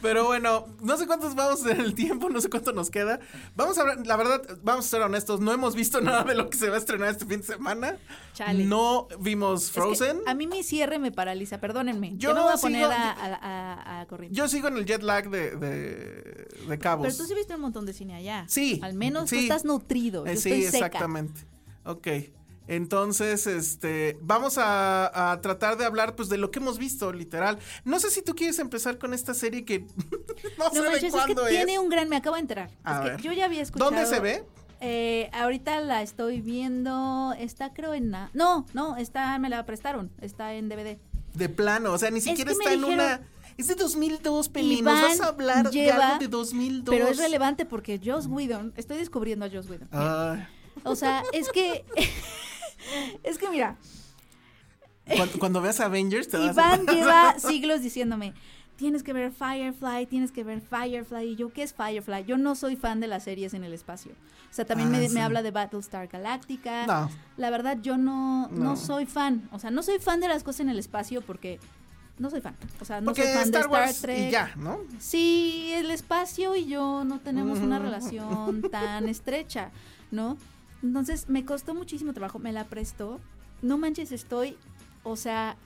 Pero 0.00 0.24
bueno, 0.26 0.66
no 0.80 0.96
sé 0.96 1.06
cuántos 1.06 1.34
vamos 1.34 1.64
en 1.66 1.80
el 1.80 1.94
tiempo, 1.94 2.28
no 2.30 2.40
sé 2.40 2.48
cuánto 2.48 2.72
nos 2.72 2.88
queda. 2.90 3.20
Vamos 3.56 3.76
a 3.78 3.82
hablar, 3.82 4.06
la 4.06 4.16
verdad, 4.16 4.42
vamos 4.62 4.86
a 4.86 4.88
ser 4.88 5.02
honestos, 5.02 5.40
no 5.40 5.52
hemos 5.52 5.74
visto 5.74 6.00
nada 6.00 6.24
de 6.24 6.34
lo 6.34 6.48
que 6.50 6.56
se 6.56 6.68
va 6.70 6.76
a 6.76 6.78
estrenar 6.78 7.10
este 7.10 7.26
fin 7.26 7.40
de 7.40 7.46
semana. 7.46 7.96
Chale. 8.34 8.64
No 8.64 9.08
vimos 9.20 9.64
Es 9.64 9.70
que 9.70 9.80
Frozen. 9.80 10.20
a 10.26 10.34
mí 10.34 10.46
mi 10.46 10.62
cierre 10.62 10.98
me 10.98 11.10
paraliza, 11.12 11.58
perdónenme. 11.58 11.97
Yo 12.00 12.30
Yo 12.30 12.34
no 12.34 12.44
voy 12.44 12.52
a 12.54 12.56
poner 12.56 12.82
sigo- 12.86 12.92
a, 12.92 13.10
a, 13.12 13.34
a- 13.34 14.00
a 14.00 14.06
corriente. 14.06 14.36
Yo 14.36 14.48
sigo 14.48 14.68
en 14.68 14.76
el 14.76 14.84
jet 14.86 15.02
lag 15.02 15.28
de, 15.30 15.56
de, 15.56 16.48
de 16.68 16.78
cabos. 16.78 17.06
Pero 17.06 17.16
tú 17.18 17.24
sí 17.26 17.34
viste 17.34 17.54
un 17.54 17.60
montón 17.60 17.84
de 17.86 17.92
cine 17.92 18.14
allá. 18.14 18.44
Sí, 18.48 18.80
Al 18.82 18.94
menos 18.94 19.28
tú 19.30 19.36
estás 19.36 19.64
nutrido. 19.64 20.24
Yo 20.24 20.32
Eh, 20.32 20.36
sí, 20.36 20.50
estoy 20.50 20.62
seca. 20.70 20.86
exactamente. 20.86 21.40
Ok. 21.84 22.06
Entonces, 22.66 23.46
este, 23.46 24.18
vamos 24.20 24.58
a, 24.58 25.32
a 25.32 25.40
tratar 25.40 25.78
de 25.78 25.86
hablar 25.86 26.14
pues 26.16 26.28
de 26.28 26.36
lo 26.36 26.50
que 26.50 26.58
hemos 26.58 26.76
visto, 26.78 27.12
literal. 27.14 27.58
No 27.84 27.98
sé 27.98 28.10
si 28.10 28.20
tú 28.20 28.34
quieres 28.34 28.58
empezar 28.58 28.98
con 28.98 29.14
esta 29.14 29.32
serie 29.32 29.64
que 29.64 29.80
no, 30.58 30.64
No 30.66 30.70
sé 30.72 30.80
manches, 30.82 31.00
de 31.00 31.06
es 31.08 31.14
cuándo 31.14 31.42
que 31.44 31.48
es. 31.50 31.56
tiene 31.56 31.78
un 31.78 31.88
gran, 31.88 32.08
me 32.10 32.16
acabo 32.16 32.36
de 32.36 32.42
enterar. 32.42 32.70
A 32.84 32.96
Es 32.96 33.00
que 33.00 33.10
ver. 33.12 33.20
yo 33.22 33.32
ya 33.32 33.46
había 33.46 33.62
escuchado. 33.62 33.90
¿Dónde 33.90 34.06
se 34.06 34.20
ve? 34.20 34.44
Eh, 34.80 35.28
ahorita 35.32 35.80
la 35.80 36.02
estoy 36.02 36.40
viendo, 36.42 37.32
está 37.38 37.72
creo 37.72 37.94
en... 37.94 38.10
No, 38.34 38.64
no, 38.74 38.96
está, 38.96 39.36
me 39.38 39.48
la 39.48 39.64
prestaron, 39.66 40.12
está 40.20 40.52
en 40.54 40.68
DVD. 40.68 40.98
De 41.38 41.48
plano, 41.48 41.92
o 41.92 41.98
sea, 41.98 42.10
ni 42.10 42.20
siquiera 42.20 42.50
que 42.50 42.58
está 42.58 42.72
en 42.72 42.80
dijeron- 42.80 42.94
una... 42.94 43.20
Es 43.56 43.66
de 43.66 43.74
2002, 43.74 44.48
Penny. 44.50 44.68
¿Nos 44.70 44.78
Iván 44.80 45.02
vas 45.02 45.20
a 45.20 45.26
hablar 45.28 45.70
de 45.70 45.72
lleva- 45.72 46.06
algo 46.06 46.18
de 46.20 46.28
2002? 46.28 46.94
Pero 46.94 47.08
es 47.08 47.16
relevante 47.18 47.64
porque 47.66 48.00
Joss 48.04 48.26
Whedon, 48.26 48.72
estoy 48.76 48.98
descubriendo 48.98 49.46
a 49.46 49.50
Joss 49.50 49.68
Whedon. 49.68 49.88
Ay, 49.90 50.46
O 50.84 50.94
sea, 50.94 51.22
es 51.32 51.48
que... 51.50 51.84
es 53.24 53.36
que 53.38 53.48
mira, 53.50 53.76
cuando, 55.16 55.38
cuando 55.38 55.60
veas 55.60 55.80
Avengers 55.80 56.28
te 56.28 56.36
vas 56.36 56.56
a... 56.56 56.76
Iván 56.76 56.86
lleva 56.94 57.38
siglos 57.38 57.82
diciéndome, 57.82 58.34
tienes 58.78 59.02
que 59.02 59.12
ver 59.12 59.32
Firefly, 59.32 60.06
tienes 60.06 60.32
que 60.32 60.42
ver 60.44 60.62
Firefly. 60.62 61.32
Y 61.32 61.36
yo, 61.36 61.52
¿qué 61.52 61.62
es 61.64 61.74
Firefly? 61.74 62.24
Yo 62.24 62.38
no 62.38 62.54
soy 62.54 62.76
fan 62.76 63.00
de 63.00 63.08
las 63.08 63.24
series 63.24 63.52
en 63.52 63.64
el 63.64 63.74
espacio. 63.74 64.12
O 64.50 64.54
sea, 64.54 64.64
también 64.64 64.88
Ah, 64.94 64.98
me, 64.98 65.08
sí. 65.08 65.14
me 65.14 65.20
habla 65.20 65.42
de 65.42 65.50
Battlestar 65.50 66.06
Galactica. 66.08 66.86
No. 66.86 67.10
La 67.36 67.50
verdad, 67.50 67.76
yo 67.82 67.98
no, 67.98 68.48
no. 68.48 68.64
No. 68.64 68.76
soy 68.76 69.04
fan. 69.04 69.46
O 69.52 69.58
sea, 69.58 69.70
no 69.70 69.82
soy 69.82 69.98
fan 69.98 70.20
de 70.20 70.28
las 70.28 70.42
cosas 70.44 70.60
en 70.60 70.70
el 70.70 70.78
espacio 70.78 71.20
porque 71.20 71.58
no 72.18 72.30
soy 72.30 72.40
fan. 72.40 72.56
O 72.80 72.84
sea, 72.84 73.00
no 73.00 73.06
Porque 73.06 73.24
soy 73.24 73.32
fan 73.32 73.42
Star 73.42 73.52
de 73.52 73.66
Star 73.66 73.70
Wars 73.82 74.00
Trek. 74.00 74.28
y 74.28 74.30
ya, 74.30 74.52
¿no? 74.56 74.78
Sí, 74.98 75.70
el 75.74 75.90
espacio 75.90 76.54
y 76.56 76.66
yo 76.66 77.04
no 77.04 77.18
tenemos 77.20 77.58
una 77.58 77.78
relación 77.78 78.62
tan 78.70 79.08
estrecha, 79.08 79.70
¿no? 80.10 80.36
Entonces 80.82 81.28
me 81.28 81.44
costó 81.44 81.74
muchísimo 81.74 82.12
trabajo, 82.12 82.38
me 82.38 82.52
la 82.52 82.64
prestó. 82.64 83.20
No 83.60 83.76
manches, 83.76 84.12
estoy, 84.12 84.56
o 85.02 85.16
sea, 85.16 85.56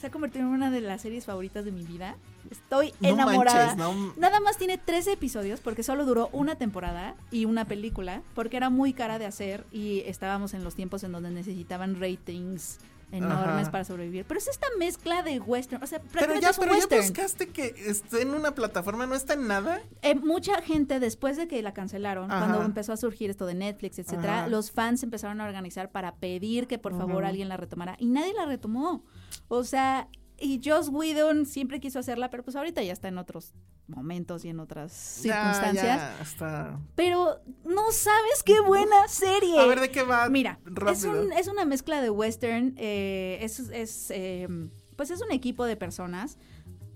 se 0.00 0.06
ha 0.06 0.10
convertido 0.10 0.44
en 0.46 0.52
una 0.52 0.70
de 0.70 0.80
las 0.80 1.02
series 1.02 1.26
favoritas 1.26 1.64
de 1.64 1.72
mi 1.72 1.82
vida. 1.84 2.16
Estoy 2.50 2.92
No 3.00 3.08
enamorada. 3.10 3.74
manches, 3.74 3.76
no. 3.78 4.12
Nada 4.16 4.40
más 4.40 4.58
tiene 4.58 4.78
13 4.78 5.12
episodios 5.12 5.60
porque 5.60 5.82
solo 5.82 6.04
duró 6.04 6.28
una 6.32 6.56
temporada 6.56 7.14
y 7.30 7.44
una 7.44 7.64
película 7.64 8.22
porque 8.34 8.56
era 8.56 8.68
muy 8.70 8.92
cara 8.92 9.18
de 9.18 9.26
hacer 9.26 9.64
y 9.72 10.00
estábamos 10.06 10.54
en 10.54 10.64
los 10.64 10.74
tiempos 10.74 11.02
en 11.04 11.12
donde 11.12 11.30
necesitaban 11.30 12.00
ratings 12.00 12.78
enormes 13.12 13.62
Ajá. 13.62 13.70
para 13.70 13.84
sobrevivir. 13.84 14.24
Pero 14.26 14.38
es 14.38 14.48
esta 14.48 14.66
mezcla 14.78 15.22
de 15.22 15.38
western, 15.38 15.82
o 15.82 15.86
sea, 15.86 16.00
Pero 16.12 16.34
ya, 16.40 16.50
es 16.50 16.58
un 16.58 16.64
pero 16.64 16.78
ya 16.78 16.96
buscaste 16.96 17.48
que 17.48 17.74
esté 17.86 18.22
en 18.22 18.34
una 18.34 18.54
plataforma, 18.54 19.06
¿no 19.06 19.14
está 19.14 19.34
en 19.34 19.46
nada? 19.46 19.80
Eh, 20.02 20.14
mucha 20.14 20.60
gente 20.62 20.98
después 20.98 21.36
de 21.36 21.46
que 21.46 21.62
la 21.62 21.72
cancelaron, 21.74 22.30
Ajá. 22.30 22.46
cuando 22.46 22.64
empezó 22.64 22.92
a 22.92 22.96
surgir 22.96 23.30
esto 23.30 23.46
de 23.46 23.54
Netflix, 23.54 23.98
etcétera, 23.98 24.40
Ajá. 24.40 24.48
los 24.48 24.72
fans 24.72 25.02
empezaron 25.02 25.40
a 25.40 25.44
organizar 25.44 25.90
para 25.90 26.16
pedir 26.16 26.66
que 26.66 26.78
por 26.78 26.96
favor 26.96 27.24
alguien 27.24 27.48
la 27.48 27.56
retomara 27.56 27.96
y 27.98 28.06
nadie 28.06 28.32
la 28.34 28.46
retomó. 28.46 29.04
O 29.48 29.64
sea, 29.64 30.08
y 30.42 30.60
Joss 30.64 30.88
Whedon 30.88 31.46
siempre 31.46 31.78
quiso 31.80 31.98
hacerla, 31.98 32.28
pero 32.30 32.42
pues 32.42 32.56
ahorita 32.56 32.82
ya 32.82 32.92
está 32.92 33.08
en 33.08 33.18
otros 33.18 33.54
momentos 33.86 34.44
y 34.44 34.48
en 34.48 34.60
otras 34.60 34.92
circunstancias. 34.92 35.84
ya, 35.84 36.18
está. 36.20 36.78
Pero 36.94 37.40
no 37.64 37.90
sabes 37.92 38.42
qué 38.44 38.60
buena 38.60 39.08
serie. 39.08 39.58
A 39.60 39.66
ver, 39.66 39.80
¿de 39.80 39.90
qué 39.90 40.02
va? 40.02 40.28
Mira, 40.28 40.58
es, 40.92 41.04
un- 41.04 41.32
es 41.32 41.48
una 41.48 41.64
mezcla 41.64 42.00
de 42.02 42.10
western, 42.10 42.74
eh, 42.76 43.38
es, 43.40 43.58
es, 43.60 44.10
eh, 44.10 44.48
pues 44.96 45.10
es 45.10 45.22
un 45.22 45.32
equipo 45.32 45.64
de 45.64 45.76
personas 45.76 46.36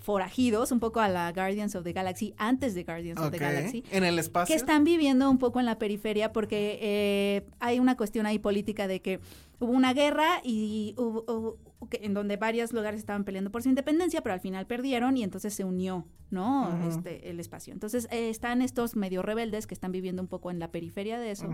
forajidos, 0.06 0.70
un 0.70 0.78
poco 0.78 1.00
a 1.00 1.08
la 1.08 1.32
Guardians 1.32 1.74
of 1.74 1.82
the 1.82 1.92
Galaxy, 1.92 2.32
antes 2.38 2.76
de 2.76 2.84
Guardians 2.84 3.18
of 3.20 3.32
the 3.32 3.38
Galaxy, 3.38 3.82
En 3.90 4.04
el 4.04 4.20
espacio. 4.20 4.52
que 4.52 4.56
están 4.56 4.84
viviendo 4.84 5.28
un 5.28 5.38
poco 5.38 5.58
en 5.58 5.66
la 5.66 5.78
periferia 5.78 6.32
porque 6.32 6.78
eh, 6.80 7.44
hay 7.58 7.80
una 7.80 7.96
cuestión 7.96 8.24
ahí 8.24 8.38
política 8.38 8.86
de 8.86 9.02
que 9.02 9.18
hubo 9.58 9.72
una 9.72 9.92
guerra 9.94 10.40
y 10.44 10.94
hubo, 10.96 11.24
hubo- 11.26 11.58
en 11.90 12.14
donde 12.14 12.36
varios 12.36 12.72
lugares 12.72 13.00
estaban 13.00 13.24
peleando 13.24 13.50
por 13.50 13.64
su 13.64 13.68
independencia, 13.68 14.22
pero 14.22 14.32
al 14.34 14.40
final 14.40 14.64
perdieron 14.66 15.16
y 15.16 15.24
entonces 15.24 15.52
se 15.54 15.64
unió, 15.64 16.06
¿no? 16.30 16.70
Este, 16.88 17.28
el 17.28 17.40
espacio. 17.40 17.72
Entonces 17.74 18.06
eh, 18.12 18.30
están 18.30 18.62
estos 18.62 18.94
medio 18.94 19.22
rebeldes 19.22 19.66
que 19.66 19.74
están 19.74 19.90
viviendo 19.90 20.22
un 20.22 20.28
poco 20.28 20.52
en 20.52 20.60
la 20.60 20.70
periferia 20.70 21.18
de 21.18 21.32
eso 21.32 21.48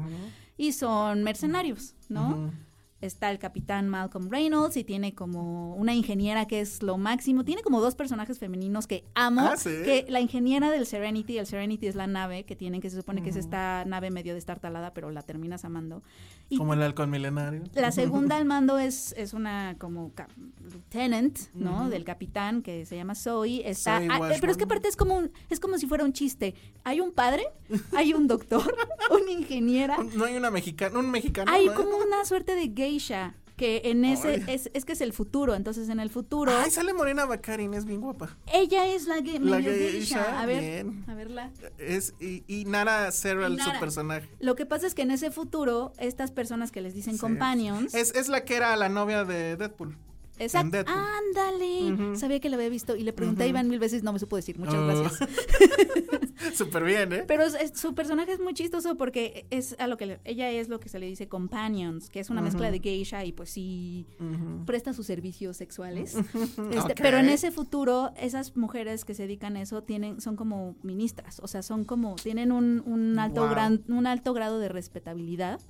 y 0.58 0.72
son 0.72 1.22
mercenarios, 1.22 1.94
¿no? 2.10 2.50
Está 3.02 3.30
el 3.30 3.38
capitán 3.38 3.88
Malcolm 3.88 4.30
Reynolds 4.30 4.76
y 4.76 4.84
tiene 4.84 5.14
como 5.14 5.74
una 5.74 5.94
ingeniera 5.94 6.46
que 6.46 6.60
es 6.60 6.82
lo 6.82 6.96
máximo. 6.98 7.44
Tiene 7.44 7.62
como 7.62 7.80
dos 7.80 7.94
personajes 7.94 8.38
femeninos 8.38 8.86
que 8.86 9.04
amo. 9.14 9.42
Ah, 9.42 9.56
¿sí? 9.56 9.70
Que 9.84 10.06
la 10.08 10.20
ingeniera 10.20 10.70
del 10.70 10.86
Serenity, 10.86 11.36
el 11.36 11.46
Serenity 11.46 11.88
es 11.88 11.96
la 11.96 12.06
nave 12.06 12.44
que 12.44 12.56
tienen, 12.56 12.80
que 12.80 12.88
se 12.88 12.96
supone 12.96 13.22
que 13.22 13.30
es 13.30 13.36
esta 13.36 13.84
nave 13.84 14.10
medio 14.10 14.34
destartalada, 14.34 14.94
pero 14.94 15.10
la 15.10 15.22
terminas 15.22 15.64
amando. 15.64 16.02
Y 16.52 16.56
Como 16.58 16.74
el 16.74 16.82
halcón 16.82 17.08
milenario. 17.08 17.62
la 17.74 17.90
segunda 17.92 18.36
al 18.36 18.44
mando 18.44 18.78
es, 18.78 19.14
es 19.16 19.32
una 19.32 19.76
como 19.78 20.12
lieutenant, 20.70 21.38
¿no? 21.54 21.88
Del 21.88 22.04
capitán 22.04 22.62
que 22.62 22.84
se 22.84 22.96
llama 22.96 23.14
Zoe. 23.14 23.62
Está, 23.68 23.98
Zoe 23.98 24.08
ah, 24.10 24.30
eh, 24.32 24.36
pero 24.40 24.52
es 24.52 24.58
que 24.58 24.64
aparte 24.64 24.88
es 24.88 24.96
como 24.96 25.16
un- 25.16 25.30
es 25.48 25.60
como 25.60 25.78
si 25.78 25.86
fuera 25.86 26.04
un 26.04 26.12
chiste. 26.12 26.54
Hay 26.84 27.00
un 27.00 27.12
padre, 27.12 27.44
hay 27.96 28.12
un 28.12 28.26
doctor, 28.26 28.74
una 29.10 29.30
ingeniera, 29.30 29.96
No 30.14 30.24
hay 30.24 30.36
una 30.36 30.50
mexicana, 30.50 30.98
un 30.98 31.10
mexicano. 31.10 31.50
hay 31.50 31.66
¿no? 31.66 31.74
como 31.74 31.96
una 31.96 32.24
suerte 32.24 32.54
de 32.54 32.68
geisha 32.74 33.34
que 33.62 33.82
en 33.90 34.04
ese 34.04 34.42
es, 34.48 34.70
es 34.74 34.84
que 34.84 34.92
es 34.94 35.00
el 35.00 35.12
futuro. 35.12 35.54
Entonces 35.54 35.88
en 35.88 36.00
el 36.00 36.10
futuro 36.10 36.50
Ay, 36.52 36.70
sale 36.72 36.92
Morena 36.94 37.26
Baccarin, 37.26 37.74
es 37.74 37.84
bien 37.84 38.00
guapa. 38.00 38.36
ella 38.52 38.86
es 38.88 39.06
la, 39.06 39.16
ge- 39.22 39.38
La 39.38 39.58
medio 39.58 39.70
geisha. 39.72 40.40
A 40.40 40.46
ver, 40.46 40.60
bien. 40.60 41.04
a 41.06 41.14
verla. 41.14 41.52
Es, 41.78 42.14
y, 42.20 42.42
y 42.48 42.64
Nara 42.64 43.10
Serral, 43.12 43.60
su 43.60 43.70
personaje. 43.78 44.28
Lo 44.40 44.56
que 44.56 44.66
pasa 44.66 44.86
es 44.88 44.94
que 44.94 45.02
en 45.02 45.12
ese 45.12 45.30
futuro 45.30 45.92
estas 45.98 46.32
personas 46.32 46.72
que 46.72 46.80
les 46.80 46.92
dicen 46.94 47.14
Sí. 47.14 47.20
companions 47.20 47.94
Es, 47.94 48.12
es 48.16 48.28
la 48.28 48.44
que 48.44 48.56
era 48.56 48.74
la 48.76 48.88
novia 48.88 49.24
de 49.24 49.56
Deadpool. 49.56 49.96
Exacto. 50.42 50.78
Ándale. 50.86 52.16
Sabía 52.16 52.40
que 52.40 52.48
la 52.48 52.56
había 52.56 52.68
visto 52.68 52.96
y 52.96 53.02
le 53.02 53.12
pregunté 53.12 53.42
a 53.42 53.46
Ujú. 53.46 53.50
Iván 53.50 53.68
mil 53.68 53.78
veces, 53.78 54.02
no 54.02 54.12
me 54.12 54.18
supo 54.18 54.36
decir. 54.36 54.58
Muchas 54.58 54.74
Oh. 54.74 54.86
gracias. 54.86 55.28
Súper 56.54 56.84
bien, 56.84 57.12
¿eh? 57.12 57.24
Pero 57.26 57.44
es- 57.44 57.54
es- 57.54 57.78
su 57.78 57.94
personaje 57.94 58.32
es 58.32 58.40
muy 58.40 58.52
chistoso 58.54 58.96
porque 58.96 59.46
es 59.50 59.76
a 59.78 59.86
lo 59.86 59.96
que 59.96 60.06
le- 60.06 60.20
ella 60.24 60.50
es 60.50 60.68
lo 60.68 60.80
que 60.80 60.88
se 60.88 60.98
le 60.98 61.06
dice 61.06 61.28
companions, 61.28 62.08
que 62.08 62.20
es 62.20 62.30
una 62.30 62.40
mezcla 62.42 62.70
de 62.70 62.80
geisha 62.80 63.24
y 63.24 63.32
pues 63.32 63.50
sí 63.50 64.06
presta 64.66 64.92
sus 64.92 65.06
servicios 65.06 65.56
sexuales. 65.56 66.16
Este. 66.72 66.94
Pero 67.00 67.18
en 67.18 67.28
ese 67.28 67.50
futuro, 67.50 68.12
esas 68.16 68.56
mujeres 68.56 69.04
que 69.04 69.14
se 69.14 69.22
dedican 69.22 69.56
a 69.56 69.62
eso 69.62 69.82
tienen, 69.82 70.20
son 70.20 70.36
como 70.36 70.74
ministras, 70.82 71.40
o 71.42 71.46
sea, 71.48 71.62
son 71.62 71.84
como, 71.84 72.16
tienen 72.16 72.52
un, 72.52 72.82
un 72.86 73.18
alto 73.18 73.42
Wow. 73.42 73.50
gran, 73.50 73.82
un 73.88 74.06
alto 74.06 74.32
grado 74.34 74.58
de 74.58 74.68
respetabilidad. 74.68 75.60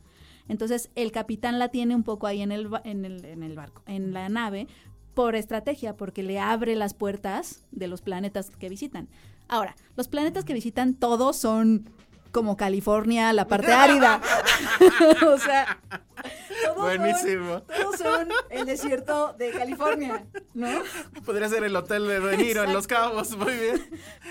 Entonces, 0.49 0.91
el 0.95 1.13
capitán 1.13 1.59
la 1.59 1.69
tiene 1.69 1.95
un 1.95 2.03
poco 2.03 2.27
ahí 2.27 2.43
en 2.43 2.53
el, 2.53 2.69
en 2.85 3.05
el, 3.05 3.25
en 3.25 3.43
el 3.43 3.55
barco, 3.55 3.83
en 3.87 4.13
la 4.13 4.29
nave, 4.29 4.67
por 5.15 5.35
estrategia, 5.37 5.97
porque 5.97 6.23
le 6.23 6.39
abre 6.39 6.75
las 6.75 6.95
puertas 6.95 7.65
de 7.71 7.87
los 7.87 8.03
planetas 8.03 8.51
que 8.51 8.69
visitan. 8.69 9.09
Ahora, 9.49 9.77
los 9.97 10.09
planetas 10.09 10.45
que 10.45 10.55
visitan 10.55 10.95
todos 10.95 11.37
son 11.37 11.91
como 12.33 12.57
California, 12.57 13.33
la 13.33 13.47
parte 13.47 13.73
árida. 13.73 14.21
o 15.27 15.39
sea, 15.39 15.81
todos 16.65 16.77
son- 16.77 16.99
Buenísimo. 16.99 17.63
todos 17.63 17.97
son 17.97 18.29
el 18.51 18.67
desierto 18.67 19.33
de 19.39 19.51
California, 19.51 20.27
¿no? 20.55 20.69
Podría 21.25 21.49
ser 21.49 21.65
el 21.65 21.75
hotel 21.77 22.07
de 22.09 22.21
De 22.21 22.37
Niro 22.37 22.65
en 22.65 22.73
Los 22.73 22.87
Cabos, 22.87 23.37
muy 23.37 23.55
bien. 23.55 23.83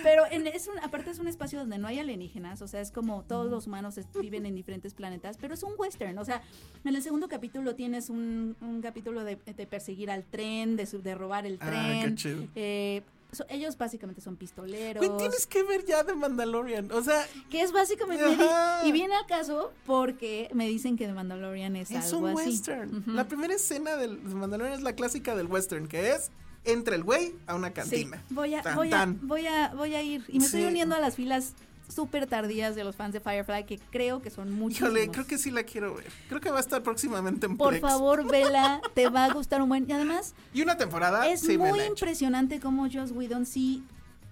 Pero 0.04 0.24
en, 0.32 0.48
es 0.48 0.68
un, 0.68 0.80
aparte 0.80 1.10
es 1.12 1.20
un 1.20 1.28
espacio 1.28 1.60
donde 1.60 1.78
no 1.78 1.88
hay 1.88 2.00
alienígenas, 2.00 2.62
o 2.62 2.68
sea, 2.68 2.82
es 2.82 2.92
como 2.92 3.24
todos 3.24 3.50
los 3.50 3.68
humanos 3.68 4.00
viven 4.20 4.46
en 4.46 4.56
diferentes 4.56 4.94
planetas, 4.94 5.38
pero 5.38 5.54
es 5.54 5.64
un 5.64 5.74
western, 5.78 6.18
o 6.18 6.26
sea, 6.26 6.42
en 6.84 6.96
el 6.96 7.02
segundo 7.02 7.28
capítulo 7.28 7.76
tienes 7.76 8.10
un, 8.10 8.56
un 8.62 8.82
capítulo 8.82 9.24
de, 9.24 9.36
de 9.36 9.68
perseguir 9.68 10.10
al 10.12 10.24
tren, 10.24 10.76
de, 10.76 10.86
de 10.86 11.16
robar 11.16 11.46
el 11.46 11.58
Ah, 11.62 11.68
tren. 11.68 12.02
qué 12.10 12.16
chido. 12.16 12.44
eh, 12.56 13.02
so- 13.32 13.46
ellos 13.50 13.78
básicamente 13.78 14.22
son 14.22 14.36
pistoleros. 14.38 15.06
Güey, 15.06 15.18
tienes 15.18 15.48
que 15.48 15.64
ver 15.64 15.86
ya 15.86 16.04
de 16.04 16.14
Mandalorian. 16.16 16.92
O 16.92 17.02
sea, 17.02 17.26
Que 17.50 17.62
es 17.62 17.72
básicamente. 17.72 18.24
Ajá. 18.24 18.82
Y 18.86 18.92
viene 18.92 19.16
al 19.16 19.26
caso 19.26 19.72
porque 19.86 20.50
me 20.54 20.68
dicen 20.68 20.98
que 20.98 21.06
The 21.08 21.14
Mandalorian 21.14 21.76
es, 21.76 21.92
es 21.92 22.14
algo 22.14 22.28
un 22.28 22.38
así. 22.40 22.50
western. 22.50 22.98
Ujú. 22.98 23.12
La 23.12 23.28
primera 23.28 23.54
escena 23.54 23.96
de 23.98 24.08
Mandalorian 24.08 24.76
es 24.76 24.82
la 24.84 24.94
clásica 24.94 25.36
del 25.36 25.48
western, 25.48 25.88
que 25.88 26.12
es 26.12 26.32
entra 26.64 26.96
el 26.96 27.04
güey 27.04 27.34
a 27.48 27.56
una 27.56 27.70
Sí, 27.70 27.74
cantina. 27.74 28.24
voy 28.30 28.54
a, 28.54 28.62
Tan, 28.62 28.76
voy, 28.76 28.88
a, 28.90 28.92
tan. 28.92 29.28
voy, 29.28 29.48
a, 29.48 29.74
voy 29.76 29.96
a 29.96 30.04
ir. 30.04 30.24
Y 30.28 30.40
me 30.40 30.46
estoy 30.46 30.64
uniendo 30.66 30.96
a 30.96 31.00
las 31.00 31.16
filas 31.16 31.54
súper 31.92 32.26
tardías 32.28 32.76
de 32.76 32.84
los 32.84 32.96
fans 32.96 33.14
de 33.14 33.20
Firefly, 33.20 33.66
que 33.66 33.78
creo 33.92 34.22
que 34.22 34.30
son 34.30 34.52
muchos. 34.52 34.80
Híjole, 34.80 35.10
creo 35.10 35.28
que 35.28 35.38
sí 35.38 35.52
la 35.52 35.64
quiero 35.64 35.96
ver. 35.96 36.08
Creo 36.30 36.40
que 36.42 36.50
va 36.50 36.58
a 36.58 36.62
estar 36.62 36.82
próximamente 36.84 37.46
en 37.46 37.58
Por 37.58 37.70
Plex. 37.72 37.82
favor, 37.82 38.26
vela, 38.32 38.82
te 38.94 39.10
va 39.10 39.26
a 39.26 39.34
gustar 39.34 39.62
un 39.62 39.70
buen. 39.70 39.90
Y 39.90 39.94
además, 39.94 40.34
Y 40.54 40.62
una 40.62 40.78
temporada 40.78 41.28
es 41.28 41.42
sí 41.42 41.58
muy 41.58 41.82
impresionante 41.82 42.60
cómo 42.60 42.88
Joss 42.92 43.12
Whedon 43.12 43.46
sí 43.46 43.84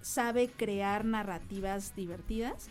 sabe 0.02 0.48
crear 0.48 1.04
narrativas 1.04 1.94
divertidas 1.94 2.68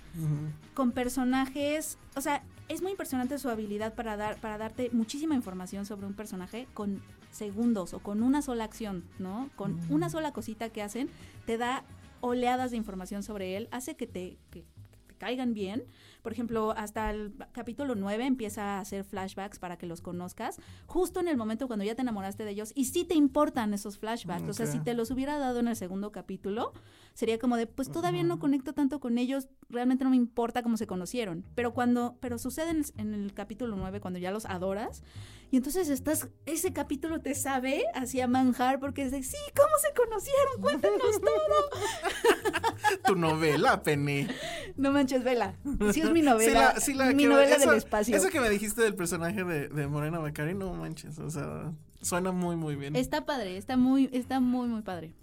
con 0.74 0.92
personajes, 0.92 1.98
o 2.16 2.22
sea, 2.22 2.42
es 2.70 2.82
muy 2.82 2.92
impresionante 2.92 3.38
su 3.38 3.50
habilidad 3.50 3.94
para 3.94 4.18
dar 4.18 4.38
para 4.38 4.58
darte 4.58 4.90
muchísima 4.94 5.36
información 5.36 5.86
sobre 5.86 6.08
un 6.08 6.14
personaje 6.16 6.68
con 6.74 7.02
segundos 7.32 7.94
o 7.94 8.00
con 8.00 8.24
una 8.24 8.42
sola 8.42 8.64
acción, 8.64 9.04
¿no? 9.20 9.50
Con 9.56 9.80
una 9.92 10.10
sola 10.10 10.32
cosita 10.32 10.70
que 10.70 10.82
hacen, 10.82 11.08
te 11.46 11.58
da 11.60 11.84
oleadas 12.22 12.72
de 12.72 12.78
información 12.78 13.22
sobre 13.22 13.56
él, 13.58 13.68
hace 13.72 13.96
que 13.96 14.08
te 14.08 14.38
que- 14.50 14.64
que 14.64 14.64
te 14.64 14.79
caigan 15.20 15.54
bien. 15.54 15.84
Por 16.24 16.32
ejemplo, 16.32 16.74
hasta 16.76 17.12
el 17.12 17.34
capítulo 17.52 17.94
9 17.96 18.26
empieza 18.26 18.78
a 18.78 18.80
hacer 18.80 19.04
flashbacks 19.04 19.60
para 19.60 19.78
que 19.78 19.86
los 19.86 20.02
conozcas, 20.02 20.60
justo 20.88 21.20
en 21.20 21.28
el 21.28 21.38
momento 21.38 21.68
cuando 21.68 21.86
ya 21.86 21.94
te 21.94 22.02
enamoraste 22.02 22.44
de 22.44 22.52
ellos 22.52 22.72
y 22.76 22.86
sí 22.86 23.04
te 23.04 23.14
importan 23.14 23.74
esos 23.74 24.00
flashbacks. 24.00 24.50
O 24.50 24.54
sea, 24.54 24.66
si 24.66 24.80
te 24.80 24.96
los 24.96 25.12
hubiera 25.12 25.38
dado 25.38 25.60
en 25.60 25.68
el 25.68 25.76
segundo 25.76 26.12
capítulo, 26.12 26.74
sería 27.14 27.38
como 27.38 27.58
de, 27.58 27.68
pues 27.68 27.92
todavía 27.92 28.24
no 28.24 28.40
conecto 28.40 28.74
tanto 28.74 29.00
con 29.00 29.18
ellos, 29.18 29.50
realmente 29.70 30.04
no 30.04 30.10
me 30.10 30.16
importa 30.16 30.64
cómo 30.64 30.78
se 30.78 30.88
conocieron. 30.88 31.46
Pero 31.54 31.74
cuando, 31.74 32.18
pero 32.20 32.40
sucede 32.40 32.72
en, 32.72 32.84
en 32.98 33.14
el 33.14 33.34
capítulo 33.34 33.76
9, 33.76 34.00
cuando 34.00 34.20
ya 34.20 34.32
los 34.32 34.46
adoras, 34.46 35.04
y 35.52 35.58
entonces 35.58 35.90
estás, 35.90 36.28
ese 36.46 36.74
capítulo 36.74 37.22
te 37.22 37.34
sabe 37.34 37.84
hacia 37.96 38.28
manjar 38.28 38.80
porque 38.80 39.04
es 39.04 39.12
de, 39.12 39.24
sí, 39.24 39.38
¿cómo 39.56 39.76
se 39.82 39.94
conocieron? 39.94 40.62
Cuéntanos 40.62 41.20
todo. 41.20 42.36
tu 43.06 43.16
novela, 43.16 43.82
Penny. 43.84 44.28
No 44.76 44.92
manches, 44.92 45.24
vela. 45.24 45.56
Sí 45.94 46.02
es 46.02 46.12
mi 46.12 46.22
novela. 46.22 46.76
Sí 46.80 46.94
la, 46.94 47.10
sí 47.10 47.16
mi 47.16 47.26
novela 47.26 47.58
del 47.58 47.76
espacio. 47.76 48.16
Eso 48.16 48.30
que 48.30 48.40
me 48.40 48.50
dijiste 48.50 48.82
del 48.82 48.96
personaje 48.96 49.44
de, 49.44 49.68
de 49.70 49.88
Morena 49.88 50.20
Bacari, 50.20 50.54
no 50.54 50.74
manches, 50.74 51.20
o 51.20 51.30
sea, 51.30 51.74
suena 52.02 52.32
muy, 52.32 52.56
muy 52.56 52.76
bien. 52.76 52.96
Está 52.96 53.26
padre, 53.26 53.58
está 53.58 53.78
muy, 53.78 54.10
está 54.14 54.40
muy, 54.40 54.68
muy 54.68 54.82
padre. 54.82 55.14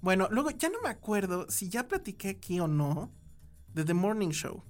Bueno, 0.00 0.28
luego 0.30 0.50
ya 0.50 0.68
no 0.68 0.80
me 0.82 0.88
acuerdo 0.88 1.46
si 1.48 1.68
ya 1.68 1.88
platiqué 1.88 2.28
aquí 2.30 2.60
o 2.60 2.68
no 2.68 3.12
de 3.74 3.84
The 3.84 3.94
Morning 3.94 4.30
Show. 4.30 4.62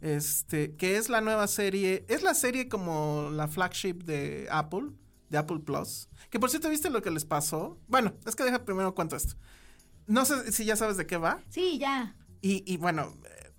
Este, 0.00 0.76
que 0.76 0.96
es 0.96 1.08
la 1.08 1.20
nueva 1.20 1.46
serie, 1.46 2.04
es 2.08 2.22
la 2.22 2.34
serie 2.34 2.68
como 2.68 3.30
la 3.32 3.48
flagship 3.48 4.04
de 4.04 4.46
Apple, 4.50 4.90
de 5.30 5.38
Apple 5.38 5.60
Plus. 5.60 6.08
Que 6.30 6.38
por 6.38 6.50
cierto, 6.50 6.68
¿viste 6.68 6.90
lo 6.90 7.02
que 7.02 7.10
les 7.10 7.24
pasó? 7.24 7.78
Bueno, 7.88 8.12
es 8.26 8.36
que 8.36 8.44
deja 8.44 8.64
primero 8.64 8.94
cuento 8.94 9.16
esto. 9.16 9.36
No 10.06 10.24
sé 10.24 10.52
si 10.52 10.64
ya 10.64 10.76
sabes 10.76 10.96
de 10.96 11.06
qué 11.06 11.16
va. 11.16 11.40
Sí, 11.48 11.78
ya. 11.78 12.14
Y, 12.40 12.62
y 12.66 12.76
bueno, 12.76 13.12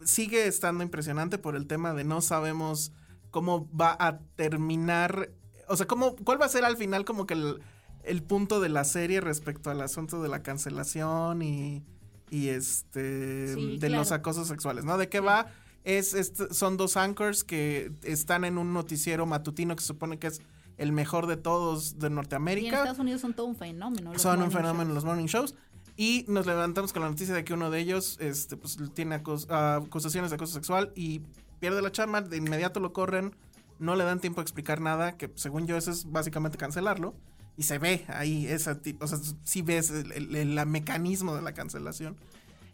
sigue 0.04 0.48
estando 0.48 0.84
impresionante 0.84 1.38
por 1.38 1.56
el 1.56 1.68
tema 1.68 1.94
de 1.94 2.04
no 2.04 2.22
sabemos 2.22 2.92
cómo 3.32 3.70
va 3.76 3.96
a 4.00 4.20
terminar, 4.36 5.32
o 5.68 5.76
sea, 5.76 5.88
cómo, 5.88 6.16
cuál 6.16 6.42
va 6.42 6.46
a 6.46 6.50
ser 6.50 6.64
al 6.66 6.78
final 6.78 7.06
como 7.06 7.26
que 7.26 7.34
el, 7.34 7.62
el 8.04 8.24
punto 8.24 8.60
de 8.62 8.70
la 8.70 8.84
serie 8.84 9.22
respecto 9.22 9.70
al 9.70 9.82
asunto 9.82 10.22
de 10.22 10.30
la 10.30 10.42
cancelación 10.44 11.42
y, 11.42 11.84
y 12.30 12.50
este, 12.50 13.00
de 13.00 13.90
los 13.90 14.12
acosos 14.12 14.48
sexuales, 14.48 14.86
¿no? 14.86 14.98
¿De 14.98 15.10
qué 15.10 15.20
va? 15.20 15.48
Es, 15.84 16.34
son 16.52 16.78
dos 16.78 16.98
anchors 16.98 17.44
que 17.44 17.92
están 18.04 18.44
en 18.44 18.58
un 18.58 18.74
noticiero 18.74 19.26
matutino 19.26 19.76
que 19.76 19.82
se 19.82 19.88
supone 19.88 20.20
que 20.20 20.28
es 20.28 20.42
el 20.78 20.92
mejor 20.92 21.28
de 21.28 21.38
todos 21.38 21.98
de 21.98 22.10
Norteamérica. 22.10 22.66
Y 22.66 22.70
en 22.70 22.76
Estados 22.76 23.00
Unidos 23.00 23.22
son 23.22 23.34
todo 23.34 23.48
un 23.48 23.56
fenómeno. 23.56 24.18
Son 24.18 24.42
un 24.42 24.52
fenómeno 24.52 24.94
los 24.94 25.06
morning 25.06 25.26
shows. 25.26 25.56
Y 25.98 26.26
nos 26.28 26.46
levantamos 26.46 26.94
con 26.94 27.02
la 27.02 27.10
noticia 27.10 27.34
de 27.34 27.44
que 27.44 27.54
uno 27.54 27.72
de 27.72 27.80
ellos 27.80 28.18
este, 28.22 28.56
pues, 28.56 28.78
tiene 28.94 29.16
acusaciones 29.16 30.30
de 30.30 30.36
acoso 30.36 30.54
sexual 30.54 30.94
y 30.96 31.22
pierde 31.60 31.82
la 31.82 31.92
chamba, 31.92 32.22
de 32.22 32.38
inmediato 32.38 32.80
lo 32.80 32.94
corren, 32.94 33.36
no 33.80 33.96
le 33.96 34.04
dan 34.04 34.20
tiempo 34.20 34.40
a 34.40 34.44
explicar 34.44 34.80
nada, 34.80 35.18
que 35.18 35.32
según 35.36 35.66
yo 35.66 35.76
eso 35.76 35.92
es 35.92 36.10
básicamente 36.12 36.58
cancelarlo. 36.58 37.16
Y 37.58 37.64
se 37.64 37.80
ve 37.80 38.06
ahí, 38.08 38.46
esa, 38.46 38.80
o 39.00 39.08
sea, 39.08 39.18
sí 39.44 39.64
ves 39.64 39.90
el 39.90 40.66
mecanismo 40.68 41.36
de 41.36 41.42
la 41.42 41.54
cancelación. 41.54 42.16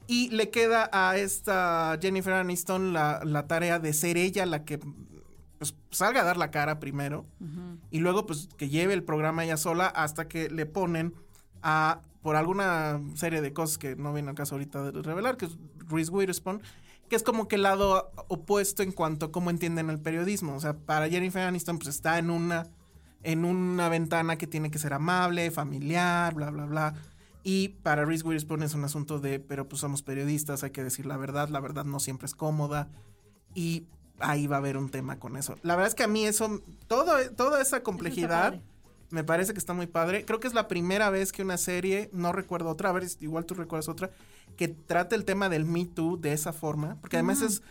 Y 0.07 0.29
le 0.29 0.49
queda 0.49 0.89
a 0.91 1.17
esta 1.17 1.97
Jennifer 2.01 2.33
Aniston 2.33 2.91
la, 2.91 3.45
tarea 3.47 3.79
de 3.79 3.93
ser 3.93 4.17
ella 4.17 4.45
la 4.45 4.65
que 4.65 4.79
pues, 5.57 5.75
salga 5.91 6.21
a 6.21 6.25
dar 6.25 6.37
la 6.37 6.51
cara 6.51 6.79
primero. 6.79 7.25
Y 7.89 7.99
luego, 7.99 8.25
pues, 8.25 8.49
que 8.57 8.67
lleve 8.67 8.93
el 8.93 9.03
programa 9.03 9.45
ella 9.45 9.57
sola 9.57 9.87
hasta 9.87 10.27
que 10.27 10.49
le 10.49 10.65
ponen 10.65 11.13
a, 11.61 12.01
por 12.23 12.35
alguna 12.35 12.99
serie 13.15 13.41
de 13.41 13.53
cosas 13.53 13.77
que 13.77 13.95
no 13.95 14.13
viene 14.13 14.29
al 14.29 14.35
caso 14.35 14.55
ahorita 14.55 14.91
de 14.91 15.01
revelar, 15.03 15.37
que 15.37 15.45
es 15.45 15.57
Reese 15.87 16.11
Witherspoon, 16.11 16.61
que 17.09 17.15
es 17.15 17.21
como 17.21 17.47
que 17.47 17.57
el 17.57 17.63
lado 17.63 18.11
opuesto 18.27 18.81
en 18.81 18.91
cuanto 18.91 19.27
a 19.27 19.31
cómo 19.31 19.51
entienden 19.51 19.91
el 19.91 19.99
periodismo. 19.99 20.55
O 20.55 20.59
sea, 20.59 20.73
para 20.73 21.07
Jennifer 21.09 21.43
Aniston, 21.43 21.77
pues 21.77 21.89
está 21.89 22.17
en 22.17 22.31
una, 22.31 22.67
en 23.21 23.45
una 23.45 23.89
ventana 23.89 24.37
que 24.37 24.47
tiene 24.47 24.71
que 24.71 24.79
ser 24.79 24.93
amable, 24.93 25.51
familiar, 25.51 26.33
bla, 26.33 26.49
bla, 26.49 26.65
bla 26.65 26.95
y 27.43 27.69
para 27.83 28.05
Reese 28.05 28.25
Witherspoon 28.25 28.63
es 28.63 28.73
un 28.73 28.85
asunto 28.85 29.19
de, 29.19 29.39
pero 29.39 29.67
pues 29.67 29.81
somos 29.81 30.01
periodistas, 30.01 30.63
hay 30.63 30.71
que 30.71 30.83
decir 30.83 31.05
la 31.05 31.17
verdad, 31.17 31.49
la 31.49 31.59
verdad 31.59 31.83
no 31.83 31.99
siempre 31.99 32.25
es 32.25 32.35
cómoda. 32.35 32.89
Y 33.53 33.85
ahí 34.19 34.47
va 34.47 34.55
a 34.55 34.59
haber 34.59 34.77
un 34.77 34.89
tema 34.89 35.19
con 35.19 35.35
eso. 35.35 35.55
La 35.61 35.75
verdad 35.75 35.89
es 35.89 35.95
que 35.95 36.03
a 36.03 36.07
mí 36.07 36.25
eso, 36.25 36.61
todo, 36.87 37.13
toda 37.35 37.61
esa 37.61 37.83
complejidad 37.83 38.61
me 39.13 39.23
parece 39.23 39.53
que 39.53 39.59
está 39.59 39.73
muy 39.73 39.87
padre. 39.87 40.25
Creo 40.25 40.39
que 40.39 40.47
es 40.47 40.53
la 40.53 40.67
primera 40.67 41.09
vez 41.09 41.31
que 41.31 41.43
una 41.43 41.57
serie, 41.57 42.09
no 42.13 42.31
recuerdo 42.31 42.69
otra, 42.69 42.89
a 42.89 42.93
ver, 42.93 43.05
igual 43.19 43.45
tú 43.45 43.53
recuerdas 43.53 43.87
otra, 43.87 44.09
que 44.57 44.67
trate 44.67 45.15
el 45.15 45.23
tema 45.23 45.49
del 45.49 45.65
Me 45.65 45.85
Too 45.85 46.17
de 46.17 46.33
esa 46.33 46.51
forma, 46.51 46.97
porque 46.99 47.17
además 47.17 47.41
es 47.41 47.61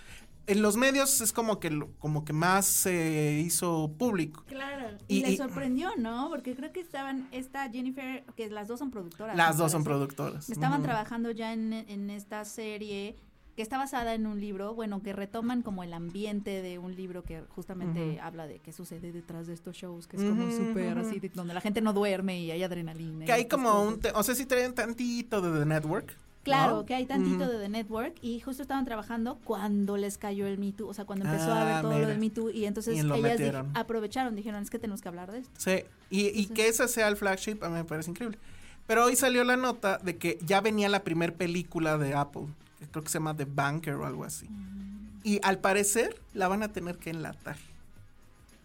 en 0.47 0.61
los 0.61 0.77
medios 0.77 1.21
es 1.21 1.33
como 1.33 1.61
que 1.61 1.87
como 1.99 2.25
que 2.25 2.33
más 2.33 2.67
se 2.67 3.41
hizo 3.45 3.93
público. 3.97 4.45
Claro. 4.47 4.99
Y, 5.09 5.23
le 5.23 5.37
sorprendió, 5.37 5.91
¿no? 5.97 6.29
Porque 6.31 6.55
creo 6.55 6.73
que 6.73 6.81
estaban 6.81 7.29
esta 7.33 7.69
Jennifer, 7.71 8.25
que 8.37 8.49
las 8.51 8.69
dos 8.69 8.79
son 8.79 8.91
productoras. 8.91 9.37
Las 9.37 9.57
dos 9.57 9.73
son 9.73 9.85
productoras. 9.85 10.49
Estaban 10.51 10.83
trabajando 10.83 11.31
ya 11.31 11.53
en, 11.53 12.11
esta 12.11 12.45
serie 12.45 13.17
que 13.57 13.63
está 13.63 13.77
basada 13.77 14.15
en 14.15 14.27
un 14.27 14.41
libro, 14.41 14.75
bueno, 14.75 15.03
que 15.03 15.13
retoman 15.13 15.63
como 15.63 15.83
el 15.83 15.93
ambiente 15.93 16.63
de 16.63 16.79
un 16.79 16.95
libro 16.97 17.23
que 17.23 17.43
justamente 17.55 18.19
habla 18.21 18.47
de 18.47 18.61
qué 18.61 18.73
sucede 18.73 19.13
detrás 19.13 19.47
de 19.47 19.55
estos 19.55 19.77
shows, 19.77 20.07
que 20.07 20.17
es 20.17 20.23
como 20.23 20.51
súper 20.51 20.99
así, 20.99 21.21
donde 21.35 21.53
la 21.53 21.61
gente 21.61 21.81
no 21.81 21.93
duerme 21.93 22.41
y 22.41 22.51
hay 22.51 22.63
adrenalina. 22.63 23.27
Que 23.27 23.33
hay 23.33 23.45
como 23.47 23.83
un, 23.83 24.01
o 24.15 24.23
sea, 24.23 24.35
si 24.35 24.47
traen 24.47 24.75
tantito 24.75 25.41
de 25.43 25.59
The 25.59 25.67
Network. 25.67 26.17
Claro, 26.43 26.85
que 26.85 26.95
hay 26.95 27.07
tantito 27.07 27.47
de 27.49 27.59
The 27.59 27.69
Network 27.69 28.15
y 28.21 28.41
justo 28.41 28.63
estaban 28.63 28.85
trabajando 28.85 29.39
cuando 29.45 29.97
les 29.97 30.19
cayó 30.19 30.47
el 30.47 30.59
Me 30.59 30.73
Too, 30.73 30.89
o 30.89 30.95
sea, 30.95 31.05
cuando 31.05 31.25
empezó 31.25 31.53
a 31.53 31.65
ver 31.65 31.75
ah, 31.75 31.83
todo 31.83 31.99
lo 31.99 32.09
del 32.09 32.19
Me 32.19 32.31
Too 32.31 32.51
y 32.51 32.65
entonces 32.65 32.99
ellas 32.99 33.65
aprovecharon, 33.75 34.35
dijeron, 34.35 34.63
es 34.63 34.71
que 34.71 34.79
tenemos 34.79 35.03
que 35.03 35.09
hablar 35.09 35.31
de 35.31 35.41
esto. 35.41 35.53
Sí, 35.57 35.85
y, 36.11 36.47
que 36.47 36.69
ese 36.69 36.89
sea 36.89 37.09
el 37.09 37.17
flagship 37.17 37.63
a 37.63 37.69
mí 37.69 37.75
me 37.75 37.85
parece 37.85 38.11
increíble. 38.11 38.39
Pero 38.87 39.05
hoy 39.05 39.15
salió 39.15 39.45
la 39.45 39.57
nota 39.57 39.99
de 39.99 40.17
que 40.17 40.39
ya 40.45 40.61
venía 40.61 40.89
la 40.89 41.05
primer 41.05 41.35
película 41.35 41.97
de 41.97 42.15
Apple, 42.15 42.47
creo 42.91 43.03
que 43.03 43.11
se 43.11 43.19
llama 43.19 43.37
The 43.37 43.47
Banker 43.47 43.95
o 43.95 44.07
algo 44.07 44.25
así. 44.25 44.49
Mm. 44.49 45.21
Y 45.25 45.41
al 45.43 45.59
parecer 45.59 46.21
la 46.35 46.49
van 46.49 46.63
a 46.63 46.73
tener 46.73 46.99
que 46.99 47.11
enlatar. 47.11 47.57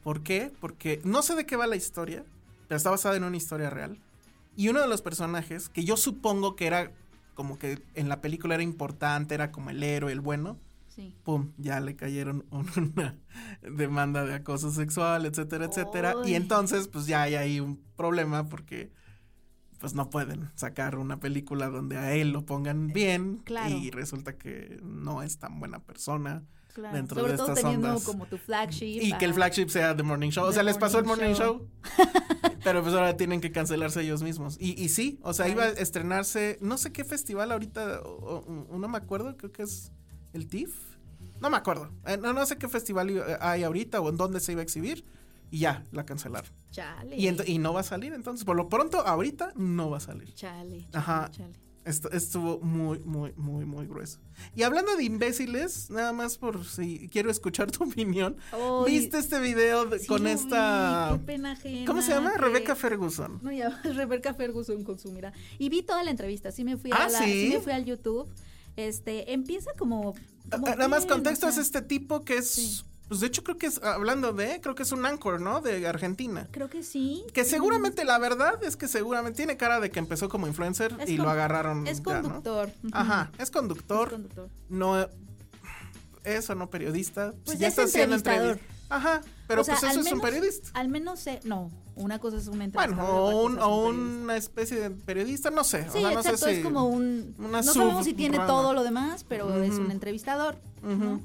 ¿Por 0.04 0.24
qué? 0.24 0.52
Porque 0.60 1.02
no 1.04 1.22
sé 1.22 1.36
de 1.36 1.46
qué 1.46 1.56
va 1.56 1.68
la 1.68 1.76
historia, 1.76 2.24
pero 2.68 2.78
está 2.78 2.90
basada 2.90 3.18
en 3.18 3.24
una 3.24 3.38
historia 3.38 3.70
real. 3.70 3.98
Y 4.56 4.70
uno 4.70 4.82
de 4.82 4.88
los 4.88 5.02
personajes, 5.02 5.70
que 5.70 5.84
yo 5.84 5.98
supongo 5.98 6.56
que 6.56 6.66
era 6.66 6.92
como 7.36 7.60
que 7.60 7.84
en 7.94 8.10
la 8.10 8.22
película 8.22 8.56
era 8.56 8.64
importante, 8.64 9.36
era 9.36 9.52
como 9.52 9.70
el 9.70 9.84
héroe, 9.84 10.12
el 10.12 10.22
bueno. 10.22 10.58
Sí. 10.88 11.14
Pum, 11.24 11.52
ya 11.58 11.80
le 11.80 11.96
cayeron 11.96 12.46
una 12.52 13.16
demanda 13.62 14.26
de 14.26 14.34
acoso 14.34 14.72
sexual, 14.72 15.28
etcétera, 15.28 15.66
etcétera. 15.66 16.16
Y 16.26 16.34
entonces, 16.34 16.88
pues 16.88 17.06
ya 17.06 17.22
hay 17.22 17.36
ahí 17.36 17.60
un 17.60 17.80
problema 17.96 18.50
porque 18.50 18.92
pues 19.80 19.94
no 19.94 20.10
pueden 20.10 20.50
sacar 20.56 20.98
una 20.98 21.20
película 21.20 21.70
donde 21.70 21.98
a 21.98 22.14
él 22.14 22.32
lo 22.32 22.46
pongan 22.46 22.88
bien 22.88 23.44
y 23.70 23.92
resulta 23.92 24.38
que 24.38 24.80
no 24.84 25.22
es 25.24 25.38
tan 25.38 25.60
buena 25.60 25.80
persona 25.80 26.44
dentro 26.94 27.24
de 27.24 27.34
estas 27.34 27.56
teniendo 27.56 28.00
como 28.02 28.26
tu 28.28 28.38
flagship. 28.38 29.02
Y 29.02 29.14
que 29.14 29.26
el 29.26 29.34
flagship 29.34 29.70
sea 29.70 29.96
The 29.96 30.04
Morning 30.04 30.30
Show. 30.30 30.46
O 30.46 30.52
sea, 30.52 30.64
les 30.64 30.78
pasó 30.78 31.00
el 31.00 31.06
Morning 31.06 31.34
Show. 31.34 31.68
pero 32.64 32.82
pues 32.84 32.94
ahora 32.94 33.16
tienen 33.18 33.42
que 33.42 33.52
cancelarse 33.52 34.02
ellos 34.02 34.22
mismos. 34.22 34.58
Y, 34.60 34.82
y 34.82 34.90
sí, 34.90 35.20
o 35.24 35.34
sea, 35.34 35.48
iba 35.48 35.64
a 35.64 35.70
estrenarse, 35.70 36.58
no 36.62 36.78
sé 36.78 36.92
qué 36.92 37.04
festival 37.04 37.52
ahorita, 37.52 38.02
no 38.70 38.88
me 38.88 38.98
acuerdo, 38.98 39.38
creo 39.38 39.52
que 39.52 39.64
es 39.64 39.92
el 40.34 40.48
TIFF. 40.48 40.76
No 41.42 41.50
me 41.50 41.58
acuerdo. 41.58 41.92
Eh, 42.06 42.18
no, 42.18 42.34
no 42.34 42.46
sé 42.46 42.58
qué 42.58 42.68
festival 42.68 43.24
hay 43.40 43.64
ahorita 43.64 44.02
o 44.02 44.10
en 44.10 44.18
dónde 44.18 44.40
se 44.40 44.52
iba 44.52 44.62
a 44.62 44.64
exhibir. 44.64 45.06
Y 45.52 45.60
ya, 45.60 45.84
la 45.92 46.06
cancelaron. 46.06 46.52
Chale. 46.72 47.16
Y, 47.16 47.28
y 47.52 47.58
no 47.60 47.74
va 47.74 47.82
a 47.82 47.84
salir 47.84 48.14
entonces. 48.14 48.46
Por 48.46 48.56
lo 48.56 48.70
pronto, 48.70 49.00
ahorita 49.00 49.54
no 49.56 49.90
va 49.90 49.98
a 49.98 50.02
salir. 50.02 50.34
Chale. 50.34 50.82
chale 50.82 50.90
Ajá. 50.94 51.30
Chale. 51.32 51.68
Esto, 51.88 52.12
estuvo 52.12 52.60
muy, 52.60 53.00
muy, 53.00 53.32
muy, 53.38 53.64
muy 53.64 53.88
grueso. 53.88 54.20
Y 54.54 54.64
hablando 54.64 54.98
de 54.98 55.06
imbéciles, 55.06 55.90
nada 55.90 56.12
más 56.12 56.38
por 56.38 56.66
si 56.66 57.08
quiero 57.08 57.32
escuchar 57.32 57.72
tu 57.72 57.86
opinión. 57.86 58.36
¿Viste 58.86 59.20
este 59.20 59.40
video 59.40 59.88
con 60.06 60.28
esta... 60.28 61.12
Qué 61.14 61.20
pena 61.20 61.58
¿Cómo 61.86 62.02
se 62.02 62.12
llama? 62.12 62.34
Rebecca 62.36 62.76
Ferguson. 62.76 63.40
No, 63.42 63.54
ya, 63.54 63.70
Rebecca 63.84 64.34
Ferguson 64.34 64.84
con 64.84 65.00
su 65.00 65.14
mira. 65.14 65.32
Y 65.60 65.70
vi 65.70 65.82
toda 65.82 66.04
la 66.04 66.12
entrevista, 66.12 66.52
sí 66.52 66.66
me 66.66 66.76
fui 66.76 66.92
a 66.92 67.06
ah, 67.06 67.10
la, 67.10 67.20
¿sí? 67.24 67.52
me 67.54 67.62
fui 67.62 67.72
al 67.72 67.86
YouTube. 67.86 68.28
Este, 68.76 69.32
empieza 69.32 69.72
como... 69.78 70.14
Ah, 70.52 70.58
nada 70.58 70.90
más 70.90 71.06
contexto 71.06 71.48
es 71.48 71.58
este 71.58 71.82
tipo 71.82 72.26
que 72.26 72.38
es... 72.38 72.86
Pues 73.08 73.22
de 73.22 73.28
hecho 73.28 73.44
creo 73.44 73.58
que 73.58 73.68
es, 73.68 73.82
hablando 73.84 74.34
de, 74.34 74.60
creo 74.62 74.76
que 74.76 74.84
es 74.84 74.92
un 74.92 75.06
anchor, 75.06 75.40
¿no? 75.40 75.62
De 75.62 75.88
Argentina. 75.88 76.48
Creo 76.52 76.70
que 76.70 76.84
sí. 76.84 77.24
Que 77.34 77.46
seguramente, 77.46 78.04
la 78.04 78.18
verdad 78.20 78.62
es 78.64 78.76
que 78.76 78.88
seguramente 78.90 79.38
tiene 79.38 79.56
cara 79.58 79.80
de 79.80 79.90
que 79.92 80.00
empezó 80.00 80.28
como 80.28 80.46
influencer 80.48 80.96
y 81.08 81.16
lo 81.18 81.30
agarraron. 81.30 81.88
Es 81.88 82.02
conductor. 82.02 82.70
Ajá, 82.92 83.32
es 83.38 83.50
conductor. 83.52 84.08
Es 84.08 84.14
conductor. 84.14 84.50
No, 84.70 85.08
eso 86.24 86.56
no 86.56 86.70
periodista. 86.70 87.34
Pues 87.46 87.58
ya 87.60 87.68
está 87.70 87.84
haciendo 87.84 88.16
entrevistador. 88.18 88.60
Ajá, 88.90 89.22
pero 89.48 89.64
pues 89.66 89.84
eso 89.84 90.00
es 90.00 90.12
un 90.12 90.22
periodista. 90.22 90.70
Al 90.80 90.88
menos 90.88 91.20
sé, 91.20 91.40
no, 91.44 91.72
Una 91.96 92.20
cosa 92.20 92.38
es 92.38 92.48
un 92.48 92.58
Bueno, 92.60 92.66
entrevistador. 92.66 93.34
o, 93.34 93.44
un- 93.46 93.58
es 93.58 93.64
o 93.64 93.78
un 93.78 93.96
periodista. 93.96 94.24
una 94.24 94.38
especie 94.38 94.80
de 94.80 94.90
periodista, 94.92 95.50
no 95.50 95.64
sé. 95.64 95.84
Sí, 95.92 95.98
o 95.98 96.02
sea, 96.02 96.12
no 96.12 96.24
sé 96.24 96.30
exacto, 96.30 96.48
es 96.50 96.58
si- 96.58 96.64
como 96.64 96.86
un... 96.88 97.34
no 97.40 97.64
sabemos 97.64 98.06
si 98.06 98.14
tiene 98.14 98.38
todo 98.38 98.74
lo 98.74 98.84
demás, 98.84 99.24
pero 99.28 99.64
es 99.64 99.74
un 99.76 99.92
entrevistador. 99.92 100.58
¿no? 100.84 101.22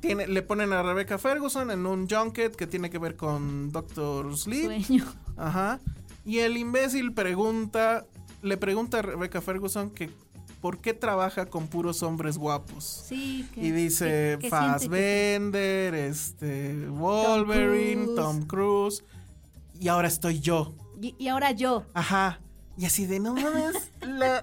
Tiene, 0.00 0.26
le 0.26 0.42
ponen 0.42 0.72
a 0.72 0.82
Rebecca 0.82 1.18
Ferguson 1.18 1.70
en 1.70 1.86
un 1.86 2.08
junket 2.08 2.54
que 2.54 2.66
tiene 2.66 2.90
que 2.90 2.98
ver 2.98 3.16
con 3.16 3.72
Doctor 3.72 4.36
Sleep. 4.36 4.84
Sueño. 4.84 5.04
Ajá. 5.36 5.80
Y 6.24 6.38
el 6.38 6.56
imbécil 6.56 7.12
pregunta, 7.12 8.04
le 8.42 8.56
pregunta 8.56 8.98
a 8.98 9.02
Rebecca 9.02 9.40
Ferguson 9.40 9.90
que 9.90 10.10
por 10.60 10.78
qué 10.78 10.94
trabaja 10.94 11.46
con 11.46 11.68
puros 11.68 12.02
hombres 12.02 12.38
guapos. 12.38 13.04
Sí. 13.06 13.46
que- 13.54 13.60
Y 13.60 13.70
dice 13.70 14.04
que- 14.04 14.10
que 14.10 14.16
siente 14.20 14.42
que- 14.42 14.50
Fassbender, 14.50 15.94
este, 15.94 16.88
Wolverine, 16.88 18.04
Cruise. 18.04 18.16
Tom 18.16 18.42
Cruise. 18.46 19.04
Y 19.78 19.88
ahora 19.88 20.08
estoy 20.08 20.40
yo. 20.40 20.74
Y, 21.00 21.14
y 21.18 21.28
ahora 21.28 21.52
yo. 21.52 21.84
Ajá. 21.94 22.40
Y 22.78 22.84
así 22.86 23.06
de 23.06 23.20
no 23.20 23.34
mames. 23.34 23.90
la- 24.00 24.42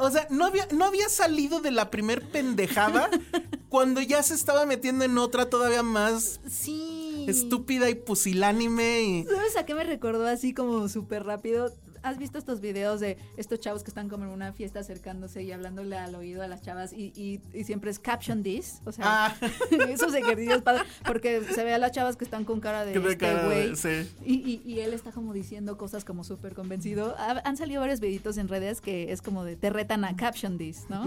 O 0.00 0.10
sea, 0.10 0.26
no 0.30 0.46
había, 0.46 0.66
no 0.72 0.84
había 0.86 1.08
salido 1.08 1.60
de 1.60 1.70
la 1.70 1.90
primer 1.90 2.22
pendejada 2.30 3.10
cuando 3.68 4.00
ya 4.00 4.22
se 4.22 4.34
estaba 4.34 4.64
metiendo 4.66 5.04
en 5.04 5.18
otra 5.18 5.48
todavía 5.50 5.82
más 5.82 6.40
Sí. 6.48 7.26
estúpida 7.28 7.90
y 7.90 7.94
pusilánime 7.94 9.02
y. 9.02 9.24
¿Sabes 9.24 9.56
a 9.56 9.66
qué 9.66 9.74
me 9.74 9.84
recordó 9.84 10.26
así 10.26 10.54
como 10.54 10.88
súper 10.88 11.24
rápido? 11.24 11.72
¿Has 12.02 12.18
visto 12.18 12.38
estos 12.38 12.60
videos 12.60 13.00
de 13.00 13.18
estos 13.36 13.60
chavos 13.60 13.82
que 13.82 13.90
están 13.90 14.08
como 14.08 14.24
en 14.24 14.30
una 14.30 14.52
fiesta 14.52 14.80
acercándose 14.80 15.42
y 15.42 15.52
hablándole 15.52 15.96
al 15.98 16.14
oído 16.14 16.42
a 16.42 16.48
las 16.48 16.62
chavas 16.62 16.92
y, 16.92 17.12
y- 17.14 17.40
y 17.52 17.64
siempre 17.64 17.90
es 17.90 17.98
caption 17.98 18.42
this? 18.42 18.80
O 18.86 18.92
sea, 18.92 19.04
Ah, 19.06 19.34
esos 19.88 20.14
ejercicios 20.14 20.62
padres, 20.62 20.84
porque 21.06 21.42
se 21.54 21.62
ve 21.64 21.74
a 21.74 21.78
las 21.78 21.92
chavas 21.92 22.16
que 22.16 22.24
están 22.24 22.44
con 22.44 22.60
cara 22.60 22.84
de 22.84 22.94
este 22.94 23.16
cara 23.18 23.42
de- 23.48 23.66
güey. 23.66 23.76
sí. 23.76 24.10
Y, 24.24 24.62
y- 24.64 24.80
él 24.80 24.94
está 24.94 25.12
como 25.12 25.32
diciendo 25.32 25.76
cosas 25.76 26.04
como 26.04 26.24
súper 26.24 26.54
convencido. 26.54 27.14
Ha- 27.18 27.42
Han 27.44 27.56
salido 27.56 27.80
varios 27.80 28.00
videitos 28.00 28.38
en 28.38 28.48
redes 28.48 28.80
que 28.80 29.12
es 29.12 29.20
como 29.22 29.44
de 29.44 29.56
te 29.56 29.68
retan 29.70 30.04
a 30.04 30.16
caption 30.16 30.56
this, 30.58 30.86
¿no? 30.88 31.04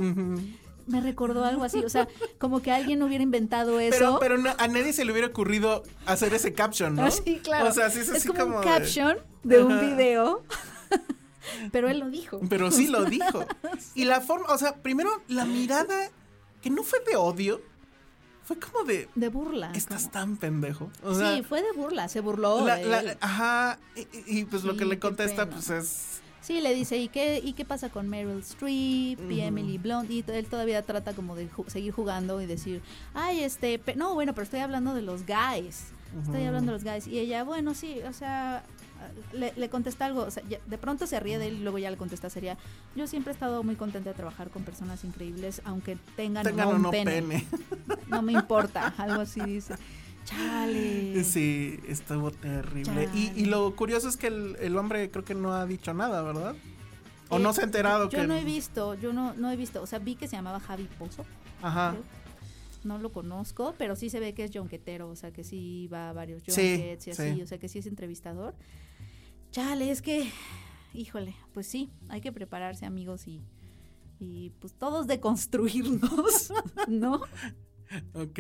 Me 0.86 1.00
recordó 1.00 1.46
algo 1.46 1.64
así, 1.64 1.80
o 1.80 1.88
sea, 1.88 2.10
como 2.40 2.62
que 2.62 2.70
alguien 2.70 3.02
hubiera 3.04 3.24
inventado 3.24 3.80
eso. 3.80 3.96
Pero, 3.98 4.18
pero 4.20 4.38
no- 4.38 4.52
a 4.58 4.68
nadie 4.68 4.92
se 4.92 5.06
le 5.06 5.12
hubiera 5.14 5.30
ocurrido 5.30 5.82
hacer 6.06 6.34
ese 6.34 6.54
caption, 6.54 6.96
¿no? 6.96 7.06
Ah, 7.06 7.12
sí, 7.26 7.40
claro. 7.42 7.70
O 7.70 7.72
sea, 7.72 7.90
sí 7.90 8.00
es 8.02 8.10
así 8.10 8.28
como, 8.28 8.40
como. 8.42 8.58
un 8.58 8.64
caption 8.64 9.18
de 9.44 9.64
un 9.64 9.80
video. 9.80 10.44
Pero 11.72 11.90
él 11.90 12.00
lo 12.00 12.10
dijo. 12.10 12.40
Pero 12.50 12.72
sí 12.72 12.88
lo 12.88 13.06
dijo. 13.10 13.46
Y 13.96 14.06
la 14.06 14.22
forma, 14.22 14.48
o 14.54 14.58
sea, 14.58 14.76
primero 14.76 15.10
la 15.28 15.46
mirada, 15.46 16.10
que 16.62 16.70
no 16.70 16.84
fue 16.84 17.00
de 17.10 17.16
odio, 17.16 17.62
fue 18.44 18.58
como 18.60 18.84
de. 18.86 19.10
De 19.16 19.30
burla. 19.30 19.72
Estás 19.74 20.02
como- 20.04 20.12
tan 20.12 20.38
pendejo. 20.38 20.90
O 21.04 21.14
sea, 21.14 21.36
sí, 21.36 21.44
fue 21.44 21.62
de 21.62 21.72
burla, 21.74 22.08
se 22.08 22.20
burló. 22.22 22.66
la- 22.66 22.78
la- 22.82 23.18
ajá. 23.22 23.80
Y, 24.28 24.46
pues 24.46 24.64
lo 24.64 24.76
que 24.78 24.86
le 24.86 25.00
contesta, 25.00 25.50
pues 25.50 25.70
es. 25.70 26.20
Sí, 26.42 26.60
le 26.60 26.74
dice, 26.76 26.98
¿y 26.98 27.08
qué, 27.08 27.40
¿y 27.42 27.54
qué 27.54 27.64
pasa 27.64 27.88
con 27.90 28.10
Meryl 28.10 28.40
Streep 28.40 29.32
y. 29.32 29.40
Emily 29.42 29.78
Blunt? 29.78 30.12
Y 30.12 30.26
él 30.28 30.46
todavía 30.48 30.82
trata 30.82 31.14
como 31.14 31.36
de 31.38 31.50
ju- 31.50 31.68
seguir 31.70 31.94
jugando 31.94 32.42
y 32.42 32.46
decir, 32.46 32.82
ay, 33.14 33.44
este, 33.44 33.80
pe- 33.80 33.96
no, 33.96 34.14
bueno, 34.14 34.34
pero 34.34 34.44
estoy 34.44 34.60
hablando 34.60 34.94
de 34.94 35.04
los 35.04 35.22
guys. 35.26 35.86
Estoy 36.26 36.44
hablando 36.44 36.74
de 36.74 36.78
los 36.80 36.84
guys. 36.84 37.08
Y 37.08 37.18
ella, 37.18 37.44
bueno, 37.46 37.74
sí, 37.74 38.00
o 38.08 38.12
sea, 38.14 38.64
le, 39.34 39.54
le 39.56 39.70
contesta 39.70 40.06
algo, 40.06 40.22
o 40.24 40.32
sea, 40.32 40.44
ya- 40.50 40.60
de 40.66 40.78
pronto 40.78 41.08
se 41.08 41.20
ríe 41.20 41.38
de 41.40 41.48
él 41.48 41.56
y 41.56 41.60
luego 41.64 41.78
ya 41.78 41.90
le 41.92 41.98
contesta, 41.98 42.30
sería, 42.30 42.58
yo 42.96 43.08
siempre 43.08 43.32
he 43.32 43.34
estado 43.36 43.64
muy 43.64 43.76
contenta 43.76 44.10
de 44.12 44.16
trabajar 44.16 44.50
con 44.50 44.64
personas 44.64 45.04
increíbles, 45.04 45.62
aunque 45.66 45.98
tengan, 46.16 46.44
Tengan 46.44 46.68
no 46.68 46.74
o 46.74 46.76
un 46.78 46.82
no 46.84 46.92
pene. 46.92 47.12
pene. 47.22 47.46
No 48.08 48.22
me 48.22 48.34
importa, 48.34 48.94
algo 48.98 49.22
así 49.22 49.40
dice. 49.42 49.76
Chale. 50.26 51.24
Sí, 51.24 51.80
estuvo 51.88 52.32
terrible. 52.32 53.10
Y, 53.14 53.32
y 53.36 53.46
lo 53.46 53.76
curioso 53.76 54.08
es 54.08 54.18
que 54.18 54.28
el, 54.28 54.56
el 54.62 54.78
hombre 54.78 55.10
creo 55.12 55.26
que 55.26 55.36
no 55.36 55.54
ha 55.54 55.66
dicho 55.66 55.94
nada, 55.94 56.22
¿verdad? 56.22 56.56
O 57.30 57.38
Eh, 57.38 57.40
no 57.40 57.54
se 57.54 57.62
ha 57.62 57.64
enterado 57.66 58.10
Yo 58.10 58.20
que. 58.22 58.28
no 58.28 58.36
he 58.36 58.44
visto, 58.44 58.94
yo 58.96 59.14
no, 59.14 59.34
no 59.34 59.52
he 59.52 59.56
visto, 59.56 59.82
o 59.82 59.88
sea, 59.88 60.00
vi 60.00 60.16
que 60.16 60.28
se 60.28 60.36
llamaba 60.36 60.60
Javi 60.60 60.88
Pozo. 61.00 61.26
Ajá. 61.62 61.92
creo. 61.92 62.04
No 62.84 62.98
lo 62.98 63.12
conozco, 63.14 63.74
pero 63.78 63.96
sí 63.96 64.10
se 64.10 64.20
ve 64.20 64.34
que 64.34 64.44
es 64.44 64.52
jonquetero, 64.54 65.10
o 65.10 65.16
sea, 65.16 65.32
que 65.32 65.44
sí 65.44 65.88
va 65.92 66.10
a 66.10 66.14
varios 66.14 66.44
Sí, 66.44 66.52
junkets 66.52 67.08
y 67.08 67.12
así, 67.12 67.34
sí. 67.36 67.42
o 67.42 67.48
sea, 67.48 67.58
que 67.58 67.70
sí 67.70 67.80
es 67.80 67.86
entrevistador. 67.88 68.54
Chale, 69.54 69.92
es 69.92 70.02
que, 70.02 70.32
híjole, 70.96 71.36
pues 71.54 71.68
sí, 71.68 71.92
hay 72.10 72.22
que 72.22 72.32
prepararse, 72.32 72.88
amigos, 72.88 73.28
y, 73.28 73.44
y 74.20 74.50
pues 74.60 74.74
todos 74.74 75.06
deconstruirnos, 75.06 76.52
¿no? 76.88 77.22
Ok. 78.16 78.40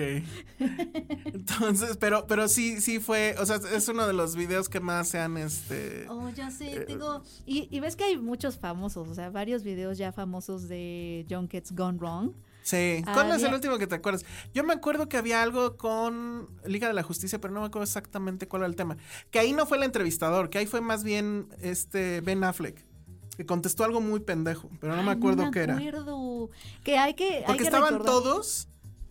Entonces, 1.25 1.97
pero, 1.97 2.25
pero 2.25 2.47
sí, 2.47 2.81
sí 2.81 2.99
fue, 2.99 3.35
o 3.39 3.45
sea, 3.45 3.57
es 3.57 3.87
uno 3.89 4.07
de 4.07 4.13
los 4.13 4.35
videos 4.35 4.69
que 4.69 4.79
más 4.79 5.07
se 5.09 5.19
han, 5.19 5.37
este... 5.37 6.07
Oh, 6.09 6.29
ya 6.29 6.49
sé, 6.49 6.77
Eh, 6.77 6.79
tengo... 6.79 7.21
Y, 7.45 7.67
y 7.69 7.79
ves 7.79 7.95
que 7.95 8.05
hay 8.05 8.17
muchos 8.17 8.57
famosos, 8.57 9.07
o 9.07 9.13
sea, 9.13 9.29
varios 9.29 9.61
videos 9.63 9.99
ya 9.99 10.11
famosos 10.13 10.67
de 10.67 11.27
junkets 11.29 11.75
gone 11.75 11.99
wrong. 11.99 12.31
Sí. 12.63 13.03
¿Cuál 13.13 13.31
es 13.31 13.43
el 13.43 13.53
último 13.53 13.77
que 13.77 13.85
te 13.87 13.95
acuerdas? 13.95 14.25
Yo 14.53 14.63
me 14.63 14.73
acuerdo 14.73 15.07
que 15.09 15.17
había 15.17 15.43
algo 15.43 15.77
con 15.77 16.47
Liga 16.65 16.87
de 16.87 16.93
la 16.93 17.03
Justicia, 17.03 17.39
pero 17.39 17.53
no 17.53 17.59
me 17.59 17.67
acuerdo 17.67 17.83
exactamente 17.83 18.47
cuál 18.47 18.61
era 18.63 18.67
el 18.69 18.75
tema. 18.75 18.97
Que 19.31 19.39
ahí 19.39 19.51
no 19.53 19.65
fue 19.65 19.77
el 19.77 19.83
entrevistador, 19.83 20.49
que 20.49 20.57
ahí 20.59 20.65
fue 20.65 20.81
más 20.81 21.03
bien 21.03 21.47
este 21.61 22.21
Ben 22.21 22.43
Affleck. 22.43 22.83
Que 23.35 23.45
contestó 23.45 23.83
algo 23.83 23.99
muy 23.99 24.19
pendejo, 24.19 24.69
pero 24.79 24.95
no 24.95 25.01
me 25.03 25.11
acuerdo 25.11 25.45
me 25.45 25.51
qué 25.51 25.59
era. 25.61 25.75
acuerdo. 25.75 26.49
Que 26.83 26.97
hay 26.99 27.15
que... 27.15 27.37
hay 27.37 27.43
Porque 27.45 27.57
que 27.59 27.63
estaban 27.65 27.95
recordar- 27.95 28.05
todos 28.05 28.67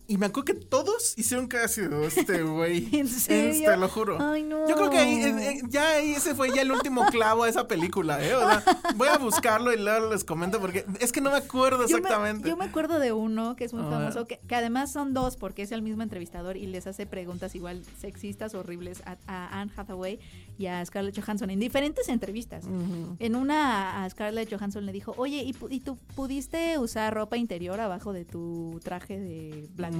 y 0.07 0.17
me 0.17 0.25
acuerdo 0.27 0.45
que 0.45 0.53
todos 0.53 1.13
hicieron 1.17 1.47
casi 1.47 1.81
de 1.81 2.05
este 2.07 2.43
güey. 2.43 2.89
¿En 2.95 3.07
serio? 3.07 3.71
Te 3.71 3.77
lo 3.77 3.87
juro. 3.89 4.17
Ay, 4.19 4.43
no. 4.43 4.67
Yo 4.67 4.75
creo 4.75 4.89
que 4.89 4.97
ahí, 4.97 5.23
eh, 5.23 5.51
eh, 5.51 5.61
ya 5.69 5.91
ahí 5.91 6.11
ese 6.11 6.35
fue 6.35 6.53
ya 6.53 6.61
el 6.61 6.71
último 6.71 7.05
clavo 7.07 7.43
a 7.43 7.49
esa 7.49 7.67
película, 7.67 8.23
¿eh? 8.25 8.35
O 8.35 8.39
sea, 8.39 8.63
voy 8.95 9.07
a 9.07 9.17
buscarlo 9.17 9.73
y 9.73 9.77
luego 9.77 10.11
les 10.11 10.23
comento 10.23 10.59
porque 10.59 10.85
es 10.99 11.11
que 11.11 11.21
no 11.21 11.31
me 11.31 11.37
acuerdo 11.37 11.87
Yo 11.87 11.97
me- 11.97 12.01
exactamente. 12.01 12.49
Yo 12.49 12.57
me, 12.57 12.65
acuerdo 12.65 12.99
de 12.99 13.11
uno 13.11 13.55
que 13.55 13.63
es 13.65 13.73
muy 13.73 13.83
famoso, 13.83 14.25
que, 14.25 14.39
que 14.47 14.55
además 14.55 14.91
son 14.91 15.13
dos, 15.13 15.37
porque 15.37 15.61
es 15.61 15.71
el 15.71 15.81
mismo 15.81 16.03
entrevistador 16.03 16.57
y 16.57 16.67
les 16.67 16.87
hace 16.87 17.05
preguntas 17.05 17.55
igual 17.55 17.83
sexistas, 17.99 18.55
horribles 18.55 19.01
a, 19.05 19.17
a 19.27 19.61
Anne 19.61 19.71
Hathaway 19.75 20.19
y 20.57 20.65
a 20.67 20.85
Scarlett 20.85 21.19
Johansson 21.19 21.49
en 21.49 21.59
diferentes 21.59 22.09
entrevistas. 22.09 22.65
En 23.19 23.35
una 23.35 24.03
a 24.03 24.09
Scarlett 24.09 24.51
Johansson 24.53 24.85
le 24.85 24.91
dijo, 24.91 25.13
oye, 25.17 25.43
¿y, 25.43 25.55
y 25.69 25.79
tú 25.79 25.97
pudiste 26.15 26.77
usar 26.77 27.13
ropa 27.13 27.37
interior 27.37 27.79
abajo 27.79 28.13
de 28.13 28.25
tu 28.25 28.79
traje 28.83 29.19
de 29.19 29.67
Black 29.75 29.93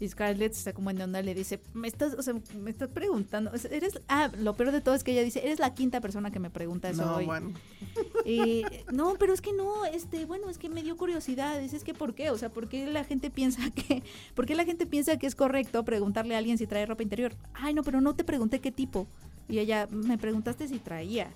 Y 0.00 0.08
Scarlett 0.08 0.52
está 0.52 0.72
como 0.72 0.90
en 0.90 1.00
onda, 1.00 1.20
le 1.22 1.34
dice, 1.34 1.60
me 1.74 1.88
estás, 1.88 2.14
o 2.14 2.22
sea, 2.22 2.32
me 2.54 2.70
estás 2.70 2.88
preguntando, 2.88 3.50
eres, 3.68 4.00
ah, 4.06 4.30
lo 4.38 4.54
peor 4.54 4.70
de 4.70 4.80
todo 4.80 4.94
es 4.94 5.02
que 5.02 5.10
ella 5.10 5.24
dice, 5.24 5.44
eres 5.44 5.58
la 5.58 5.74
quinta 5.74 6.00
persona 6.00 6.30
que 6.30 6.38
me 6.38 6.50
pregunta 6.50 6.88
eso 6.88 7.04
no, 7.04 7.16
hoy. 7.16 7.26
bueno. 7.26 7.52
Y, 8.24 8.62
no, 8.92 9.16
pero 9.18 9.34
es 9.34 9.40
que 9.40 9.52
no, 9.52 9.84
este, 9.86 10.24
bueno, 10.24 10.48
es 10.50 10.58
que 10.58 10.68
me 10.68 10.84
dio 10.84 10.96
curiosidad, 10.96 11.60
es, 11.60 11.72
es 11.72 11.82
que 11.82 11.94
¿por 11.94 12.14
qué? 12.14 12.30
O 12.30 12.38
sea, 12.38 12.48
¿por 12.48 12.68
qué 12.68 12.86
la 12.86 13.02
gente 13.02 13.28
piensa 13.30 13.70
que, 13.74 14.04
por 14.36 14.46
qué 14.46 14.54
la 14.54 14.64
gente 14.64 14.86
piensa 14.86 15.18
que 15.18 15.26
es 15.26 15.34
correcto 15.34 15.84
preguntarle 15.84 16.36
a 16.36 16.38
alguien 16.38 16.58
si 16.58 16.68
trae 16.68 16.86
ropa 16.86 17.02
interior? 17.02 17.34
Ay, 17.54 17.74
no, 17.74 17.82
pero 17.82 18.00
no 18.00 18.14
te 18.14 18.22
pregunté 18.22 18.60
qué 18.60 18.70
tipo. 18.70 19.08
Y 19.48 19.58
ella, 19.58 19.88
me 19.90 20.16
preguntaste 20.16 20.68
si 20.68 20.78
traía. 20.78 21.32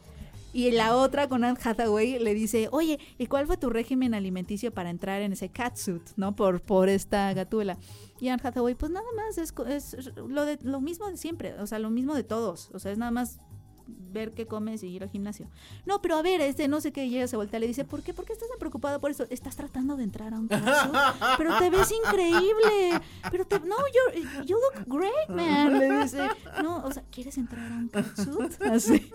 Y 0.53 0.71
la 0.73 0.97
otra 0.97 1.29
con 1.29 1.45
Anne 1.45 1.59
Hathaway 1.63 2.19
le 2.19 2.35
dice, 2.35 2.69
oye, 2.73 2.99
¿y 3.19 3.27
cuál 3.27 3.47
fue 3.47 3.57
tu 3.57 3.71
régimen 3.71 4.13
alimenticio 4.15 4.71
para 4.73 4.91
entrar 4.91 5.23
en 5.23 5.33
ese 5.33 5.49
catsuit, 5.49 6.03
no? 6.17 6.37
Por, 6.37 6.61
por 6.61 6.89
esta 6.89 7.33
gatuela. 7.33 7.79
Y 8.21 8.29
Anne 8.29 8.43
Hathaway, 8.45 8.75
pues 8.75 8.93
nada 8.93 9.07
más, 9.17 9.39
es, 9.39 9.55
es 9.69 10.11
lo, 10.17 10.45
de, 10.45 10.59
lo 10.63 10.81
mismo 10.81 11.09
de 11.09 11.17
siempre, 11.17 11.55
o 11.59 11.67
sea, 11.67 11.79
lo 11.79 11.91
mismo 11.91 12.15
de 12.15 12.23
todos. 12.25 12.71
O 12.75 12.79
sea, 12.79 12.93
es 12.93 12.99
nada 12.99 13.11
más 13.11 13.39
ver 13.87 14.33
qué 14.33 14.47
comes 14.47 14.83
y 14.83 14.89
ir 14.89 15.03
al 15.03 15.09
gimnasio. 15.11 15.49
No, 15.87 16.01
pero 16.03 16.17
a 16.17 16.23
ver, 16.23 16.41
este 16.43 16.69
no 16.69 16.81
sé 16.83 16.93
qué, 16.93 17.07
y 17.07 17.17
ella 17.17 17.27
se 17.29 17.37
voltea 17.37 17.57
y 17.59 17.63
le 17.63 17.67
dice, 17.67 17.85
¿por 17.85 18.03
qué? 18.03 18.13
¿Por 18.15 18.25
qué 18.27 18.35
estás 18.35 18.49
tan 18.49 18.59
preocupada 18.59 18.99
por 19.01 19.11
eso? 19.11 19.25
Estás 19.31 19.57
tratando 19.57 19.97
de 19.97 20.05
entrar 20.05 20.35
a 20.35 20.39
un 20.39 20.49
catsuit, 20.49 20.95
pero 21.39 21.59
te 21.59 21.71
ves 21.71 21.91
increíble. 22.07 23.01
Pero 23.31 23.47
te, 23.47 23.59
no, 23.61 23.75
you're- 23.77 24.45
you 24.47 24.57
look 24.57 24.85
great, 24.87 25.29
man. 25.31 25.79
Le 25.79 26.03
dice, 26.03 26.29
no, 26.63 26.85
o 26.85 26.93
sea, 26.93 27.03
¿quieres 27.11 27.37
entrar 27.39 27.73
a 27.73 27.75
un 27.75 27.89
catsuit? 27.89 28.63
Así. 28.71 29.11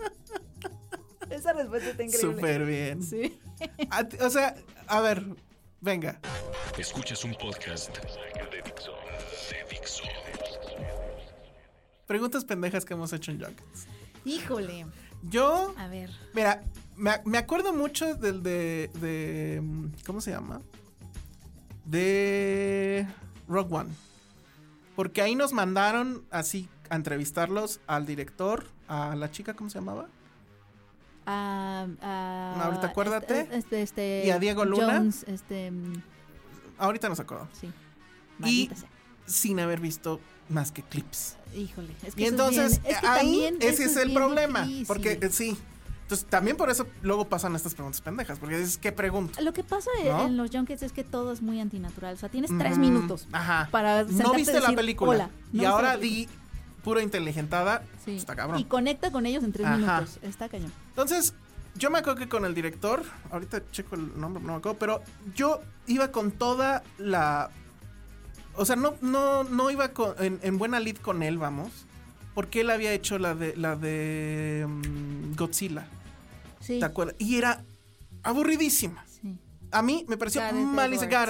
Esa 1.30 1.52
respuesta 1.52 1.90
está 1.90 2.02
increíble. 2.02 2.34
Súper 2.34 2.64
bien. 2.64 3.02
Sí. 3.02 3.38
Ti- 4.10 4.16
o 4.20 4.30
sea, 4.30 4.54
a 4.86 5.00
ver, 5.00 5.24
venga. 5.80 6.18
Escuchas 6.78 7.24
un 7.24 7.34
podcast 7.34 7.96
de 7.98 8.62
Dixo. 8.62 8.92
De 9.50 9.64
Dixo. 9.74 10.02
Preguntas 12.06 12.44
pendejas 12.44 12.84
que 12.84 12.94
hemos 12.94 13.12
hecho 13.12 13.30
en 13.32 13.42
Junkets. 13.42 13.86
Híjole. 14.24 14.86
Yo, 15.30 15.74
A 15.76 15.88
ver. 15.88 16.10
mira, 16.32 16.62
me, 16.96 17.10
me 17.24 17.38
acuerdo 17.38 17.74
mucho 17.74 18.14
del 18.14 18.42
de, 18.42 18.88
de. 19.00 19.62
¿Cómo 20.06 20.20
se 20.20 20.30
llama? 20.30 20.62
De 21.84 23.06
Rock 23.48 23.72
One. 23.72 23.90
Porque 24.94 25.22
ahí 25.22 25.34
nos 25.34 25.52
mandaron 25.52 26.24
así 26.30 26.68
a 26.90 26.96
entrevistarlos 26.96 27.80
al 27.86 28.06
director, 28.06 28.64
a 28.88 29.14
la 29.16 29.30
chica, 29.30 29.54
¿cómo 29.54 29.70
se 29.70 29.78
llamaba? 29.78 30.08
Ah, 31.30 32.60
Ahorita 32.64 32.88
acuérdate. 32.88 33.40
Este, 33.40 33.56
este, 33.58 33.82
este, 33.82 34.22
¿Y 34.26 34.30
a 34.30 34.38
Diego 34.38 34.64
Luna? 34.64 34.98
Jones, 34.98 35.24
este, 35.28 35.72
Ahorita 36.78 37.08
nos 37.08 37.20
acordamos. 37.20 37.56
sí. 37.58 37.70
Y 38.44 38.70
sea. 38.74 38.88
sin 39.26 39.58
haber 39.58 39.80
visto 39.80 40.20
más 40.48 40.70
que 40.70 40.82
clips. 40.82 41.36
Híjole, 41.56 41.92
es 42.06 42.14
que 42.14 42.22
Y 42.22 42.26
entonces, 42.26 42.72
es 42.74 42.82
bien- 42.82 42.94
es 42.94 43.00
que 43.00 43.06
ahí 43.08 43.56
ese 43.60 43.84
es 43.84 43.96
el 43.96 44.12
problema. 44.14 44.62
difícil. 44.62 44.86
Porque 44.86 45.18
eh, 45.20 45.30
sí. 45.30 45.56
Entonces, 46.02 46.26
también 46.30 46.56
por 46.56 46.70
eso 46.70 46.86
luego 47.02 47.28
pasan 47.28 47.54
estas 47.56 47.74
preguntas 47.74 48.00
pendejas. 48.00 48.38
Porque 48.38 48.56
dices, 48.58 48.78
¿qué 48.78 48.92
pregunto? 48.92 49.38
Lo 49.42 49.52
que 49.52 49.62
pasa 49.64 49.90
¿No? 50.06 50.26
en 50.26 50.36
los 50.38 50.50
junkets 50.50 50.82
es 50.82 50.92
que 50.92 51.04
todo 51.04 51.32
es 51.32 51.42
muy 51.42 51.60
antinatural. 51.60 52.14
O 52.14 52.16
sea, 52.16 52.28
tienes 52.30 52.50
tres 52.56 52.78
Mm, 52.78 52.80
minutos 52.80 53.26
Ajá. 53.32 53.68
para 53.70 54.04
No 54.04 54.32
viste 54.32 54.52
y 54.52 54.54
la 54.54 54.60
decir, 54.60 54.76
película. 54.76 55.10
"Hola". 55.10 55.30
No 55.52 55.62
y 55.62 55.66
ahora 55.66 55.96
di 55.98 56.28
pura 56.88 57.02
inteligentada. 57.02 57.82
Sí. 58.02 58.16
Está 58.16 58.34
cabrón. 58.34 58.58
Y 58.58 58.64
conecta 58.64 59.10
con 59.10 59.26
ellos 59.26 59.44
en 59.44 59.52
tres 59.52 59.66
Ajá. 59.66 59.76
minutos. 59.76 60.18
Está 60.22 60.48
cañón. 60.48 60.72
Entonces, 60.88 61.34
yo 61.74 61.90
me 61.90 61.98
acuerdo 61.98 62.18
que 62.18 62.28
con 62.30 62.46
el 62.46 62.54
director, 62.54 63.02
ahorita 63.30 63.62
checo 63.70 63.94
el 63.94 64.18
nombre, 64.18 64.42
no 64.42 64.52
me 64.52 64.58
acuerdo, 64.58 64.78
pero 64.78 65.02
yo 65.34 65.60
iba 65.86 66.10
con 66.10 66.30
toda 66.30 66.82
la. 66.96 67.50
O 68.54 68.64
sea, 68.64 68.74
no, 68.76 68.94
no, 69.02 69.44
no 69.44 69.70
iba 69.70 69.88
con- 69.90 70.14
en, 70.18 70.40
en 70.42 70.56
buena 70.56 70.80
lead 70.80 70.96
con 70.96 71.22
él, 71.22 71.36
vamos. 71.36 71.70
Porque 72.34 72.62
él 72.62 72.70
había 72.70 72.92
hecho 72.92 73.18
la 73.18 73.34
de 73.34 73.54
la 73.56 73.76
de 73.76 74.64
mm, 74.66 75.34
Godzilla. 75.36 75.86
Sí. 76.60 76.78
¿Te 76.78 76.86
acuerdas? 76.86 77.16
Y 77.18 77.36
era 77.36 77.64
aburridísima. 78.22 79.04
sí. 79.20 79.36
A 79.70 79.82
mí 79.82 80.06
me 80.08 80.16
pareció 80.16 80.40
malísima. 80.52 81.26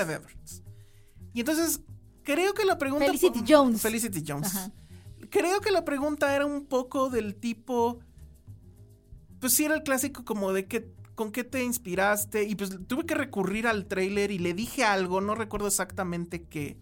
Y 1.34 1.40
entonces, 1.40 1.80
creo 2.22 2.54
que 2.54 2.64
la 2.64 2.78
pregunta. 2.78 3.06
Felicity 3.06 3.42
Jones. 3.48 3.80
Felicity 3.82 4.24
Jones. 4.26 4.54
Ajá. 4.54 4.70
Creo 5.30 5.60
que 5.60 5.70
la 5.70 5.84
pregunta 5.84 6.34
era 6.34 6.46
un 6.46 6.66
poco 6.66 7.10
del 7.10 7.34
tipo. 7.34 8.00
Pues 9.40 9.52
sí, 9.54 9.64
era 9.64 9.74
el 9.74 9.82
clásico 9.82 10.24
como 10.24 10.52
de 10.52 10.66
que. 10.66 10.96
¿Con 11.14 11.32
qué 11.32 11.42
te 11.42 11.64
inspiraste? 11.64 12.44
Y 12.44 12.54
pues 12.54 12.70
tuve 12.86 13.04
que 13.04 13.16
recurrir 13.16 13.66
al 13.66 13.86
tráiler 13.86 14.30
y 14.30 14.38
le 14.38 14.54
dije 14.54 14.84
algo, 14.84 15.20
no 15.20 15.34
recuerdo 15.34 15.66
exactamente 15.66 16.44
qué. 16.44 16.76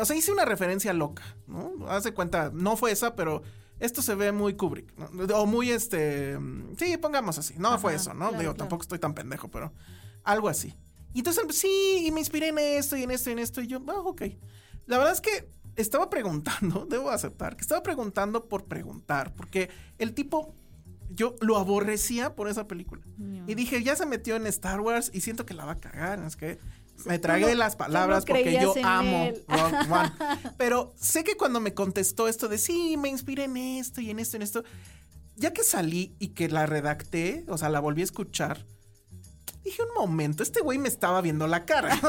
O 0.00 0.04
sea, 0.04 0.16
hice 0.16 0.32
una 0.32 0.44
referencia 0.44 0.92
loca, 0.92 1.22
¿no? 1.46 1.86
Hace 1.88 2.12
cuenta, 2.12 2.50
no 2.52 2.76
fue 2.76 2.90
esa, 2.90 3.14
pero 3.14 3.42
esto 3.78 4.02
se 4.02 4.16
ve 4.16 4.32
muy 4.32 4.54
Kubrick, 4.54 4.92
¿no? 4.96 5.36
O 5.36 5.46
muy 5.46 5.70
este. 5.70 6.38
Sí, 6.76 6.96
pongamos 6.96 7.38
así. 7.38 7.54
No 7.56 7.78
fue 7.78 7.94
eso, 7.94 8.14
¿no? 8.14 8.30
claro, 8.30 8.32
Digo, 8.32 8.42
claro. 8.52 8.56
tampoco 8.56 8.82
estoy 8.82 8.98
tan 8.98 9.14
pendejo, 9.14 9.48
pero 9.48 9.72
algo 10.24 10.48
así. 10.48 10.74
Y 11.14 11.20
entonces, 11.20 11.44
sí, 11.56 12.04
y 12.06 12.10
me 12.10 12.20
inspiré 12.20 12.48
en 12.48 12.58
esto 12.58 12.96
y 12.96 13.02
en 13.02 13.10
esto 13.10 13.30
y 13.30 13.34
en 13.34 13.38
esto. 13.38 13.60
Y 13.62 13.66
yo, 13.66 13.80
ah, 13.88 14.00
ok. 14.00 14.22
La 14.86 14.98
verdad 14.98 15.12
es 15.12 15.20
que 15.20 15.48
estaba 15.76 16.10
preguntando, 16.10 16.86
debo 16.90 17.10
aceptar, 17.10 17.56
que 17.56 17.62
estaba 17.62 17.82
preguntando 17.82 18.48
por 18.48 18.64
preguntar, 18.64 19.34
porque 19.34 19.70
el 19.98 20.14
tipo, 20.14 20.54
yo 21.10 21.36
lo 21.40 21.56
aborrecía 21.56 22.34
por 22.34 22.48
esa 22.48 22.66
película. 22.66 23.02
No. 23.18 23.44
Y 23.48 23.54
dije, 23.54 23.82
ya 23.82 23.94
se 23.96 24.06
metió 24.06 24.36
en 24.36 24.46
Star 24.46 24.80
Wars 24.80 25.10
y 25.14 25.20
siento 25.20 25.46
que 25.46 25.54
la 25.54 25.64
va 25.64 25.72
a 25.72 25.76
cagar. 25.80 26.18
Es 26.20 26.36
que 26.36 26.58
me 27.04 27.18
tragué 27.18 27.50
no- 27.50 27.54
las 27.54 27.76
palabras 27.76 28.24
no 28.26 28.34
porque 28.34 28.58
yo 28.60 28.74
amo. 28.82 29.30
Rogue 29.48 29.92
One. 29.92 30.12
Pero 30.58 30.94
sé 30.96 31.24
que 31.24 31.36
cuando 31.36 31.60
me 31.60 31.74
contestó 31.74 32.26
esto 32.26 32.48
de 32.48 32.58
sí, 32.58 32.96
me 32.96 33.08
inspiré 33.08 33.44
en 33.44 33.56
esto 33.56 34.00
y 34.00 34.10
en 34.10 34.18
esto 34.18 34.36
y 34.36 34.38
en 34.38 34.42
esto, 34.42 34.64
ya 35.36 35.52
que 35.52 35.62
salí 35.62 36.16
y 36.18 36.28
que 36.28 36.48
la 36.48 36.64
redacté, 36.66 37.44
o 37.48 37.58
sea, 37.58 37.68
la 37.68 37.80
volví 37.80 38.00
a 38.00 38.04
escuchar, 38.04 38.64
dije 39.62 39.82
un 39.82 39.94
momento, 39.94 40.42
este 40.42 40.60
güey 40.62 40.78
me 40.78 40.88
estaba 40.88 41.20
viendo 41.20 41.46
la 41.46 41.64
cara. 41.66 41.98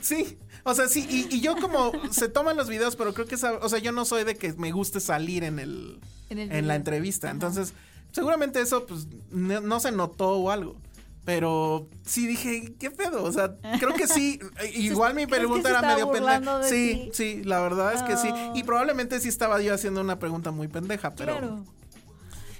Sí, 0.00 0.38
o 0.64 0.74
sea, 0.74 0.88
sí, 0.88 1.06
y, 1.08 1.34
y 1.34 1.40
yo 1.40 1.56
como 1.56 1.92
se 2.10 2.28
toman 2.28 2.56
los 2.56 2.68
videos, 2.68 2.96
pero 2.96 3.12
creo 3.14 3.26
que, 3.26 3.34
esa- 3.36 3.54
o 3.58 3.68
sea, 3.68 3.78
yo 3.78 3.92
no 3.92 4.04
soy 4.04 4.24
de 4.24 4.36
que 4.36 4.52
me 4.54 4.72
guste 4.72 5.00
salir 5.00 5.44
en 5.44 5.58
el, 5.58 6.00
En 6.28 6.38
el 6.38 6.52
en 6.52 6.68
la 6.68 6.74
entrevista. 6.76 7.28
Ajá. 7.28 7.34
Entonces, 7.34 7.72
seguramente 8.12 8.60
eso, 8.60 8.86
pues, 8.86 9.06
no, 9.30 9.60
no 9.60 9.80
se 9.80 9.92
notó 9.92 10.30
o 10.32 10.50
algo. 10.50 10.76
Pero 11.24 11.86
sí 12.04 12.26
dije, 12.26 12.74
¿qué 12.80 12.90
pedo? 12.90 13.22
O 13.24 13.30
sea, 13.30 13.54
creo 13.78 13.92
que 13.94 14.06
sí. 14.08 14.40
Igual 14.74 15.14
mi 15.14 15.26
¿Crees 15.26 15.40
que 15.40 15.46
pregunta 15.46 15.68
era 15.68 15.82
medio 15.82 16.10
pendeja. 16.10 16.58
de 16.60 16.68
Sí, 16.68 16.94
ti? 16.94 17.10
sí, 17.12 17.44
la 17.44 17.60
verdad 17.60 17.92
es 17.92 18.02
que 18.02 18.16
sí. 18.16 18.28
Ah. 18.32 18.52
Y 18.56 18.62
probablemente 18.64 19.20
sí 19.20 19.28
estaba 19.28 19.60
yo 19.60 19.74
haciendo 19.74 20.00
una 20.00 20.18
pregunta 20.18 20.50
muy 20.50 20.66
pendeja, 20.68 21.14
pero. 21.14 21.32
Claro. 21.38 21.64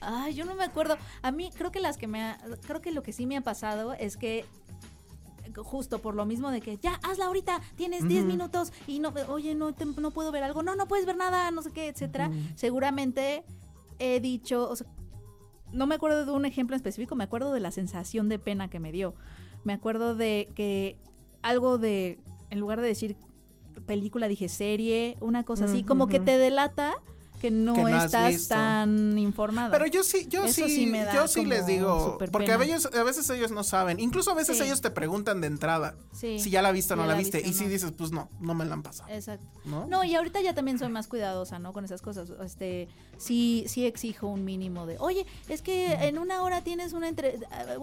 Ay, 0.02 0.34
yo 0.34 0.44
no 0.46 0.54
me 0.54 0.64
acuerdo. 0.64 0.96
A 1.22 1.30
mí 1.30 1.50
creo 1.56 1.70
que 1.72 1.80
las 1.80 1.96
que 1.96 2.06
me 2.06 2.22
ha- 2.22 2.38
creo 2.66 2.80
que 2.80 2.90
lo 2.90 3.02
que 3.02 3.12
sí 3.12 3.26
me 3.26 3.36
ha 3.36 3.40
pasado 3.42 3.92
es 3.94 4.16
que 4.16 4.44
justo 5.56 5.98
por 6.00 6.14
lo 6.14 6.24
mismo 6.26 6.50
de 6.50 6.60
que 6.60 6.76
ya 6.78 6.94
hazla 7.02 7.26
ahorita, 7.26 7.60
tienes 7.76 8.06
10 8.08 8.24
minutos 8.26 8.72
y 8.86 8.98
no 8.98 9.12
oye, 9.28 9.54
no 9.54 9.72
te- 9.72 9.84
no 9.86 10.10
puedo 10.10 10.30
ver 10.32 10.42
algo, 10.44 10.62
no 10.62 10.76
no 10.76 10.86
puedes 10.88 11.06
ver 11.06 11.16
nada, 11.16 11.50
no 11.50 11.62
sé 11.62 11.70
qué, 11.72 11.88
etcétera. 11.88 12.30
Seguramente 12.56 13.44
he 13.98 14.20
dicho, 14.20 14.68
o 14.70 14.76
sea, 14.76 14.86
no 15.72 15.86
me 15.86 15.94
acuerdo 15.94 16.24
de 16.26 16.32
un 16.32 16.44
ejemplo 16.46 16.74
específico, 16.76 17.14
me 17.14 17.24
acuerdo 17.24 17.52
de 17.52 17.60
la 17.60 17.70
sensación 17.70 18.28
de 18.28 18.38
pena 18.38 18.68
que 18.68 18.80
me 18.80 18.92
dio. 18.92 19.14
Me 19.64 19.72
acuerdo 19.72 20.14
de 20.14 20.48
que 20.54 20.96
algo 21.42 21.78
de 21.78 22.18
en 22.50 22.58
lugar 22.60 22.80
de 22.80 22.86
decir 22.88 23.16
película 23.86 24.26
dije 24.28 24.48
serie, 24.48 25.16
una 25.20 25.44
cosa 25.44 25.64
así, 25.66 25.82
como 25.84 26.06
que 26.08 26.18
te 26.24 26.38
delata 26.38 26.94
que 27.40 27.50
no, 27.50 27.74
Que 27.74 27.82
no 27.82 27.88
estás 28.04 28.48
tan 28.48 29.18
informada. 29.18 29.70
Pero 29.70 29.86
yo 29.86 30.02
sí, 30.02 30.26
yo 30.28 30.44
Eso 30.44 30.66
sí, 30.68 30.74
sí 30.74 30.86
me 30.86 31.04
da 31.04 31.14
yo 31.14 31.26
sí 31.26 31.44
les 31.44 31.66
digo, 31.66 32.18
porque 32.30 32.52
a 32.52 32.56
veces, 32.56 32.86
a 32.94 33.02
veces 33.02 33.28
ellos 33.30 33.50
no 33.50 33.64
saben, 33.64 33.98
incluso 33.98 34.30
a 34.30 34.34
veces 34.34 34.58
Sí. 34.58 34.64
ellos 34.64 34.80
te 34.80 34.90
preguntan 34.90 35.40
de 35.40 35.46
entrada 35.46 35.94
Sí. 36.12 36.38
si 36.38 36.50
ya 36.50 36.60
la 36.62 36.70
viste 36.70 36.92
o 36.92 36.96
no 36.96 37.02
la 37.06 37.12
la 37.14 37.18
viste, 37.18 37.38
viste 37.38 37.48
y 37.48 37.52
o 37.52 37.56
si 37.56 37.64
no. 37.64 37.70
dices, 37.70 37.92
pues 37.96 38.12
no, 38.12 38.28
no 38.40 38.54
me 38.54 38.64
la 38.66 38.74
han 38.74 38.82
pasado, 38.82 39.10
Exacto. 39.10 39.46
¿no? 39.64 39.86
No, 39.86 40.04
y 40.04 40.14
ahorita 40.14 40.40
ya 40.42 40.54
también 40.54 40.78
soy 40.78 40.88
más 40.90 41.08
cuidadosa, 41.08 41.58
¿no? 41.58 41.72
Con 41.72 41.84
esas 41.84 42.02
cosas. 42.02 42.30
Este, 42.44 42.88
sí, 43.16 43.64
sí 43.66 43.86
exijo 43.86 44.26
un 44.26 44.44
mínimo 44.44 44.86
de, 44.86 44.96
oye, 44.98 45.24
es 45.48 45.62
que 45.62 45.92
en 45.94 46.18
una 46.18 46.42
hora 46.42 46.62
tienes 46.62 46.92
una 46.92 47.08
entre 47.08 47.38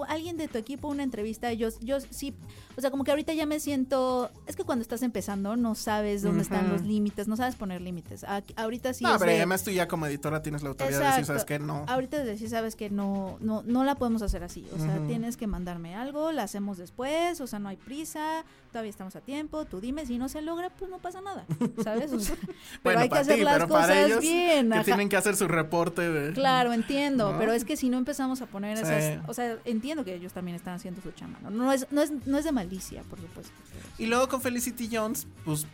alguien 0.07 0.37
de 0.37 0.47
tu 0.47 0.57
equipo 0.57 0.87
una 0.87 1.03
entrevista. 1.03 1.51
Yo, 1.53 1.69
yo 1.81 1.97
sí, 1.99 2.35
o 2.77 2.81
sea, 2.81 2.91
como 2.91 3.03
que 3.03 3.11
ahorita 3.11 3.33
ya 3.33 3.45
me 3.45 3.59
siento, 3.59 4.29
es 4.45 4.55
que 4.55 4.63
cuando 4.63 4.81
estás 4.83 5.01
empezando 5.01 5.55
no 5.55 5.73
sabes 5.75 6.21
dónde 6.21 6.43
están 6.43 6.69
los 6.69 6.83
límites, 6.83 7.27
no 7.27 7.35
sabes 7.35 7.55
poner 7.55 7.81
límites. 7.81 8.23
Ahorita 8.55 8.93
sí 8.93 9.03
no, 9.03 9.15
es 9.15 9.21
además 9.47 9.63
tú 9.63 9.71
ya 9.71 9.87
como 9.87 10.05
editora 10.05 10.41
tienes 10.41 10.61
la 10.63 10.69
autoridad 10.69 10.99
de 10.99 11.05
decir, 11.05 11.19
Exacto. 11.21 11.39
¿sabes 11.39 11.45
qué? 11.45 11.59
No. 11.59 11.85
Ahorita 11.87 12.17
de 12.17 12.25
decir, 12.25 12.49
sabes 12.49 12.75
que 12.75 12.89
no, 12.89 13.37
no, 13.39 13.63
no 13.65 13.83
la 13.83 13.95
podemos 13.95 14.21
hacer 14.21 14.43
así. 14.43 14.67
O 14.73 14.77
sea, 14.77 14.99
tienes 15.07 15.37
que 15.37 15.47
mandarme 15.47 15.95
algo, 15.95 16.31
la 16.31 16.43
hacemos 16.43 16.77
después, 16.77 17.39
o 17.41 17.47
sea, 17.47 17.59
no 17.59 17.69
hay 17.69 17.77
prisa, 17.77 18.43
todavía 18.71 18.89
estamos 18.89 19.15
a 19.15 19.21
tiempo, 19.21 19.65
tú 19.65 19.79
dime, 19.79 20.05
si 20.05 20.17
no 20.17 20.29
se 20.29 20.41
logra, 20.41 20.69
pues 20.69 20.91
no 20.91 20.99
pasa 20.99 21.21
nada, 21.21 21.45
¿sabes? 21.83 22.11
O 22.11 22.19
sea, 22.19 22.35
pero 22.41 22.51
Bueno, 22.83 22.99
hay 23.01 23.09
que 23.09 23.17
hacer 23.17 23.37
ti, 23.37 23.43
las 23.43 23.53
pero 23.55 23.67
para 23.67 23.87
cosas 23.87 24.05
ellos 24.05 24.21
bien. 24.21 24.69
Que 24.69 24.75
ajá. 24.75 24.83
tienen 24.83 25.09
que 25.09 25.17
hacer 25.17 25.35
su 25.35 25.47
reporte 25.47 26.01
de... 26.11 26.33
Claro, 26.33 26.73
entiendo, 26.73 27.31
¿No? 27.31 27.39
pero 27.39 27.53
es 27.53 27.63
que 27.65 27.77
si 27.77 27.89
no 27.89 27.97
empezamos 27.97 28.41
a 28.41 28.45
poner 28.45 28.77
Sí. 28.77 28.83
esas, 28.83 29.27
o 29.29 29.33
sea, 29.33 29.57
entiendo 29.65 30.03
que 30.03 30.13
ellos 30.13 30.33
también 30.33 30.55
están 30.55 30.73
haciendo 30.75 31.01
su 31.01 31.11
chamba, 31.11 31.39
¿no? 31.41 31.49
No 31.49 31.71
es, 31.71 31.87
no 31.91 32.01
es, 32.01 32.11
no 32.25 32.37
es 32.37 32.43
de 32.45 32.51
malicia, 32.51 33.01
por 33.03 33.19
supuesto. 33.19 33.51
Y 33.97 34.05
luego 34.07 34.27
con 34.27 34.41
Felicity 34.41 34.89
Jones, 34.91 35.25
pues 35.45 35.65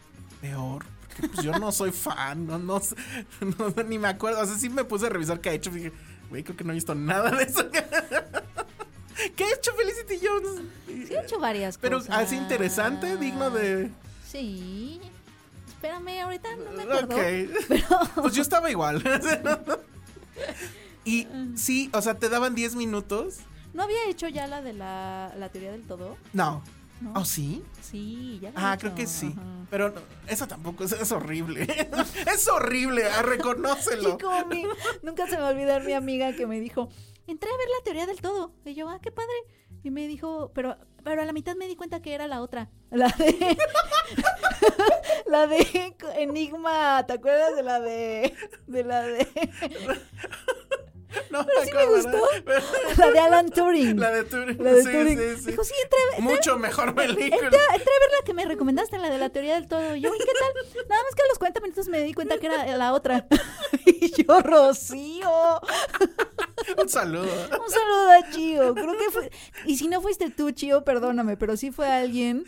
peor. 0.42 0.86
Pues 1.20 1.44
yo 1.44 1.52
no 1.60 1.72
soy 1.72 1.92
fan, 1.92 2.46
no, 2.48 2.58
no, 2.58 2.80
sé, 2.80 2.96
no, 3.42 3.84
ni 3.84 4.00
me 4.00 4.08
acuerdo. 4.08 4.42
O 4.42 4.46
sea, 4.46 4.58
sí 4.58 4.70
me 4.70 4.84
puse 4.84 5.08
a 5.08 5.10
revisar 5.10 5.40
qué 5.42 5.50
ha 5.50 5.54
hecho. 5.54 5.72
Dije, 5.72 5.92
güey, 6.30 6.44
creo 6.44 6.58
que 6.58 6.64
no 6.64 6.72
he 6.72 6.76
visto 6.76 6.96
nada 6.96 7.32
de 7.32 7.44
eso. 7.44 7.70
¿Qué 9.36 9.44
ha 9.44 9.54
hecho 9.54 9.72
Felicity 9.74 10.26
Jones? 10.26 10.62
Sí 11.08 11.14
he 11.14 11.22
hecho 11.22 11.40
varias 11.40 11.78
Pero 11.78 12.00
cosas. 12.00 12.18
así 12.18 12.36
interesante, 12.36 13.18
digno 13.18 13.50
de. 13.52 13.92
Sí. 14.28 15.00
Espérame, 15.68 16.22
ahorita 16.24 16.50
no 16.56 16.72
me 16.72 16.84
acuerdo. 16.84 17.16
Ok. 17.16 18.14
Pues 18.22 18.34
yo 18.34 18.42
estaba 18.42 18.72
igual. 18.72 19.04
y 21.06 21.28
sí, 21.56 21.90
o 21.94 22.02
sea, 22.02 22.18
te 22.18 22.30
daban 22.30 22.56
10 22.56 22.76
minutos. 22.76 23.40
¿No 23.74 23.84
había 23.84 24.06
hecho 24.08 24.28
ya 24.28 24.48
la 24.48 24.62
de 24.62 24.74
la, 24.74 25.34
la 25.38 25.50
teoría 25.50 25.72
del 25.72 25.84
todo? 25.84 26.16
No. 26.32 26.64
¿No? 27.04 27.14
¿Oh, 27.20 27.26
sí? 27.26 27.64
Sí, 27.82 28.40
ya 28.42 28.52
Ah, 28.56 28.78
creo 28.80 28.96
que 28.96 29.06
sí. 29.08 29.34
ajá. 29.38 29.44
Pero 29.70 29.94
eso 30.28 30.48
tampoco, 30.48 30.84
es, 30.84 30.92
es 30.94 31.12
horrible. 31.12 31.68
es 32.34 32.48
horrible, 32.48 33.06
ah, 33.08 33.22
reconócelo. 33.24 34.18
Como 34.22 34.46
mi- 34.46 34.66
nunca 35.02 35.26
se 35.28 35.36
me 35.36 35.42
va 35.42 35.48
a 35.50 35.52
olvidar 35.52 35.84
mi 35.84 35.94
amiga 35.94 36.34
que 36.34 36.46
me 36.48 36.60
dijo, 36.60 36.90
entré 37.28 37.50
a 37.50 37.58
ver 37.58 37.68
la 37.78 37.84
teoría 37.84 38.06
del 38.06 38.22
todo. 38.22 38.54
Y 38.66 38.74
yo, 38.76 38.88
ah, 38.90 39.00
qué 39.02 39.12
padre. 39.12 39.34
Y 39.84 39.92
me 39.92 40.08
dijo, 40.08 40.52
pero, 40.54 40.78
pero 41.04 41.22
a 41.22 41.26
la 41.26 41.34
mitad 41.34 41.56
me 41.58 41.68
di 41.68 41.76
cuenta 41.76 42.02
que 42.02 42.14
era 42.14 42.28
la 42.28 42.42
otra. 42.42 42.70
La 42.92 43.08
de. 43.10 43.58
la 45.26 45.48
de 45.48 45.96
Enigma. 46.18 47.04
¿Te 47.08 47.14
acuerdas 47.14 47.56
de 47.56 47.64
la 47.64 47.80
de. 47.82 48.34
de 48.68 48.84
la 48.84 49.02
de. 49.02 49.28
No, 51.30 51.46
Pero 51.46 51.64
sí 51.64 51.72
me 51.74 51.86
gustó. 51.88 52.18
la 52.98 53.12
de 53.12 53.20
Alan 53.20 53.50
Turing. 53.50 54.00
La 54.00 54.12
de 54.12 54.24
Turing. 54.24 54.64
La 54.64 54.74
de 54.74 54.84
sí, 54.84 54.92
Turing. 54.92 55.18
sí, 55.20 55.42
sí. 55.44 55.52
Dijo, 55.52 55.64
sí, 55.64 55.74
entré, 55.84 56.00
entré- 56.18 56.22
Mucho 56.36 56.58
mejor 56.60 56.94
película. 56.96 57.24
Entré, 57.26 57.42
entré 57.48 57.60
a 57.60 57.74
ver 57.76 58.12
la 58.20 58.26
que 58.26 58.34
me 58.34 58.46
recomendaste, 58.46 58.98
la 59.00 59.10
de 59.10 59.18
la 59.18 59.30
teoría 59.30 59.56
del 59.56 59.68
todo. 59.68 59.96
Yo, 59.96 60.10
¿y 60.14 60.18
qué 60.20 60.26
tal? 60.26 60.86
Nada 60.90 61.04
más 61.04 61.16
que 61.16 61.22
a 61.24 61.28
los 61.30 61.38
40 61.40 61.60
minutos 61.62 61.88
me 61.88 62.02
di 62.02 62.14
cuenta 62.14 62.38
que 62.38 62.48
era 62.48 62.78
la 62.78 62.94
otra. 62.94 63.26
y 63.86 64.12
yo, 64.24 64.40
Rocío. 64.42 65.30
Un 66.82 66.90
saludo. 66.90 67.24
Un 67.24 67.70
saludo 67.72 68.12
a 68.12 68.30
Chio. 68.32 68.74
Creo 68.76 68.98
que 68.98 69.12
fue. 69.12 69.32
Y 69.66 69.78
si 69.78 69.88
no 69.88 70.02
fuiste 70.02 70.30
tú, 70.30 70.52
Chio, 70.52 70.84
perdóname, 70.84 71.38
pero 71.38 71.58
sí 71.58 71.72
fue 71.72 71.88
alguien. 71.88 72.46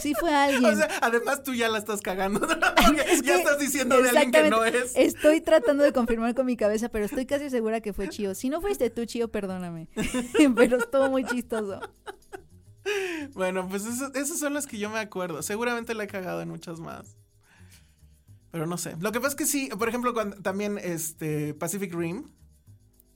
Sí 0.00 0.14
fue 0.18 0.34
alguien. 0.34 0.64
O 0.64 0.76
sea, 0.76 0.88
además 1.02 1.42
tú 1.42 1.54
ya 1.54 1.68
la 1.68 1.78
estás 1.78 2.00
cagando. 2.00 2.40
Es 3.06 3.22
ya 3.22 3.36
estás 3.36 3.58
diciendo 3.58 4.00
de 4.00 4.08
alguien 4.10 4.30
que 4.32 4.50
no 4.50 4.64
es. 4.64 4.92
Estoy 4.96 5.40
tratando 5.40 5.84
de 5.84 5.92
confirmar 5.92 6.34
con 6.34 6.46
mi 6.46 6.56
cabeza, 6.56 6.88
pero 6.88 7.04
estoy 7.04 7.26
casi 7.26 7.50
segura 7.50 7.80
que 7.80 7.92
fue 7.92 8.08
Chio. 8.08 8.34
Si 8.34 8.48
no 8.48 8.60
fuiste 8.60 8.90
tú, 8.90 9.04
Chio, 9.04 9.28
perdóname. 9.28 9.88
pero 10.54 10.78
estuvo 10.78 11.08
muy 11.10 11.24
chistoso. 11.24 11.80
Bueno, 13.34 13.68
pues 13.68 13.84
eso- 13.84 14.12
esas 14.14 14.38
son 14.38 14.54
las 14.54 14.66
que 14.66 14.78
yo 14.78 14.88
me 14.90 14.98
acuerdo. 15.00 15.42
Seguramente 15.42 15.94
la 15.94 16.04
he 16.04 16.06
cagado 16.06 16.40
en 16.42 16.48
muchas 16.48 16.78
más. 16.78 17.16
Pero 18.52 18.66
no 18.66 18.78
sé. 18.78 18.94
Lo 19.00 19.12
que 19.12 19.18
pasa 19.20 19.30
es 19.30 19.34
que 19.34 19.46
sí, 19.46 19.68
por 19.76 19.88
ejemplo, 19.88 20.14
cuando 20.14 20.36
también 20.36 20.78
este 20.78 21.52
Pacific 21.54 21.92
Rim 21.92 22.30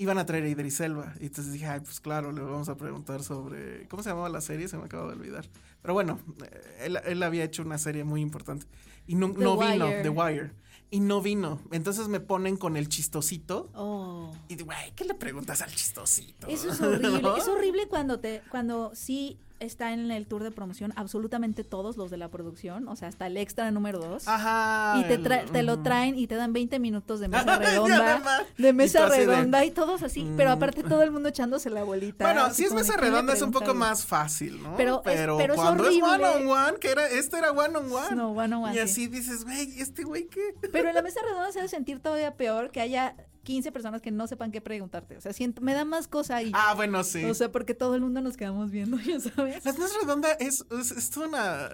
iban 0.01 0.17
a 0.17 0.25
traer 0.25 0.45
a 0.45 0.49
Idris 0.49 0.81
Elba. 0.81 1.13
Y 1.21 1.27
entonces 1.27 1.53
dije, 1.53 1.67
ay, 1.67 1.81
pues 1.81 2.01
claro, 2.01 2.33
le 2.33 2.41
vamos 2.41 2.71
a 2.71 2.77
preguntar 2.77 3.23
sobre. 3.23 3.87
¿Cómo 3.89 4.03
se 4.03 4.09
llamaba 4.09 4.31
la 4.31 4.41
serie? 4.41 4.67
Se 4.67 4.79
me 4.79 4.85
acaba 4.85 5.07
de 5.09 5.13
olvidar. 5.13 5.47
Pero 5.83 5.93
bueno, 5.93 6.19
eh, 6.43 6.87
él, 6.87 6.99
él 7.05 7.23
había 7.23 7.45
hecho 7.45 7.63
una 7.63 7.77
serie 7.77 8.03
muy 8.03 8.23
importante. 8.23 8.67
Y 9.07 9.15
no, 9.15 9.31
The 9.31 9.45
no 9.45 9.59
vino. 9.59 9.87
The 10.03 10.09
Wire. 10.09 10.53
Y 10.91 11.01
no 11.01 11.21
vino. 11.21 11.61
Entonces 11.71 12.09
me 12.09 12.19
ponen 12.19 12.57
con 12.57 12.79
el 12.79 12.89
chistosito. 12.89 13.69
Oh. 13.75 14.33
Y 14.49 14.57
digo, 14.57 14.67
güey, 14.67 14.93
¿qué 14.97 15.05
le 15.05 15.15
preguntas 15.15 15.61
al 15.61 15.71
chistosito? 15.71 16.47
Eso 16.47 16.71
es 16.71 16.81
horrible. 16.81 17.21
¿No? 17.21 17.37
Es 17.37 17.47
horrible 17.47 17.87
cuando 17.87 18.21
te, 18.21 18.41
cuando 18.51 18.93
sí 18.95 19.39
está 19.61 19.93
en 19.93 20.11
el 20.11 20.27
tour 20.27 20.43
de 20.43 20.51
promoción 20.51 20.93
absolutamente 20.97 21.65
todos 21.65 21.97
los 21.97 22.11
de 22.11 22.17
la 22.17 22.29
producción, 22.31 22.89
o 22.89 22.97
sea, 22.97 23.09
hasta 23.09 23.27
el 23.27 23.37
extra 23.37 23.71
número 23.71 23.99
dos. 24.01 24.27
Ajá. 24.27 24.99
y 24.99 25.05
te, 25.05 25.15
el- 25.15 25.25
tra- 25.25 25.45
te 25.51 25.63
lo 25.63 25.81
traen 25.83 26.19
y 26.19 26.27
te 26.27 26.35
dan 26.35 26.53
20 26.53 26.79
minutos 26.79 27.21
de 27.21 27.29
mesa 27.29 27.59
redonda. 27.59 28.47
de 28.59 28.73
mesa 28.73 29.09
de- 29.09 29.17
redonda 29.19 29.65
y 29.65 29.71
todos 29.71 30.03
así, 30.03 30.27
pero 30.37 30.51
Mm. 30.51 30.53
aparte 30.55 30.83
todo 30.83 31.03
el 31.03 31.11
mundo 31.11 31.29
echándose 31.29 31.71
la 31.71 31.85
bolita. 31.85 32.25
Bueno, 32.25 32.53
si 32.53 32.65
es 32.65 32.73
mesa 32.73 32.95
¿qué 32.97 33.03
le 33.03 33.11
redonda 33.11 33.33
es 33.35 33.43
un 33.43 33.53
poco 33.53 33.75
más 33.75 34.05
fácil, 34.07 34.63
¿no? 34.63 34.75
Pero 34.77 34.97
es- 34.97 35.03
pero 35.05 35.37
es 35.39 35.55
cuando 35.55 35.89
es 35.89 36.03
one 36.03 36.25
horrible. 36.25 36.27
on 36.27 36.49
one, 36.69 36.79
que 36.81 36.91
era, 36.91 37.07
este 37.09 37.39
era 37.39 37.53
one 37.53 37.77
on 37.77 37.93
one. 37.93 38.17
No, 38.17 38.31
one 38.33 38.55
on 38.57 38.65
one, 38.65 38.73
Y 38.73 38.77
sí. 38.77 38.81
así 38.81 39.07
dices, 39.09 39.45
güey, 39.45 39.81
¿este 39.81 40.03
güey 40.05 40.27
qué? 40.29 40.55
Pero 40.73 40.89
en 40.89 40.95
la 40.95 41.03
mesa 41.03 41.21
redonda 41.23 41.53
se 41.53 41.59
debe 41.59 41.69
sentir 41.69 42.01
todavía 42.01 42.35
peor 42.35 42.71
que 42.71 42.81
haya 42.81 43.15
15 43.43 43.73
personas 43.73 44.03
que 44.03 44.11
no 44.11 44.27
sepan 44.27 44.53
qué 44.53 44.61
preguntarte. 44.61 45.17
O 45.17 45.21
sea, 45.21 45.33
siento, 45.33 45.63
me 45.63 45.73
da 45.75 45.85
más 45.85 46.09
cosa 46.09 46.37
ahí. 46.37 46.53
Ah, 46.55 46.75
bueno, 46.75 47.03
sí. 47.05 47.25
O 47.25 47.35
sea, 47.35 47.51
porque 47.51 47.75
todo 47.75 47.95
el 47.95 48.01
mundo 48.03 48.21
nos 48.21 48.37
quedamos 48.37 48.71
viendo, 48.71 48.99
ya 49.01 49.19
sabes. 49.21 49.65
la 49.65 49.73
mesa 49.73 49.95
redonda 50.03 50.33
es, 50.33 50.65
es, 50.71 51.17
una 51.17 51.69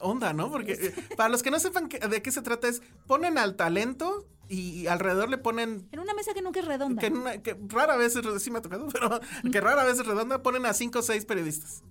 onda, 0.00 0.32
¿no? 0.32 0.50
Porque 0.50 0.72
eh, 0.72 0.94
para 1.16 1.28
los 1.28 1.42
que 1.42 1.50
no 1.50 1.58
sepan 1.60 1.88
que- 1.88 1.98
de 2.00 2.22
qué 2.22 2.30
se 2.32 2.42
trata 2.42 2.68
es, 2.68 2.82
ponen 3.06 3.38
al 3.38 3.56
talento 3.56 4.26
y 4.48 4.86
alrededor 4.88 5.30
le 5.30 5.38
ponen 5.38 5.88
En 5.92 6.00
una 6.00 6.12
mesa 6.14 6.34
que 6.34 6.42
nunca 6.42 6.60
es 6.60 6.66
redonda. 6.66 7.00
que, 7.00 7.06
en 7.06 7.16
una- 7.16 7.38
que 7.40 7.56
rara 7.68 7.96
vez 7.96 8.16
es, 8.16 8.24
re- 8.24 8.38
sí 8.40 8.50
me 8.50 8.58
ha 8.58 8.62
tocado, 8.62 8.88
pero 8.92 9.20
que 9.50 9.60
rara 9.60 9.84
vez 9.84 9.98
es 10.00 10.06
redonda, 10.06 10.42
ponen 10.42 10.66
a 10.66 10.72
cinco 10.74 10.98
o 10.98 11.02
seis 11.02 11.24
periodistas. 11.24 11.82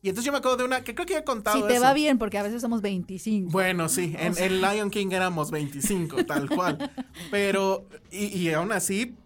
Y 0.00 0.10
entonces 0.10 0.26
yo 0.26 0.32
me 0.32 0.38
acuerdo 0.38 0.58
de 0.58 0.64
una 0.64 0.84
que 0.84 0.94
creo 0.94 1.06
que 1.06 1.14
ya 1.14 1.20
he 1.20 1.24
contado 1.24 1.56
Si 1.60 1.66
te 1.66 1.74
eso. 1.74 1.82
va 1.82 1.92
bien, 1.92 2.18
porque 2.18 2.38
a 2.38 2.42
veces 2.42 2.62
somos 2.62 2.82
25. 2.82 3.50
Bueno, 3.50 3.88
sí, 3.88 4.14
en 4.18 4.60
Lion 4.60 4.90
King 4.90 5.08
éramos 5.10 5.50
25, 5.50 6.24
tal 6.24 6.48
cual. 6.48 6.90
Pero, 7.30 7.84
y, 8.12 8.26
y 8.26 8.52
aún 8.52 8.70
así, 8.72 9.16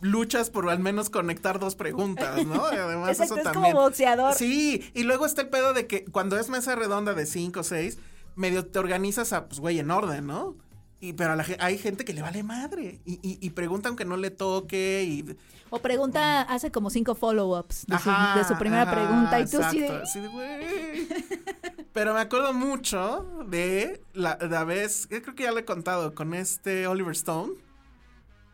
luchas 0.00 0.50
por 0.50 0.68
al 0.70 0.78
menos 0.78 1.10
conectar 1.10 1.58
dos 1.58 1.74
preguntas, 1.76 2.46
¿no? 2.46 2.64
Además, 2.64 3.10
Exacto, 3.10 3.36
eso 3.36 3.48
es 3.50 3.54
como 3.54 3.72
boxeador. 3.72 4.34
Sí, 4.34 4.90
y 4.94 5.02
luego 5.02 5.26
está 5.26 5.42
el 5.42 5.48
pedo 5.48 5.74
de 5.74 5.86
que 5.86 6.04
cuando 6.06 6.38
es 6.38 6.48
mesa 6.48 6.74
redonda 6.74 7.14
de 7.14 7.26
cinco 7.26 7.60
o 7.60 7.64
seis, 7.64 7.98
medio 8.36 8.64
te 8.66 8.78
organizas 8.78 9.32
a, 9.32 9.48
pues, 9.48 9.60
güey, 9.60 9.78
en 9.78 9.90
orden, 9.90 10.26
¿no? 10.26 10.56
Y, 11.00 11.12
pero 11.12 11.32
a 11.32 11.36
la 11.36 11.44
hay 11.60 11.76
gente 11.76 12.04
que 12.06 12.14
le 12.14 12.22
vale 12.22 12.42
madre 12.42 13.00
y, 13.04 13.14
y, 13.22 13.38
y 13.40 13.50
pregunta 13.50 13.88
aunque 13.88 14.04
no 14.06 14.16
le 14.16 14.30
toque 14.30 15.04
y... 15.06 15.36
O 15.68 15.78
pregunta, 15.80 16.42
hace 16.42 16.70
como 16.70 16.90
cinco 16.90 17.14
follow-ups 17.14 17.86
de, 17.86 17.98
su- 17.98 18.08
Ajá, 18.10 18.38
de 18.38 18.44
su 18.44 18.56
primera 18.56 18.82
ajá, 18.82 18.92
pregunta. 18.92 19.40
Y 19.40 19.44
tú 19.46 19.58
sí 19.70 19.80
de, 19.80 19.88
así 19.88 20.20
de. 20.20 21.86
Pero 21.92 22.14
me 22.14 22.20
acuerdo 22.20 22.52
mucho 22.52 23.26
de 23.48 24.00
la, 24.14 24.38
la 24.40 24.62
vez, 24.64 25.06
que 25.08 25.20
creo 25.22 25.34
que 25.34 25.42
ya 25.42 25.52
le 25.52 25.60
he 25.62 25.64
contado, 25.64 26.14
con 26.14 26.34
este 26.34 26.86
Oliver 26.86 27.12
Stone, 27.12 27.54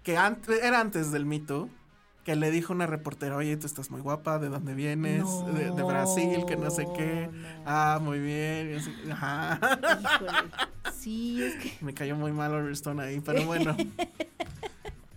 que 0.03 0.17
antes, 0.17 0.63
era 0.63 0.81
antes 0.81 1.13
del 1.13 1.27
Me 1.27 1.39
Too, 1.39 1.69
que 2.25 2.37
le 2.37 2.51
dijo 2.51 2.73
una 2.73 2.87
reportera, 2.87 3.37
oye, 3.37 3.57
tú 3.57 3.67
estás 3.67 3.91
muy 3.91 4.01
guapa, 4.01 4.39
¿de 4.39 4.49
dónde 4.49 4.75
vienes? 4.75 5.25
de, 5.55 5.71
de 5.71 5.83
Brasil, 5.83 6.45
que 6.47 6.57
no 6.57 6.71
sé 6.71 6.87
qué. 6.97 7.29
No. 7.33 7.49
Ah, 7.67 7.99
muy 8.01 8.21
bien. 8.21 8.77
así, 8.77 8.93
ajá. 9.11 9.59
híjole. 10.01 10.33
Sí, 10.99 11.43
es 11.43 11.55
que... 11.57 11.73
Me 11.85 11.95
cayó 11.95 12.15
muy 12.17 12.33
mal 12.33 12.53
Oliver 12.53 12.73
Stone 12.73 13.03
ahí, 13.03 13.21
pero 13.21 13.45
bueno. 13.45 13.77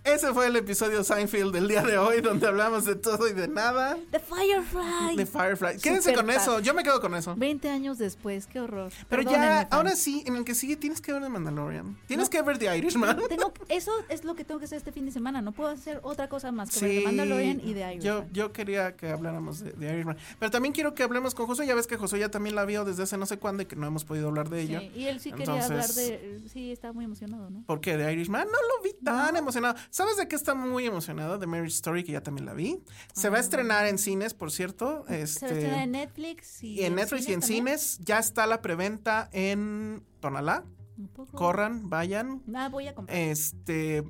Ese 0.06 0.32
fue 0.32 0.46
el 0.46 0.54
episodio 0.54 1.02
Seinfeld 1.02 1.52
del 1.52 1.66
día 1.66 1.82
de 1.82 1.98
hoy, 1.98 2.20
donde 2.20 2.46
hablamos 2.46 2.84
de 2.84 2.94
todo 2.94 3.26
y 3.26 3.32
de 3.32 3.48
nada. 3.48 3.98
The 4.12 4.20
Firefly. 4.20 5.16
De 5.16 5.26
Firefly. 5.26 5.78
Quédense 5.80 6.10
Super 6.10 6.24
con 6.24 6.30
eso, 6.30 6.52
padre. 6.52 6.62
yo 6.64 6.74
me 6.74 6.84
quedo 6.84 7.00
con 7.00 7.12
eso. 7.16 7.34
20 7.34 7.68
años 7.70 7.98
después, 7.98 8.46
qué 8.46 8.60
horror. 8.60 8.92
Pero 9.08 9.24
Perdónenme, 9.24 9.46
ya, 9.46 9.68
ahora 9.72 9.96
sí, 9.96 10.22
en 10.24 10.36
el 10.36 10.44
que 10.44 10.54
sigue 10.54 10.76
tienes 10.76 11.00
que 11.00 11.12
ver 11.12 11.22
The 11.22 11.28
Mandalorian. 11.28 11.98
Tienes 12.06 12.26
No. 12.28 12.30
que 12.30 12.42
ver 12.42 12.56
The 12.56 12.76
Irishman. 12.78 13.18
Tengo, 13.28 13.52
eso 13.68 13.90
es 14.08 14.22
lo 14.22 14.36
que 14.36 14.44
tengo 14.44 14.60
que 14.60 14.66
hacer 14.66 14.78
este 14.78 14.92
fin 14.92 15.06
de 15.06 15.10
semana. 15.10 15.42
No 15.42 15.50
puedo 15.50 15.70
hacer 15.70 15.98
otra 16.04 16.28
cosa 16.28 16.52
más 16.52 16.70
que 16.70 16.86
ver 16.86 16.98
The 17.00 17.04
Mandalorian 17.06 17.60
y 17.64 17.74
The 17.74 17.92
Irishman. 17.94 18.00
yo, 18.00 18.24
yo 18.32 18.52
quería 18.52 18.94
que 18.96 19.10
habláramos 19.10 19.58
de, 19.58 19.72
de 19.72 19.92
Irishman. 19.92 20.16
Pero 20.38 20.52
también 20.52 20.72
quiero 20.72 20.94
que 20.94 21.02
hablemos 21.02 21.34
con 21.34 21.48
Josué. 21.48 21.66
Ya 21.66 21.74
ves 21.74 21.88
que 21.88 21.96
Josué 21.96 22.20
ya 22.20 22.30
también 22.30 22.54
la 22.54 22.64
vio 22.64 22.84
desde 22.84 23.02
hace 23.02 23.18
no 23.18 23.26
sé 23.26 23.38
cuándo 23.40 23.64
y 23.64 23.66
que 23.66 23.74
no 23.74 23.88
hemos 23.88 24.04
podido 24.04 24.28
hablar 24.28 24.50
de 24.50 24.60
ello. 24.62 24.78
Sí, 24.78 24.92
y 24.94 25.06
él 25.08 25.18
sí 25.18 25.32
quería 25.32 25.64
hablar 25.64 25.88
de... 25.88 26.40
Sí, 26.52 26.70
estaba 26.70 26.92
muy 26.92 27.06
emocionado, 27.06 27.50
¿no? 27.50 27.64
¿Por 27.66 27.80
qué? 27.80 27.96
¿De 27.96 28.12
Irishman? 28.12 28.46
No 28.46 28.52
lo 28.52 28.84
vi 28.84 28.92
tan 29.04 29.32
No. 29.34 29.40
emocionado. 29.40 29.74
¿Sabes 29.96 30.18
de 30.18 30.28
qué 30.28 30.36
está 30.36 30.54
muy 30.54 30.84
emocionado? 30.84 31.38
De 31.38 31.46
Marriage 31.46 31.76
Story, 31.76 32.04
que 32.04 32.12
ya 32.12 32.20
también 32.22 32.44
la 32.44 32.52
vi. 32.52 32.82
Se 33.14 33.30
va 33.30 33.38
a 33.38 33.40
estrenar 33.40 33.86
en 33.86 33.96
cines, 33.96 34.34
por 34.34 34.52
cierto. 34.52 35.06
Se 35.08 35.22
Este, 35.22 35.46
va 35.46 35.52
a 35.52 35.54
estrenar 35.54 35.82
en 35.84 35.90
Netflix 35.92 36.62
y, 36.62 36.74
y 36.74 36.84
en 36.84 36.96
Netflix 36.96 37.26
y 37.26 37.32
en 37.32 37.40
también. 37.40 37.64
cines. 37.64 37.98
Ya 38.00 38.18
está 38.18 38.46
la 38.46 38.60
preventa 38.60 39.30
en 39.32 40.04
Tonalá. 40.20 40.66
Un 40.98 41.08
poco. 41.08 41.34
Corran, 41.34 41.88
vayan. 41.88 42.42
Ah, 42.54 42.68
voy 42.68 42.88
a 42.88 42.94
comprar. 42.94 43.16
Este. 43.16 44.04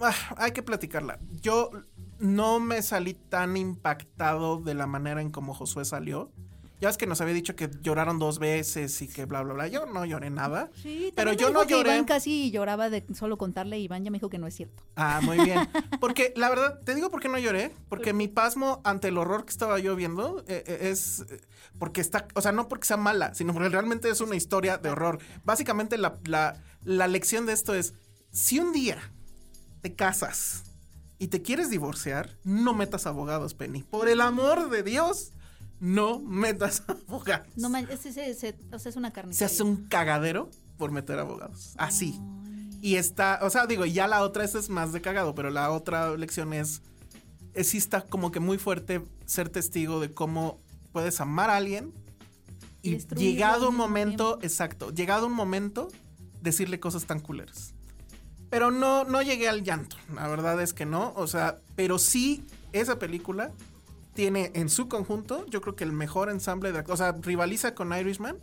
ah, 0.00 0.34
hay 0.36 0.50
que 0.50 0.64
platicarla. 0.64 1.20
Yo 1.40 1.70
no 2.18 2.58
me 2.58 2.82
salí 2.82 3.14
tan 3.14 3.56
impactado 3.56 4.56
de 4.60 4.74
la 4.74 4.88
manera 4.88 5.22
en 5.22 5.30
como 5.30 5.54
Josué 5.54 5.84
salió. 5.84 6.32
Ya 6.82 6.88
ves 6.88 6.98
que 6.98 7.06
nos 7.06 7.20
había 7.20 7.32
dicho 7.32 7.54
que 7.54 7.70
lloraron 7.80 8.18
dos 8.18 8.40
veces 8.40 9.00
y 9.02 9.06
que 9.06 9.24
bla, 9.24 9.40
bla, 9.44 9.54
bla. 9.54 9.68
Yo 9.68 9.86
no 9.86 10.04
lloré 10.04 10.30
nada. 10.30 10.68
Sí, 10.82 11.12
pero 11.14 11.32
yo 11.32 11.50
no 11.50 11.62
lloré. 11.64 11.92
Iván 11.92 12.04
casi 12.04 12.50
lloraba 12.50 12.90
de 12.90 13.04
solo 13.14 13.38
contarle. 13.38 13.78
Iván 13.78 14.02
ya 14.02 14.10
me 14.10 14.16
dijo 14.16 14.28
que 14.28 14.38
no 14.38 14.48
es 14.48 14.56
cierto. 14.56 14.82
Ah, 14.96 15.20
muy 15.22 15.38
bien. 15.44 15.60
Porque 16.00 16.32
la 16.34 16.48
verdad, 16.48 16.80
te 16.84 16.96
digo 16.96 17.08
por 17.08 17.20
qué 17.20 17.28
no 17.28 17.38
lloré. 17.38 17.72
Porque 17.88 18.12
mi 18.12 18.26
pasmo 18.26 18.80
ante 18.82 19.06
el 19.06 19.18
horror 19.18 19.44
que 19.44 19.52
estaba 19.52 19.78
yo 19.78 19.94
viendo 19.94 20.40
eh, 20.48 20.64
eh, 20.66 20.90
es 20.90 21.20
eh, 21.30 21.40
porque 21.78 22.00
está, 22.00 22.26
o 22.34 22.40
sea, 22.40 22.50
no 22.50 22.66
porque 22.66 22.88
sea 22.88 22.96
mala, 22.96 23.32
sino 23.32 23.52
porque 23.52 23.68
realmente 23.68 24.10
es 24.10 24.20
una 24.20 24.34
historia 24.34 24.76
de 24.76 24.90
horror. 24.90 25.20
Básicamente 25.44 25.96
la, 25.98 26.18
la, 26.24 26.60
la 26.82 27.06
lección 27.06 27.46
de 27.46 27.52
esto 27.52 27.76
es, 27.76 27.94
si 28.32 28.58
un 28.58 28.72
día 28.72 28.98
te 29.82 29.94
casas 29.94 30.64
y 31.20 31.28
te 31.28 31.42
quieres 31.42 31.70
divorciar, 31.70 32.38
no 32.42 32.74
metas 32.74 33.06
abogados, 33.06 33.54
Penny. 33.54 33.84
Por 33.84 34.08
el 34.08 34.20
amor 34.20 34.68
de 34.68 34.82
Dios, 34.82 35.30
no 35.82 36.20
metas 36.20 36.84
abogados. 36.88 37.48
No 37.56 37.76
es, 37.76 38.06
es, 38.06 38.16
es- 38.16 38.54
o 38.72 38.78
sea, 38.78 38.90
es 38.90 38.96
una 38.96 39.08
Se 39.08 39.14
carnicería. 39.14 39.46
hace 39.46 39.62
un 39.64 39.88
cagadero 39.88 40.48
por 40.78 40.92
meter 40.92 41.18
abogados. 41.18 41.74
Así. 41.76 42.18
Y 42.80 42.94
está, 42.96 43.40
o 43.42 43.50
sea, 43.50 43.66
digo, 43.66 43.84
ya 43.84 44.06
la 44.06 44.22
otra, 44.22 44.44
esta 44.44 44.58
es 44.60 44.68
más 44.68 44.92
de 44.92 45.00
cagado, 45.00 45.34
pero 45.34 45.50
la 45.50 45.70
otra 45.72 46.16
lección 46.16 46.52
es, 46.52 46.82
es 47.52 47.68
sí 47.70 47.78
está 47.78 48.02
como 48.02 48.30
que 48.30 48.38
muy 48.40 48.58
fuerte 48.58 49.02
ser 49.26 49.48
testigo 49.48 49.98
de 50.00 50.12
cómo 50.12 50.60
puedes 50.92 51.20
amar 51.20 51.50
a 51.50 51.56
alguien 51.56 51.92
Y 52.82 52.98
llegado 53.16 53.68
un 53.70 53.76
momento, 53.76 54.38
tiempo. 54.38 54.44
exacto, 54.46 54.90
llegado 54.92 55.26
un 55.26 55.32
momento, 55.32 55.88
decirle 56.40 56.78
cosas 56.80 57.04
tan 57.06 57.18
culeras. 57.20 57.74
Pero 58.50 58.70
no, 58.70 59.04
no 59.04 59.20
llegué 59.22 59.48
al 59.48 59.62
llanto, 59.64 59.96
la 60.14 60.26
verdad 60.28 60.60
es 60.60 60.74
que 60.74 60.84
no, 60.86 61.12
o 61.16 61.26
sea, 61.26 61.58
pero 61.76 61.98
sí, 61.98 62.44
esa 62.72 62.98
película 62.98 63.50
tiene 64.14 64.52
en 64.54 64.68
su 64.68 64.88
conjunto, 64.88 65.46
yo 65.46 65.60
creo 65.60 65.74
que 65.74 65.84
el 65.84 65.92
mejor 65.92 66.30
ensamble 66.30 66.72
de, 66.72 66.84
o 66.86 66.96
sea, 66.96 67.12
rivaliza 67.12 67.74
con 67.74 67.96
Irishman, 67.96 68.38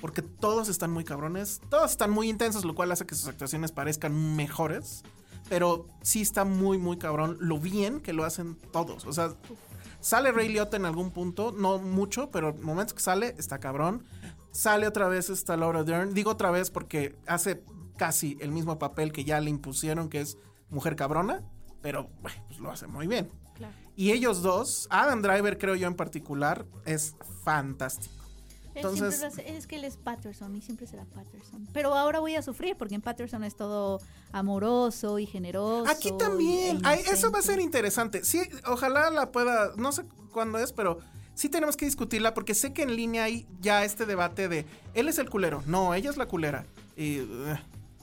porque 0.00 0.22
todos 0.22 0.68
están 0.68 0.90
muy 0.90 1.04
cabrones, 1.04 1.60
todos 1.68 1.90
están 1.90 2.10
muy 2.10 2.28
intensos, 2.28 2.64
lo 2.64 2.74
cual 2.74 2.90
hace 2.92 3.06
que 3.06 3.14
sus 3.14 3.28
actuaciones 3.28 3.72
parezcan 3.72 4.36
mejores. 4.36 5.02
Pero 5.48 5.88
sí 6.02 6.20
está 6.20 6.44
muy, 6.44 6.78
muy 6.78 6.96
cabrón 6.96 7.36
lo 7.40 7.58
bien 7.58 8.00
que 8.00 8.12
lo 8.12 8.24
hacen 8.24 8.56
todos. 8.72 9.04
O 9.04 9.12
sea, 9.12 9.34
sale 10.00 10.32
Ray 10.32 10.48
Liotta 10.48 10.76
en 10.76 10.84
algún 10.84 11.10
punto, 11.10 11.52
no 11.52 11.78
mucho, 11.78 12.30
pero 12.30 12.50
en 12.50 12.62
momentos 12.62 12.94
que 12.94 13.00
sale, 13.00 13.34
está 13.36 13.58
cabrón. 13.58 14.04
Sale 14.52 14.86
otra 14.86 15.08
vez 15.08 15.28
esta 15.28 15.56
Laura 15.56 15.82
Dern. 15.82 16.14
Digo 16.14 16.30
otra 16.30 16.50
vez 16.50 16.70
porque 16.70 17.16
hace 17.26 17.64
casi 17.96 18.38
el 18.40 18.52
mismo 18.52 18.78
papel 18.78 19.12
que 19.12 19.24
ya 19.24 19.40
le 19.40 19.50
impusieron, 19.50 20.08
que 20.08 20.20
es 20.20 20.38
mujer 20.70 20.94
cabrona, 20.94 21.42
pero 21.82 22.08
pues 22.22 22.34
lo 22.60 22.70
hace 22.70 22.86
muy 22.86 23.08
bien. 23.08 23.30
Y 24.00 24.12
ellos 24.12 24.40
dos, 24.40 24.86
Adam 24.88 25.20
Driver 25.20 25.58
creo 25.58 25.74
yo 25.74 25.86
en 25.86 25.94
particular, 25.94 26.64
es 26.86 27.16
fantástico. 27.44 28.14
Entonces- 28.74 29.22
es 29.44 29.66
que 29.66 29.76
él 29.76 29.84
es 29.84 29.98
Patterson 29.98 30.56
y 30.56 30.62
siempre 30.62 30.86
será 30.86 31.04
Patterson. 31.04 31.68
Pero 31.74 31.94
ahora 31.94 32.18
voy 32.18 32.34
a 32.34 32.40
sufrir 32.40 32.76
porque 32.78 32.94
en 32.94 33.02
Patterson 33.02 33.44
es 33.44 33.56
todo 33.56 34.00
amoroso 34.32 35.18
y 35.18 35.26
generoso. 35.26 35.90
Aquí 35.90 36.12
también. 36.16 36.78
e 36.78 36.80
Ay, 36.84 37.00
eso 37.12 37.30
va 37.30 37.40
a 37.40 37.42
ser 37.42 37.60
interesante. 37.60 38.24
Sí, 38.24 38.40
ojalá 38.66 39.10
la 39.10 39.32
pueda, 39.32 39.72
no 39.76 39.92
sé 39.92 40.06
cuándo 40.32 40.56
es, 40.56 40.72
pero 40.72 41.00
sí 41.34 41.50
tenemos 41.50 41.76
que 41.76 41.84
discutirla 41.84 42.32
porque 42.32 42.54
sé 42.54 42.72
que 42.72 42.84
en 42.84 42.96
línea 42.96 43.24
hay 43.24 43.46
ya 43.60 43.84
este 43.84 44.06
debate 44.06 44.48
de 44.48 44.64
él 44.94 45.08
es 45.10 45.18
el 45.18 45.28
culero, 45.28 45.62
no, 45.66 45.92
ella 45.92 46.08
es 46.08 46.16
la 46.16 46.24
culera. 46.24 46.64
Y, 46.96 47.18
eh, 47.18 47.60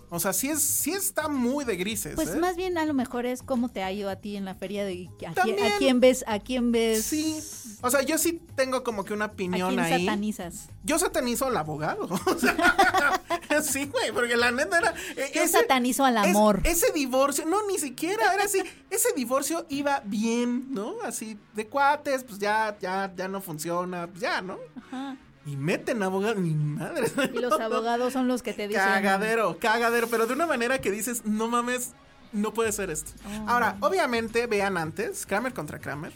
O 0.09 0.19
sea, 0.21 0.31
sí, 0.31 0.49
es, 0.49 0.61
sí 0.61 0.91
está 0.91 1.27
muy 1.27 1.65
de 1.65 1.75
grises. 1.75 2.15
Pues 2.15 2.29
¿eh? 2.29 2.37
más 2.37 2.55
bien 2.55 2.77
a 2.77 2.85
lo 2.85 2.93
mejor 2.93 3.25
es 3.25 3.43
cómo 3.43 3.67
te 3.69 3.83
ha 3.83 3.91
ido 3.91 4.09
a 4.09 4.15
ti 4.15 4.37
en 4.37 4.45
la 4.45 4.55
feria 4.55 4.85
de 4.85 5.09
a, 5.09 5.17
quién, 5.17 5.33
También. 5.33 5.71
a 5.73 5.77
quién 5.77 5.99
ves, 5.99 6.23
a 6.27 6.39
quién 6.39 6.71
ves, 6.71 7.03
Sí. 7.03 7.37
O 7.81 7.91
sea, 7.91 8.01
yo 8.01 8.17
sí 8.17 8.41
tengo 8.55 8.83
como 8.83 9.03
que 9.03 9.13
una 9.13 9.25
a 9.25 9.27
opinión 9.27 9.67
quién 9.69 9.79
ahí. 9.81 10.05
satanizas. 10.05 10.69
Yo 10.83 10.97
satanizo 10.97 11.45
al 11.47 11.57
abogado. 11.57 12.07
O 12.25 12.39
sea, 12.39 13.61
sí, 13.61 13.85
güey, 13.85 14.11
porque 14.13 14.35
la 14.37 14.51
neta 14.51 14.77
era. 14.77 14.93
eh, 15.15 15.31
Yo 15.33 15.47
satanizo 15.47 16.03
al 16.05 16.17
es- 16.17 16.27
amor. 16.27 16.61
ese 16.63 16.91
divorcio, 16.93 17.45
no, 17.45 17.65
ni 17.67 17.77
siquiera 17.77 18.33
era 18.33 18.43
así. 18.45 18.61
Ese 18.89 19.09
divorcio 19.15 19.65
iba 19.69 20.01
bien, 20.05 20.67
¿no? 20.73 20.95
Así 21.03 21.37
de 21.53 21.67
cuates, 21.67 22.23
pues 22.23 22.39
ya, 22.39 22.77
ya, 22.79 23.11
ya 23.15 23.27
no 23.27 23.41
funciona, 23.41 24.07
pues 24.07 24.21
ya, 24.21 24.41
¿no? 24.41 24.57
Ajá. 24.87 25.17
Y 25.47 25.55
meten 25.55 26.03
abogado, 26.03 26.35
mi 26.35 26.53
madre. 26.53 27.07
Y 27.33 27.39
los 27.39 27.59
abogados 27.59 28.11
son 28.13 28.27
los 28.27 28.43
que 28.43 28.53
te 28.53 28.67
dicen. 28.67 28.83
Cagadero, 28.83 29.57
cagadero, 29.59 30.07
pero 30.07 30.27
de 30.27 30.33
una 30.33 30.45
manera 30.45 30.79
que 30.79 30.91
dices, 30.91 31.25
no 31.25 31.47
mames, 31.47 31.93
no 32.33 32.53
puede 32.53 32.73
ser 32.73 32.89
esto. 32.89 33.11
Oh. 33.25 33.49
Ahora, 33.49 33.77
obviamente, 33.79 34.45
vean 34.47 34.77
antes, 34.77 35.25
Kramer 35.25 35.53
contra 35.53 35.79
Kramer. 35.79 36.11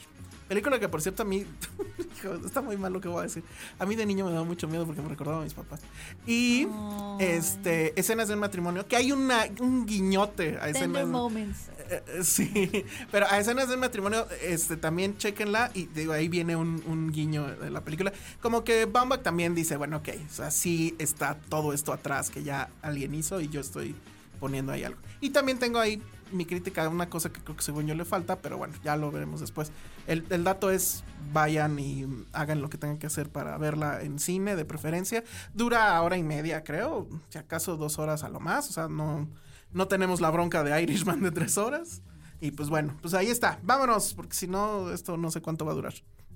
Película 0.49 0.79
que, 0.81 0.89
por 0.89 1.01
cierto, 1.01 1.23
a 1.23 1.25
mí. 1.25 1.45
hijo, 2.17 2.33
está 2.45 2.61
muy 2.61 2.75
mal 2.75 2.91
lo 2.91 2.99
que 2.99 3.07
voy 3.07 3.19
a 3.19 3.23
decir. 3.23 3.41
A 3.79 3.85
mí 3.85 3.95
de 3.95 4.05
niño 4.05 4.25
me 4.25 4.33
daba 4.33 4.43
mucho 4.43 4.67
miedo 4.67 4.85
porque 4.85 5.01
me 5.01 5.07
recordaba 5.07 5.39
a 5.39 5.43
mis 5.43 5.53
papás. 5.53 5.79
Y. 6.27 6.67
Ay. 6.69 7.25
Este. 7.25 7.97
Escenas 7.97 8.27
de 8.27 8.33
un 8.33 8.41
matrimonio. 8.41 8.85
Que 8.85 8.97
hay 8.97 9.13
una, 9.13 9.45
un 9.61 9.85
guiñote 9.85 10.57
a 10.57 10.65
Tender 10.65 10.75
escenas. 10.75 11.07
moments. 11.07 11.69
Eh, 11.91 12.01
eh, 12.07 12.23
sí, 12.23 12.85
pero 13.11 13.27
a 13.29 13.37
escenas 13.37 13.67
del 13.67 13.77
matrimonio, 13.77 14.25
este, 14.41 14.77
también 14.77 15.17
chequenla 15.17 15.71
y 15.73 15.87
digo, 15.87 16.13
ahí 16.13 16.29
viene 16.29 16.55
un, 16.55 16.81
un 16.87 17.11
guiño 17.11 17.47
de 17.47 17.69
la 17.69 17.81
película. 17.81 18.13
Como 18.41 18.63
que 18.63 18.85
Baumbach 18.85 19.21
también 19.21 19.53
dice, 19.53 19.75
bueno, 19.75 19.97
ok, 19.97 20.09
o 20.29 20.33
sea, 20.33 20.51
sí 20.51 20.95
está 20.99 21.35
todo 21.49 21.73
esto 21.73 21.91
atrás 21.91 22.29
que 22.29 22.43
ya 22.43 22.69
alguien 22.81 23.13
hizo 23.13 23.41
y 23.41 23.49
yo 23.49 23.59
estoy 23.59 23.93
poniendo 24.39 24.71
ahí 24.71 24.85
algo. 24.85 24.99
Y 25.19 25.31
también 25.31 25.59
tengo 25.59 25.79
ahí 25.79 26.01
mi 26.31 26.45
crítica, 26.45 26.87
una 26.87 27.09
cosa 27.09 27.29
que 27.33 27.41
creo 27.41 27.57
que 27.57 27.61
según 27.61 27.87
yo 27.87 27.93
le 27.93 28.05
falta, 28.05 28.37
pero 28.37 28.57
bueno, 28.57 28.73
ya 28.85 28.95
lo 28.95 29.11
veremos 29.11 29.41
después. 29.41 29.73
El, 30.07 30.25
el 30.29 30.45
dato 30.45 30.71
es, 30.71 31.03
vayan 31.33 31.77
y 31.77 32.07
hagan 32.31 32.61
lo 32.61 32.69
que 32.69 32.77
tengan 32.77 32.99
que 32.99 33.07
hacer 33.07 33.27
para 33.27 33.57
verla 33.57 34.01
en 34.01 34.17
cine, 34.17 34.55
de 34.55 34.63
preferencia. 34.63 35.25
Dura 35.53 36.01
hora 36.01 36.15
y 36.15 36.23
media, 36.23 36.63
creo, 36.63 37.09
si 37.27 37.37
acaso 37.37 37.75
dos 37.75 37.99
horas 37.99 38.23
a 38.23 38.29
lo 38.29 38.39
más, 38.39 38.69
o 38.69 38.71
sea, 38.71 38.87
no, 38.87 39.27
no 39.73 39.87
tenemos 39.87 40.21
la 40.21 40.29
bronca 40.29 40.63
de 40.63 40.81
Irishman 40.81 41.21
de 41.21 41.31
tres 41.31 41.57
horas. 41.57 42.01
Y 42.39 42.51
pues 42.51 42.69
bueno, 42.69 42.97
pues 43.01 43.13
ahí 43.13 43.27
está. 43.27 43.59
Vámonos, 43.63 44.13
porque 44.15 44.33
si 44.33 44.47
no, 44.47 44.91
esto 44.91 45.15
no 45.17 45.29
sé 45.29 45.41
cuánto 45.41 45.63
va 45.65 45.73
a 45.73 45.75
durar. 45.75 45.93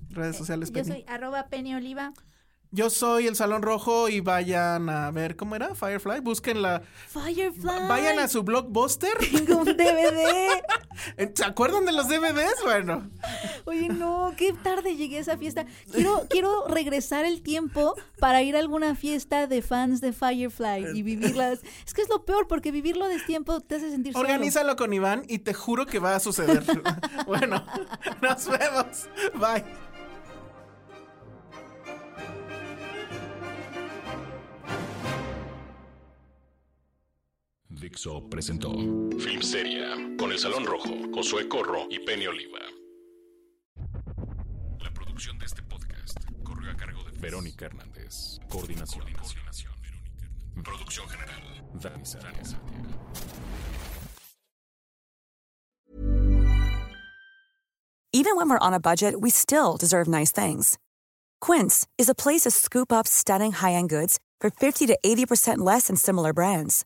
Redes 0.09 0.35
sociales, 0.35 0.69
Yo 0.69 0.75
Penny. 0.75 0.87
soy 0.87 1.05
arroba 1.07 1.47
Penny 1.47 1.73
Oliva. 1.73 2.13
Yo 2.75 2.89
soy 2.89 3.25
el 3.27 3.37
Salón 3.37 3.61
Rojo 3.61 4.09
y 4.09 4.19
vayan 4.19 4.89
a 4.89 5.09
ver, 5.09 5.37
¿cómo 5.37 5.55
era? 5.55 5.73
Firefly. 5.75 6.19
Búsquenla. 6.19 6.81
Firefly. 7.07 7.87
Vayan 7.87 8.19
a 8.19 8.27
su 8.27 8.43
blockbuster. 8.43 9.13
Tengo 9.31 9.59
un 9.59 9.77
DVD. 9.77 10.61
¿Se 11.35 11.45
acuerdan 11.45 11.85
de 11.85 11.93
los 11.93 12.09
DVDs? 12.09 12.61
Bueno, 12.65 13.09
Oye, 13.63 13.87
no, 13.87 14.33
qué 14.35 14.51
tarde 14.51 14.97
llegué 14.97 15.19
a 15.19 15.21
esa 15.21 15.37
fiesta. 15.37 15.65
Quiero, 15.93 16.27
quiero 16.29 16.67
regresar 16.67 17.23
el 17.23 17.41
tiempo 17.41 17.95
para 18.19 18.41
ir 18.41 18.57
a 18.57 18.59
alguna 18.59 18.95
fiesta 18.95 19.47
de 19.47 19.61
fans 19.61 20.01
de 20.01 20.11
Firefly 20.11 20.97
y 20.97 21.01
vivirlas. 21.01 21.61
Es 21.87 21.93
que 21.93 22.01
es 22.01 22.09
lo 22.09 22.25
peor, 22.25 22.49
porque 22.49 22.73
vivirlo 22.73 23.07
de 23.07 23.19
tiempo 23.21 23.61
te 23.61 23.75
hace 23.75 23.89
sentir 23.89 24.11
solo. 24.11 24.25
organízalo 24.25 24.75
con 24.75 24.91
Iván 24.91 25.23
y 25.29 25.39
te 25.39 25.53
juro 25.53 25.85
que 25.85 25.99
va 25.99 26.15
a 26.15 26.19
suceder. 26.19 26.65
bueno, 27.25 27.65
nos 28.21 28.49
vemos. 28.49 29.07
Bye. 29.35 29.63
Dixo 37.79 38.21
presentó 38.29 38.71
Filmsteria 39.19 39.95
con 40.17 40.31
El 40.31 40.39
Salón 40.39 40.65
Rojo, 40.65 40.89
Josué 41.13 41.47
Corro 41.49 41.87
y 41.89 41.99
Penny 41.99 42.25
Oliva. 42.25 42.59
La 44.79 44.91
producción 44.93 45.37
de 45.37 45.45
este 45.45 45.61
podcast 45.61 46.17
corrió 46.43 46.71
a 46.71 46.75
cargo 46.75 47.03
de 47.03 47.19
Verónica 47.19 47.65
Hernández. 47.65 48.39
Coordinación. 48.49 49.05
Coordinación. 49.13 49.73
Producción 50.63 51.07
general. 51.09 51.43
Dani 51.73 52.05
Sánchez. 52.05 52.55
Even 58.13 58.37
when 58.37 58.49
we're 58.49 58.57
on 58.59 58.73
a 58.73 58.79
budget, 58.79 59.19
we 59.19 59.29
still 59.29 59.75
deserve 59.75 60.07
nice 60.07 60.31
things. 60.31 60.77
Quince 61.41 61.85
is 61.97 62.07
a 62.07 62.15
place 62.15 62.43
to 62.43 62.51
scoop 62.51 62.93
up 62.93 63.05
stunning 63.05 63.51
high-end 63.51 63.89
goods 63.89 64.19
for 64.39 64.49
50 64.49 64.87
to 64.87 64.97
80% 65.05 65.57
less 65.57 65.87
than 65.87 65.97
similar 65.97 66.31
brands. 66.31 66.85